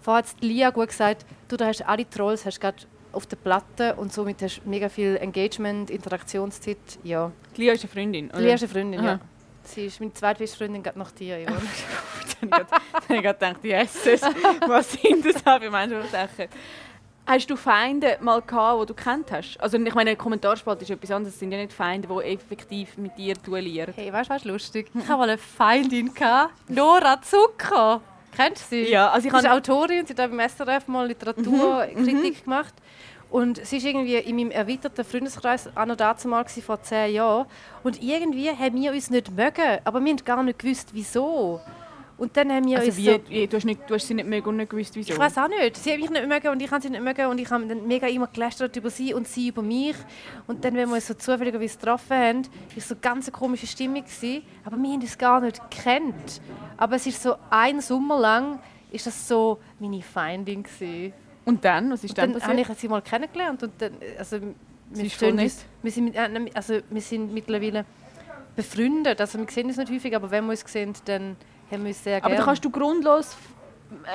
Vorher 0.00 0.22
hat 0.22 0.36
Lia 0.40 0.70
gut 0.70 0.88
gesagt, 0.88 1.26
du 1.48 1.56
da 1.56 1.66
hast 1.66 1.82
alle 1.86 2.08
Trolls 2.08 2.44
hast 2.46 2.60
grad 2.60 2.86
auf 3.10 3.26
der 3.26 3.36
Platte 3.36 3.94
und 3.94 4.12
somit 4.12 4.42
hast 4.42 4.60
du 4.64 4.68
mega 4.68 4.88
viel 4.88 5.16
Engagement, 5.16 5.90
Interaktionszeit. 5.90 6.76
Ja. 7.02 7.32
Die 7.56 7.62
Lia 7.62 7.72
ist 7.72 7.84
eine 7.84 7.92
Freundin, 7.92 8.30
oder? 8.30 8.40
Lia 8.40 8.54
ist 8.54 8.62
eine 8.62 8.72
Freundin, 8.72 9.00
Aha. 9.00 9.06
ja. 9.06 9.20
Sie 9.62 9.86
ist 9.86 9.98
meine 10.00 10.12
zweitbeste 10.12 10.58
Freundin 10.58 10.82
gerade 10.82 10.98
nach 10.98 11.10
dir, 11.10 11.38
ja. 11.38 11.48
Dann 12.50 12.50
habe 12.52 12.66
ich 13.08 13.22
gerade 13.22 13.38
gedacht, 13.38 13.64
Jesus, 13.64 14.22
was 14.66 14.92
sind 14.92 15.24
das 15.24 15.42
für 15.42 15.70
Menschensachen? 15.70 16.48
Hast 17.26 17.48
du 17.48 17.56
Feinde 17.56 18.18
mal 18.20 18.42
gehabt, 18.42 18.82
die 18.82 18.86
du 18.86 18.94
kennt 18.94 19.32
hast? 19.32 19.56
Also 19.58 19.78
ich 19.78 19.94
meine, 19.94 20.14
Kommentarspalte 20.14 20.84
ist 20.84 20.90
etwas 20.90 21.10
anderes. 21.10 21.32
Es 21.34 21.40
sind 21.40 21.52
ja 21.52 21.58
nicht 21.58 21.72
Feinde, 21.72 22.06
die 22.06 22.32
effektiv 22.34 22.98
mit 22.98 23.16
dir 23.16 23.34
duellieren. 23.34 23.94
Hey, 23.96 24.12
weißt 24.12 24.28
du, 24.28 24.34
was 24.34 24.44
lustig? 24.44 24.90
Ich 24.92 25.00
hatte 25.00 25.16
mal 25.16 25.28
eine 25.30 25.38
Feindin, 25.38 26.12
gehabt, 26.12 26.52
Nora 26.68 27.20
Zucker. 27.22 28.02
Kennst 28.36 28.70
du 28.70 28.76
sie? 28.76 28.90
Ja, 28.90 29.10
also 29.10 29.26
ich 29.26 29.32
Sie 29.32 29.38
ist. 29.38 29.48
Autorin, 29.48 30.04
sie 30.04 30.14
hat 30.14 30.30
beim 30.30 30.48
SRF 30.48 30.86
mal 30.88 31.06
Literaturkritik 31.06 32.44
gemacht. 32.44 32.74
Und 33.30 33.64
sie 33.66 33.82
war 33.82 33.88
irgendwie 33.90 34.16
in 34.16 34.36
meinem 34.36 34.50
erweiterten 34.50 35.04
Freundeskreis 35.04 35.68
auch 35.74 35.86
noch 35.86 35.96
dazu 35.96 36.28
mal 36.28 36.44
vor 36.44 36.82
zehn 36.82 37.14
Jahren. 37.14 37.46
Und 37.82 38.02
irgendwie 38.02 38.50
haben 38.50 38.80
wir 38.80 38.92
uns 38.92 39.10
nicht 39.10 39.30
mögen, 39.30 39.78
aber 39.84 40.04
wir 40.04 40.10
haben 40.10 40.24
gar 40.24 40.42
nicht 40.42 40.58
gewusst, 40.58 40.90
wieso. 40.92 41.60
Und 42.16 42.36
dann 42.36 42.52
haben 42.52 42.64
wir 42.66 42.78
Also 42.78 42.88
uns 42.88 42.96
wie, 42.96 43.04
so, 43.06 43.20
wie, 43.28 43.46
du, 43.46 43.56
hast 43.56 43.64
nicht, 43.64 43.80
du 43.88 43.94
hast 43.94 44.06
sie 44.06 44.14
nicht 44.14 44.28
mögen 44.28 44.48
und 44.48 44.56
nicht 44.56 44.70
gewusst, 44.70 44.94
wieso? 44.94 45.12
ich 45.12 45.18
weiß 45.18 45.36
auch 45.38 45.48
nicht. 45.48 45.76
Sie 45.76 45.92
haben 45.92 46.00
mich 46.00 46.10
nicht 46.10 46.28
mögen 46.28 46.48
und 46.48 46.62
ich 46.62 46.70
habe 46.70 46.80
sie 46.80 46.90
nicht 46.90 47.02
mögen 47.02 47.26
und 47.26 47.40
ich 47.40 47.50
habe 47.50 47.66
dann 47.66 47.86
mega 47.86 48.06
immer 48.06 48.28
gelästert 48.28 48.76
über 48.76 48.88
sie 48.90 49.12
und 49.14 49.26
sie 49.26 49.48
über 49.48 49.62
mich. 49.62 49.96
Und 50.46 50.64
dann, 50.64 50.74
wenn 50.74 50.88
wir 50.88 50.94
uns 50.94 51.08
so 51.08 51.14
zufälligerweise 51.14 51.76
getroffen 51.76 52.16
haben, 52.16 52.42
war 52.42 52.82
so 52.82 52.94
eine 52.94 53.00
ganz 53.00 53.32
komische 53.32 53.66
Stimmung. 53.66 54.04
Gewesen. 54.04 54.42
Aber 54.64 54.76
wir 54.76 54.92
haben 54.92 55.00
uns 55.00 55.18
gar 55.18 55.40
nicht 55.40 55.60
gekannt. 55.70 56.40
Aber 56.76 56.96
es 56.96 57.06
ist 57.06 57.22
so 57.22 57.34
ein 57.50 57.80
Sommer 57.80 58.18
lang 58.18 58.60
ist 58.94 59.06
das 59.06 59.26
so 59.28 59.58
meine 59.80 60.00
Feindin 60.02 60.62
gewesen. 60.62 61.12
Und 61.44 61.64
dann? 61.64 61.90
Was 61.90 62.04
ist 62.04 62.10
Und 62.10 62.18
dann, 62.18 62.32
dann 62.32 62.42
habe 62.42 62.52
passiert? 62.54 62.70
ich 62.70 62.78
sie 62.78 62.88
mal 62.88 63.02
kennengelernt 63.02 63.62
und 63.62 63.72
dann, 63.78 63.92
also, 64.16 64.38
wir, 64.90 65.10
stehen 65.10 65.36
wir, 65.82 65.90
sind, 65.90 66.14
äh, 66.14 66.50
also, 66.54 66.78
wir 66.88 67.00
sind 67.00 67.34
mittlerweile 67.34 67.84
befreundet. 68.54 69.20
Also 69.20 69.38
wir 69.38 69.50
sehen 69.50 69.66
uns 69.66 69.76
nicht 69.76 69.90
häufig, 69.90 70.14
aber 70.14 70.30
wenn 70.30 70.44
wir 70.44 70.52
uns 70.52 70.64
sehen, 70.66 70.92
dann 71.06 71.36
sehr 71.70 72.18
Aber 72.18 72.28
gerne. 72.28 72.36
da 72.36 72.44
kannst 72.44 72.64
du 72.64 72.70
grundlos 72.70 73.36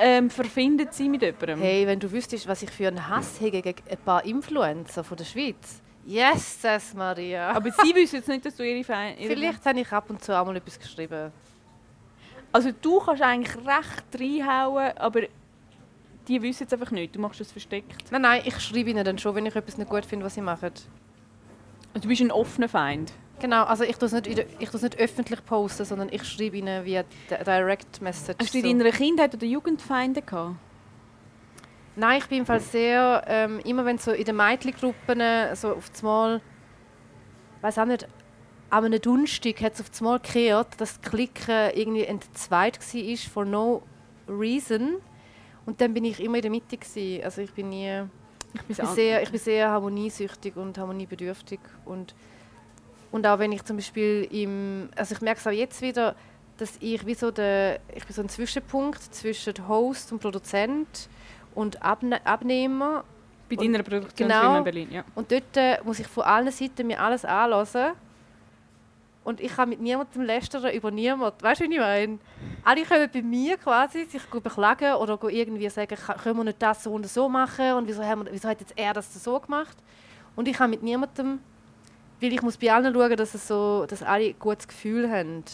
ähm, 0.00 0.30
verfindet 0.30 0.94
sein 0.94 1.10
mit 1.10 1.22
jemandem. 1.22 1.60
Hey, 1.60 1.86
wenn 1.86 2.00
du 2.00 2.10
wüsstest, 2.10 2.46
was 2.48 2.62
ich 2.62 2.70
für 2.70 2.88
einen 2.88 3.08
Hass 3.08 3.40
habe 3.40 3.50
gegen 3.50 3.74
ein 3.90 3.98
paar 3.98 4.24
Influencer 4.24 5.04
von 5.04 5.16
der 5.16 5.24
Schweiz. 5.24 5.80
Jesus, 6.04 6.94
Maria. 6.94 7.50
Aber 7.52 7.70
sie 7.70 7.94
wissen 7.94 8.16
jetzt 8.16 8.28
nicht, 8.28 8.44
dass 8.44 8.56
du 8.56 8.66
ihre 8.66 8.84
Feinde... 8.84 9.22
Vielleicht 9.26 9.64
habe 9.64 9.80
ich 9.80 9.92
ab 9.92 10.08
und 10.08 10.22
zu 10.22 10.36
auch 10.36 10.46
mal 10.46 10.56
etwas 10.56 10.78
geschrieben. 10.78 11.32
Also 12.52 12.70
du 12.80 12.98
kannst 13.00 13.22
eigentlich 13.22 13.56
recht 13.56 14.20
reinhauen, 14.20 14.96
aber 14.96 15.22
die 16.26 16.42
wissen 16.42 16.66
es 16.66 16.72
einfach 16.72 16.90
nicht. 16.90 17.14
Du 17.14 17.20
machst 17.20 17.40
es 17.40 17.52
versteckt. 17.52 18.10
Nein, 18.10 18.22
nein, 18.22 18.42
ich 18.44 18.58
schreibe 18.60 18.90
ihnen 18.90 19.04
dann 19.04 19.18
schon, 19.18 19.34
wenn 19.34 19.46
ich 19.46 19.54
etwas 19.54 19.78
nicht 19.78 19.90
gut 19.90 20.04
finde, 20.04 20.26
was 20.26 20.34
sie 20.34 20.40
machen. 20.40 20.72
Also, 21.92 22.02
du 22.02 22.08
bist 22.08 22.20
ein 22.22 22.30
offener 22.30 22.68
Feind. 22.68 23.12
Genau, 23.40 23.64
also 23.64 23.84
ich 23.84 23.96
tue 23.96 24.06
es 24.06 24.12
nicht, 24.12 24.26
ich 24.26 24.72
nicht 24.72 24.98
öffentlich 24.98 25.44
posten, 25.44 25.84
sondern 25.84 26.08
ich 26.12 26.24
schreibe 26.24 26.56
ihnen 26.58 26.84
via 26.84 27.02
Di- 27.02 27.44
Direct 27.44 28.00
Message. 28.02 28.38
Hast 28.40 28.54
du 28.54 28.58
in 28.58 28.78
deiner 28.78 28.90
Kindheit 28.90 29.34
oder 29.34 29.46
Jugend 29.46 29.80
Feinde 29.82 30.22
gehabt? 30.22 30.56
Nein, 31.96 32.18
ich 32.18 32.26
bin 32.28 32.38
im 32.38 32.46
Fall 32.46 32.60
sehr, 32.60 33.24
ähm, 33.26 33.60
immer 33.64 33.84
wenn 33.84 33.98
so 33.98 34.12
in 34.12 34.24
den 34.24 34.36
Mädchengruppen 34.36 35.20
so 35.54 35.74
auf 35.74 35.90
das 35.90 36.02
Mal, 36.02 36.40
weiß 37.62 37.78
auch 37.78 37.84
nicht, 37.84 38.06
an 38.70 38.84
einem 38.84 39.00
Dunstig 39.00 39.60
hat 39.62 39.74
es 39.74 39.80
auf 39.80 39.90
das 39.90 40.00
Mal 40.00 40.18
gekehrt, 40.20 40.68
dass 40.80 41.00
das 41.00 41.10
Klicken 41.10 41.70
irgendwie 41.74 42.04
entzweit 42.04 42.78
war, 42.78 43.16
for 43.32 43.44
no 43.44 43.82
reason. 44.28 44.96
Und 45.66 45.80
dann 45.80 45.92
bin 45.92 46.04
ich 46.04 46.20
immer 46.20 46.36
in 46.36 46.42
der 46.42 46.50
Mitte 46.50 46.76
gewesen. 46.76 47.24
Also 47.24 47.42
ich 47.42 47.52
bin 47.52 47.70
nie, 47.70 48.02
Ich 48.54 48.70
ich 48.70 48.76
bin 48.76 48.86
sehr, 48.86 49.22
ich 49.22 49.30
bin 49.30 49.40
sehr 49.40 49.70
harmoniesüchtig 49.70 50.56
und 50.56 50.78
harmoniebedürftig 50.78 51.58
und 51.84 52.14
und 53.12 53.26
auch 53.26 53.38
wenn 53.38 53.52
ich 53.52 53.64
zum 53.64 53.76
Beispiel 53.76 54.28
im, 54.30 54.88
also 54.96 55.14
ich 55.14 55.20
merke 55.20 55.40
es 55.40 55.46
auch 55.46 55.50
jetzt 55.52 55.80
wieder, 55.82 56.14
dass 56.58 56.72
ich 56.80 57.04
wie 57.06 57.14
so 57.14 57.30
der, 57.30 57.80
ich 57.94 58.04
bin 58.04 58.14
so 58.14 58.22
ein 58.22 58.28
Zwischenpunkt 58.28 59.02
zwischen 59.14 59.54
Host 59.68 60.12
und 60.12 60.20
Produzent 60.20 61.08
und 61.54 61.82
Abne 61.82 62.24
Abnehmer 62.26 63.04
bei 63.48 63.56
und- 63.56 63.64
deiner 63.64 63.82
Produktionsfirma 63.82 64.42
genau. 64.42 64.58
in 64.58 64.64
Berlin, 64.64 64.88
ja. 64.92 65.04
und 65.14 65.30
dort 65.32 65.56
äh, 65.56 65.78
muss 65.84 65.98
ich 65.98 66.06
von 66.06 66.24
allen 66.24 66.50
Seiten 66.52 66.86
mir 66.86 67.00
alles 67.00 67.24
anlassen 67.24 67.92
und 69.24 69.40
ich 69.40 69.54
kann 69.54 69.68
mit 69.68 69.80
niemandem 69.80 70.22
lästern 70.22 70.72
über 70.72 70.90
niemanden. 70.90 71.42
Weißt 71.42 71.60
du, 71.60 71.64
wie 71.68 71.74
ich 71.74 71.78
meine? 71.80 72.18
Alle 72.64 72.84
kommen 72.84 73.08
bei 73.12 73.20
mir 73.22 73.56
quasi 73.58 74.04
sich 74.04 74.22
beklagen 74.24 74.94
oder 74.94 75.18
irgendwie 75.28 75.68
sagen, 75.68 75.94
"Ka- 75.96 76.14
können 76.14 76.38
wir 76.38 76.44
nicht 76.44 76.62
das 76.62 76.84
so 76.84 76.92
und 76.92 77.06
so 77.06 77.28
machen 77.28 77.72
und 77.74 77.86
wieso, 77.86 78.02
haben 78.04 78.24
wir, 78.24 78.32
wieso 78.32 78.48
hat 78.48 78.60
jetzt 78.60 78.72
er 78.76 78.94
das 78.94 79.12
so 79.22 79.38
gemacht? 79.38 79.76
Und 80.36 80.48
ich 80.48 80.56
kann 80.56 80.70
mit 80.70 80.82
niemandem, 80.82 81.40
weil 82.20 82.32
ich 82.32 82.42
muss 82.42 82.56
bei 82.56 82.72
allen 82.72 82.92
schauen, 82.94 83.16
dass, 83.16 83.34
es 83.34 83.46
so, 83.48 83.86
dass 83.86 84.02
alle 84.02 84.26
ein 84.26 84.34
gutes 84.38 84.68
Gefühl 84.68 85.10
haben. 85.10 85.44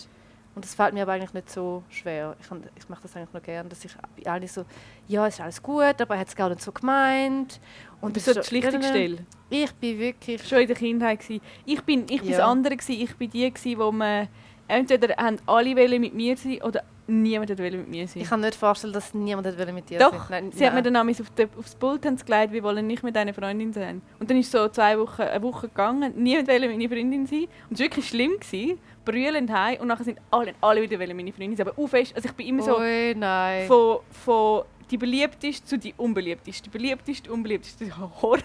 Und 0.54 0.64
das 0.64 0.74
fällt 0.74 0.94
mir 0.94 1.02
aber 1.02 1.12
eigentlich 1.12 1.34
nicht 1.34 1.50
so 1.50 1.82
schwer. 1.90 2.34
Ich, 2.40 2.46
ich 2.76 2.88
mache 2.88 3.02
das 3.02 3.14
eigentlich 3.14 3.32
noch 3.34 3.42
gerne, 3.42 3.68
dass 3.68 3.84
ich 3.84 3.92
bei 4.16 4.30
allen 4.30 4.46
so, 4.48 4.64
ja, 5.06 5.26
es 5.26 5.34
ist 5.34 5.40
alles 5.40 5.62
gut, 5.62 6.00
aber 6.00 6.14
er 6.14 6.20
hat 6.20 6.28
es 6.28 6.34
gar 6.34 6.48
nicht 6.48 6.62
so 6.62 6.72
gemeint. 6.72 7.60
Und 8.00 8.16
du 8.16 8.20
das 8.20 8.24
bist 8.24 8.34
so 8.36 8.40
die 8.40 8.46
Schlichtungsstelle. 8.46 9.18
Ich 9.50 9.72
bin 9.74 9.98
wirklich 9.98 10.46
Schon 10.48 10.60
in 10.60 10.66
der 10.66 10.76
Kindheit. 10.76 11.20
Gewesen. 11.20 11.42
Ich 11.66 11.82
bin, 11.82 12.06
ich 12.08 12.20
bin 12.22 12.30
Ja. 12.30 12.38
das 12.38 12.46
andere. 12.46 12.76
Gewesen. 12.76 13.02
Ich 13.02 13.14
bin 13.16 13.30
die, 13.30 13.52
gewesen, 13.52 13.78
wo 13.78 13.92
man 13.92 14.28
entweder 14.66 15.14
haben 15.16 15.36
alle 15.46 15.98
mit 15.98 16.14
mir 16.14 16.36
sein 16.36 16.62
oder 16.62 16.82
niemand 17.06 17.50
wollte 17.50 17.76
mit 17.76 17.88
mir 17.88 18.08
sein. 18.08 18.22
Ich 18.22 18.28
kann 18.28 18.40
nicht 18.40 18.54
vorstellen, 18.54 18.92
dass 18.92 19.14
niemand 19.14 19.46
hat 19.46 19.72
mit 19.72 19.88
dir 19.88 19.98
Doch, 19.98 20.28
sein 20.28 20.44
Nein, 20.44 20.52
Sie 20.52 20.66
hat 20.66 20.74
mir 20.74 20.82
nein. 20.82 20.94
dann 20.94 21.08
auf 21.08 21.30
de, 21.30 21.48
aufs 21.58 21.74
Pult 21.74 22.04
haben 22.04 22.16
sie 22.16 22.24
gelegt, 22.24 22.52
wir 22.52 22.62
wollen 22.62 22.86
nicht 22.86 23.02
mit 23.02 23.16
einer 23.16 23.32
Freundin 23.34 23.72
sein. 23.72 24.02
Und 24.18 24.30
dann 24.30 24.38
ist 24.38 24.50
so 24.50 24.68
zwei 24.68 24.98
Wochen, 24.98 25.22
eine 25.22 25.42
Woche 25.42 25.68
gegangen, 25.68 26.12
niemand 26.16 26.48
wollte 26.48 26.68
meine 26.68 26.88
Freundin 26.88 27.26
sein. 27.26 27.46
Und 27.68 27.74
es 27.74 27.78
war 27.80 27.86
wirklich 27.86 28.08
schlimm, 28.08 28.32
gewesen, 28.38 28.78
brüllend 29.04 29.50
heim. 29.50 29.80
Und 29.80 29.88
nachher 29.88 30.04
sind 30.04 30.18
alle, 30.30 30.54
alle 30.60 30.82
wieder 30.82 30.98
meine 30.98 31.32
Freundin 31.32 31.56
sein. 31.56 31.68
Aber 31.68 31.80
auch 31.82 31.88
fest, 31.88 32.14
also 32.14 32.28
ich 32.28 32.34
bin 32.34 32.46
immer 32.48 32.62
so 32.62 32.78
Ui, 32.78 33.14
nein. 33.14 33.66
von, 33.66 33.98
von 34.10 34.64
die 34.90 34.98
beliebteste 34.98 35.66
zu 35.66 35.78
die 35.78 35.94
unbeliebteste. 35.96 36.64
Die 36.64 36.70
beliebteste, 36.70 37.32
unbeliebteste. 37.32 37.86
Das 37.86 37.96
ist 37.96 38.02
ein 38.02 38.22
Horror. 38.22 38.38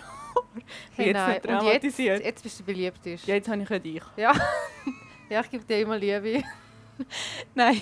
Hey, 0.96 1.08
jetzt 1.08 1.16
nein. 1.16 1.34
jetzt, 1.34 1.46
traumatisiert. 1.46 2.26
jetzt 2.26 2.44
bist 2.44 2.60
du 2.60 2.64
beliebtest. 2.64 3.26
Ja, 3.26 3.36
jetzt 3.36 3.48
habe 3.48 3.62
ich 3.62 3.70
ja 3.70 3.80
dich. 3.80 4.04
Ja. 4.18 4.34
ja, 5.30 5.42
ich 5.42 5.50
gebe 5.50 5.64
dir 5.64 5.80
immer 5.80 5.98
Liebe. 5.98 6.44
Nein, 7.56 7.82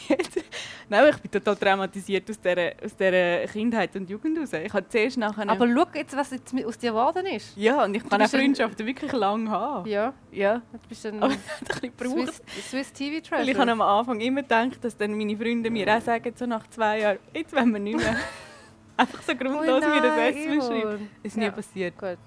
nein, 0.87 1.09
ich 1.09 1.17
bin 1.17 1.31
total 1.31 1.55
traumatisiert 1.55 2.29
aus 2.29 2.39
dieser, 2.39 2.71
aus 2.83 2.95
dieser 2.95 3.47
Kindheit 3.47 3.95
und 3.95 4.09
Jugend 4.09 4.37
raus. 4.39 4.53
Ich 4.53 4.73
habe 4.73 4.87
zuerst 4.87 5.17
nachher... 5.17 5.49
Aber 5.49 5.67
schau 5.67 5.85
jetzt, 5.93 6.15
was 6.15 6.31
jetzt 6.31 6.53
mit- 6.53 6.65
aus 6.65 6.77
dir 6.77 6.91
geworden 6.91 7.25
ist. 7.25 7.55
ja, 7.57 7.83
und 7.83 7.93
ich 7.95 8.03
kann 8.03 8.13
auch 8.13 8.23
bist 8.23 8.35
ein- 8.35 8.41
Freundschaften 8.41 8.85
wirklich 8.85 9.11
lang 9.11 9.49
haben. 9.49 9.89
Ja, 9.89 10.13
Ja, 10.31 10.61
du 10.71 10.87
bist 10.87 11.05
ein 11.05 11.21
aber 11.23 11.33
ein. 11.33 11.91
Swiss, 11.99 12.41
Swiss 12.69 12.93
TV 12.93 13.15
Weil 13.31 13.49
ich 13.49 13.55
habe 13.57 13.65
Treasure. 13.65 13.71
am 13.71 13.81
Anfang 13.81 14.19
immer 14.21 14.41
gedacht, 14.41 14.83
dass 14.83 14.95
dann 14.95 15.17
meine 15.17 15.35
Freunde 15.35 15.69
mir 15.69 15.87
auch 15.97 16.01
sagen, 16.01 16.33
so 16.35 16.45
nach 16.45 16.67
zwei 16.69 16.99
Jahren, 17.01 17.19
jetzt 17.33 17.53
wollen 17.55 17.71
wir 17.73 17.79
nicht 17.79 17.97
mehr. 17.97 18.15
Einfach 18.97 19.21
so 19.21 19.33
grundlos 19.35 19.83
Ui, 19.83 19.89
mir 19.89 20.01
das 20.01 20.17
Essen 20.17 20.61
schreiben. 20.61 21.09
Ist 21.23 21.37
nie 21.37 21.45
Ja. 21.45 21.51
passiert. 21.51 21.97
Gut. 21.97 22.17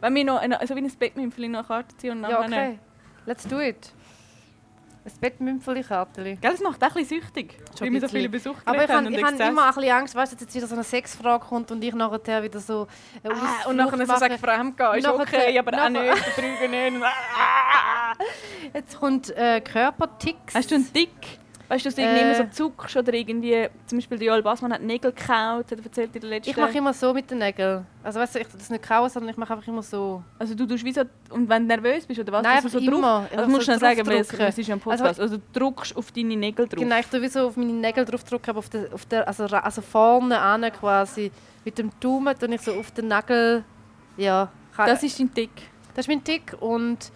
Wenn 0.00 0.14
wir 0.14 0.24
noch 0.24 0.38
eine, 0.40 0.58
also 0.60 0.74
wie 0.76 0.80
ein 0.80 0.90
Bettmümpfchen 0.98 1.50
noch 1.52 1.58
eine 1.60 1.68
Karte 1.68 1.96
ziehen 1.96 2.12
und 2.12 2.22
Ja, 2.30 2.46
nachher... 2.46 2.68
okay. 2.70 2.78
Let's 3.26 3.46
do 3.48 3.60
it. 3.60 3.92
Ein 5.06 5.12
Bettmümpfeli-Karteli. 5.20 6.36
Gell, 6.36 6.50
das 6.52 6.60
macht 6.60 6.82
auch 6.82 6.88
ein 6.88 6.94
bisschen 6.94 7.20
süchtig, 7.20 7.58
Schon 7.78 7.86
weil 7.88 7.92
wir 7.92 8.00
so 8.00 8.08
viele. 8.08 8.28
Besucher 8.30 8.62
Aber 8.64 8.84
ich 8.84 8.90
habe 8.90 9.04
hab 9.04 9.40
immer 9.50 9.66
ein 9.66 9.74
bisschen 9.74 9.90
Angst, 9.90 10.14
weißt 10.14 10.32
dass 10.32 10.40
jetzt 10.40 10.54
wieder 10.54 10.66
so 10.66 10.74
eine 10.74 10.84
Sexfrage 10.84 11.44
kommt 11.44 11.70
und 11.70 11.84
ich 11.84 11.94
nachher 11.94 12.42
wieder 12.42 12.58
so 12.58 12.86
eine 13.22 13.34
Ah, 13.34 13.68
und 13.68 13.76
nachher 13.76 13.98
so 13.98 14.16
sagen, 14.16 14.38
fremdgehen 14.38 14.94
ist 14.94 15.04
Nachher- 15.04 15.20
okay, 15.20 15.58
aber 15.58 15.84
auch 15.84 15.88
nicht, 15.90 16.24
betrügen 16.24 16.70
nicht. 16.70 17.04
Ah! 17.04 18.14
Jetzt 18.72 18.98
kommt 18.98 19.30
äh, 19.36 19.60
Körperticks. 19.60 20.54
Hast 20.54 20.70
du 20.70 20.76
einen 20.76 20.92
Dick? 20.92 21.38
Weißt 21.68 21.84
du, 21.84 21.88
dass 21.88 21.94
du 21.96 22.02
irgendwie 22.02 22.20
Äh. 22.20 22.24
immer 22.24 22.34
so 22.34 22.44
zuckst 22.50 22.96
oder 22.96 23.14
irgendwie, 23.14 23.68
zum 23.86 23.98
Beispiel 23.98 24.18
der 24.18 24.26
Joel 24.28 24.42
Bassmann 24.42 24.72
hat 24.72 24.82
Nägel 24.82 25.12
gekaut, 25.12 25.70
hat 25.70 25.72
er 25.72 25.84
erzählt 25.84 26.14
in 26.14 26.20
der 26.20 26.30
letzten... 26.30 26.50
Ich 26.50 26.56
mache 26.56 26.76
immer 26.76 26.92
so 26.92 27.14
mit 27.14 27.30
den 27.30 27.38
Nägeln. 27.38 27.86
Also 28.02 28.20
weißt 28.20 28.34
du, 28.34 28.40
ich 28.40 28.48
das 28.48 28.68
nicht 28.68 28.82
kauen, 28.86 29.08
sondern 29.08 29.30
ich 29.30 29.36
mache 29.38 29.54
einfach 29.54 29.66
immer 29.66 29.82
so. 29.82 30.22
Also 30.38 30.54
du 30.54 30.66
tust 30.66 30.84
wie 30.84 30.92
so, 30.92 31.02
und 31.30 31.48
wenn 31.48 31.62
du 31.66 31.68
nervös 31.68 32.04
bist 32.06 32.20
oder 32.20 32.32
was, 32.32 32.42
Nein, 32.42 32.52
du 32.52 32.56
einfach 32.58 32.70
so 32.70 32.78
drauf... 32.80 32.98
immer. 32.98 33.26
Ich 33.30 33.38
Also 33.38 33.50
musst 33.50 33.68
du 33.68 33.72
so 33.72 33.78
sagen, 33.78 34.06
weil 34.06 34.16
es, 34.18 34.58
ist 34.58 34.68
ja 34.68 34.74
ein 34.74 34.80
Podcast. 34.80 35.20
Also, 35.20 35.38
du 35.38 35.42
drückst 35.52 35.96
auf 35.96 36.12
deine 36.12 36.36
Nägel 36.36 36.68
drauf. 36.68 36.78
Genau, 36.78 36.98
ich 36.98 37.06
tue 37.06 37.22
wie 37.22 37.28
so 37.28 37.46
auf 37.46 37.56
meine 37.56 37.72
Nägel 37.72 38.04
draufdrücken, 38.04 38.50
aber 38.50 38.58
auf 38.58 38.68
der, 38.68 38.92
auf 38.92 39.06
der, 39.06 39.26
also, 39.26 39.44
also 39.44 39.80
vorne 39.80 40.38
an 40.38 40.70
quasi. 40.72 41.30
Mit 41.64 41.78
dem 41.78 41.90
Daumen 41.98 42.38
tue 42.38 42.54
ich 42.54 42.60
so 42.60 42.74
auf 42.74 42.90
den 42.90 43.08
Nagel. 43.08 43.64
Ja, 44.18 44.50
Das 44.76 45.02
ist 45.02 45.18
dein 45.18 45.32
Dick. 45.32 45.50
das 45.94 46.04
ist 46.04 46.08
mein 46.08 46.22
Tick 46.22 46.54
und 46.60 47.10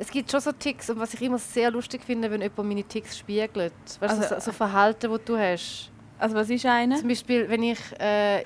es 0.00 0.10
gibt 0.10 0.30
schon 0.30 0.40
so 0.40 0.50
Ticks 0.52 0.88
und 0.88 0.98
was 0.98 1.12
ich 1.12 1.20
immer 1.20 1.38
sehr 1.38 1.70
lustig 1.70 2.02
finde, 2.04 2.30
wenn 2.30 2.40
jemand 2.40 2.66
meine 2.66 2.82
Ticks 2.84 3.18
spiegelt. 3.18 3.72
Weißt 4.00 4.00
du, 4.00 4.22
Also- 4.22 4.34
so, 4.36 4.40
so 4.40 4.52
Verhalten, 4.52 5.10
das 5.10 5.20
du 5.26 5.36
hast. 5.36 5.90
Also 6.18 6.34
was 6.36 6.48
ist 6.48 6.64
einer? 6.64 6.96
Zum 6.96 7.08
Beispiel, 7.08 7.48
wenn 7.48 7.62
ich, 7.62 7.78
äh, 7.98 8.42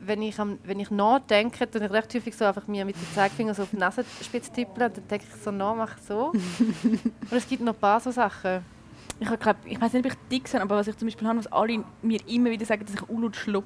wenn 0.00 0.22
ich, 0.22 0.38
am, 0.38 0.58
wenn 0.64 0.78
ich 0.78 0.90
nachdenke, 0.90 1.66
dann 1.66 1.82
ich 1.82 1.90
recht 1.90 2.14
häufig 2.14 2.36
so 2.36 2.44
einfach 2.44 2.66
mir 2.68 2.84
mit 2.84 2.94
dem 2.94 3.14
Zeigefinger 3.14 3.54
so 3.54 3.64
auf 3.64 3.70
die 3.72 3.76
Nasenspitze 3.76 4.52
tippeln 4.52 4.88
und 4.88 4.96
dann 4.96 5.08
denke 5.08 5.26
ich 5.28 5.42
so 5.42 5.50
nach, 5.50 5.74
mache 5.74 5.96
so. 6.06 6.26
und 6.82 7.12
es 7.32 7.48
gibt 7.48 7.62
noch 7.62 7.74
ein 7.74 7.80
paar 7.80 7.98
so 7.98 8.12
Sachen. 8.12 8.64
Ich, 9.18 9.40
glaub, 9.40 9.56
ich 9.64 9.80
weiß 9.80 9.92
nicht, 9.94 10.04
ob 10.04 10.12
ich 10.12 10.18
dick 10.30 10.50
bin, 10.50 10.60
aber 10.60 10.76
was 10.76 10.88
ich 10.88 10.96
zum 10.96 11.06
Beispiel 11.06 11.26
habe, 11.26 11.38
was 11.38 11.46
alle 11.50 11.82
mir 12.02 12.20
immer 12.28 12.50
wieder 12.50 12.66
sagen, 12.66 12.84
dass 12.84 12.94
ich 12.94 13.08
unlaut 13.08 13.36
schluck. 13.36 13.64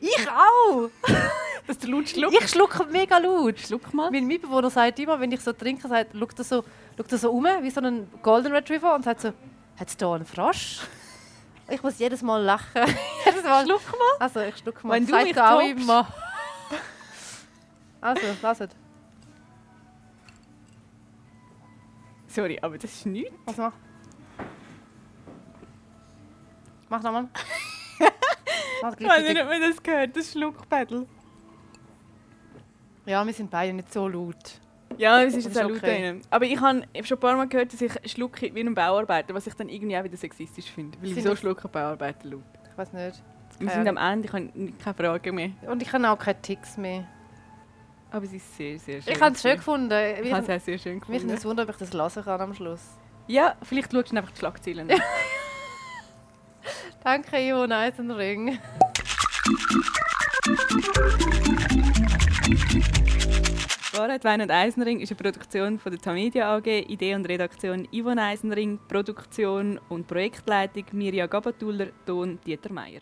Ich 0.00 0.28
auch! 0.28 0.90
Dass 1.66 1.78
du 1.78 1.90
laut 1.90 2.06
schluckst? 2.06 2.38
Ich 2.38 2.50
schlucke 2.50 2.84
mega 2.92 3.16
laut. 3.16 3.58
Schluck 3.58 3.94
mal. 3.94 4.10
Mein 4.10 4.26
Mitbewohner 4.26 4.68
sagt 4.68 4.98
immer, 4.98 5.18
wenn 5.18 5.32
ich 5.32 5.40
so 5.40 5.54
trinke, 5.54 5.88
sagt, 5.88 6.10
schaut 6.14 6.38
er 6.38 6.44
so, 6.44 6.64
schaut 6.94 7.10
er 7.10 7.16
so 7.16 7.30
um, 7.30 7.46
wie 7.62 7.70
so 7.70 7.80
ein 7.80 8.06
Golden 8.22 8.52
Retriever 8.52 8.94
und 8.94 9.02
sagt 9.02 9.22
so, 9.22 9.28
hat 9.78 9.88
es 9.88 9.96
da 9.96 10.12
einen 10.12 10.26
Frosch? 10.26 10.82
Ich 11.70 11.82
muss 11.82 11.98
jedes 11.98 12.20
Mal 12.20 12.42
lachen. 12.42 12.82
jedes 13.24 13.42
Mal. 13.42 13.64
Schluck 13.64 13.80
mal. 13.92 14.16
Also, 14.20 14.40
ich 14.40 14.56
schluck 14.58 14.84
mal. 14.84 14.94
Wenn 14.94 15.06
Das 15.06 15.18
du 15.18 15.24
mich 15.24 15.40
auch 15.40 15.60
immer. 15.60 16.06
Also, 18.02 18.26
lasst. 18.42 18.68
Sorry, 22.26 22.58
aber 22.60 22.76
das 22.76 22.92
ist 22.92 23.06
nichts. 23.06 23.32
Was 23.46 23.56
mach? 23.56 23.72
Mach 26.94 27.02
nochmal. 27.02 27.28
Ich 28.98 29.08
weiß 29.08 29.22
nicht, 29.26 29.40
ob 29.40 29.48
man 29.48 29.62
das 29.62 29.82
gehört, 29.82 30.14
das 30.14 30.30
Schluckpedal. 30.30 31.06
Ja, 33.06 33.24
wir 33.24 33.32
sind 33.32 33.50
beide 33.50 33.72
nicht 33.72 33.90
so 33.90 34.06
laut. 34.06 34.60
Ja, 34.98 35.22
es 35.22 35.34
ist 35.34 35.46
jetzt 35.46 35.56
auch 35.56 35.62
ist 35.62 35.68
laut 35.70 35.78
okay. 35.78 36.02
drinnen. 36.02 36.22
Aber 36.28 36.44
ich 36.44 36.60
habe 36.60 36.84
schon 37.02 37.16
ein 37.16 37.20
paar 37.20 37.36
Mal 37.36 37.48
gehört, 37.48 37.72
dass 37.72 37.80
ich 37.80 38.12
schlucke 38.12 38.54
wie 38.54 38.60
ein 38.60 38.74
Bauarbeiter, 38.74 39.32
was 39.32 39.46
ich 39.46 39.54
dann 39.54 39.70
irgendwie 39.70 39.96
auch 39.96 40.04
wieder 40.04 40.18
sexistisch 40.18 40.70
finde. 40.70 40.98
Weil 41.00 41.16
wieso 41.16 41.34
schlucken 41.34 41.70
Bauarbeiter 41.70 42.28
laut? 42.28 42.42
Ich 42.70 42.76
weiß 42.76 42.92
nicht. 42.92 43.22
Wir 43.58 43.70
sind 43.70 43.88
am 43.88 43.96
Ende, 43.96 44.26
ich 44.26 44.32
habe 44.32 44.72
keine 44.84 44.94
Fragen 44.94 45.34
mehr. 45.34 45.50
Und 45.66 45.80
ich 45.80 45.90
habe 45.90 46.10
auch 46.10 46.18
keine 46.18 46.42
Ticks 46.42 46.76
mehr. 46.76 47.06
Aber 48.10 48.26
es 48.26 48.34
ist 48.34 48.54
sehr, 48.54 48.78
sehr 48.78 49.00
schön. 49.00 49.14
Ich 49.14 49.20
habe 49.20 49.34
es 49.34 49.40
schön 49.40 49.56
gefunden. 49.56 49.90
Ich 50.22 50.30
habe 50.30 50.44
es 50.44 50.50
auch 50.50 50.64
sehr 50.64 50.78
schön 50.78 50.98
mich 50.98 51.06
gefunden. 51.06 51.26
nicht 51.26 51.44
wundern, 51.44 51.68
ob 51.68 51.74
ich 51.74 51.78
das 51.78 51.92
lesen 51.92 52.22
kann 52.22 52.40
am 52.40 52.54
Schluss. 52.54 52.98
Ja, 53.28 53.56
vielleicht 53.62 53.92
schaust 53.92 54.12
du 54.12 54.16
einfach 54.16 54.32
die 54.32 54.38
Schlagzeilen 54.38 54.90
an. 54.90 55.00
Danke, 57.04 57.36
Ivo 57.36 57.64
Eisenring. 57.64 58.58
Wahrheit, 63.92 64.24
Wein 64.24 64.40
und 64.40 64.50
Eisenring 64.50 65.00
ist 65.00 65.10
eine 65.10 65.16
Produktion 65.16 65.78
von 65.78 65.92
der 65.92 66.00
Tamedia 66.00 66.56
AG. 66.56 66.66
Idee 66.66 67.14
und 67.14 67.28
Redaktion 67.28 67.86
Yvonne 67.92 68.22
Eisenring, 68.22 68.78
Produktion 68.88 69.78
und 69.90 70.06
Projektleitung 70.06 70.84
Mirja 70.92 71.26
Gabatuller, 71.26 71.88
Ton 72.06 72.38
Dieter 72.46 72.72
Meier. 72.72 73.00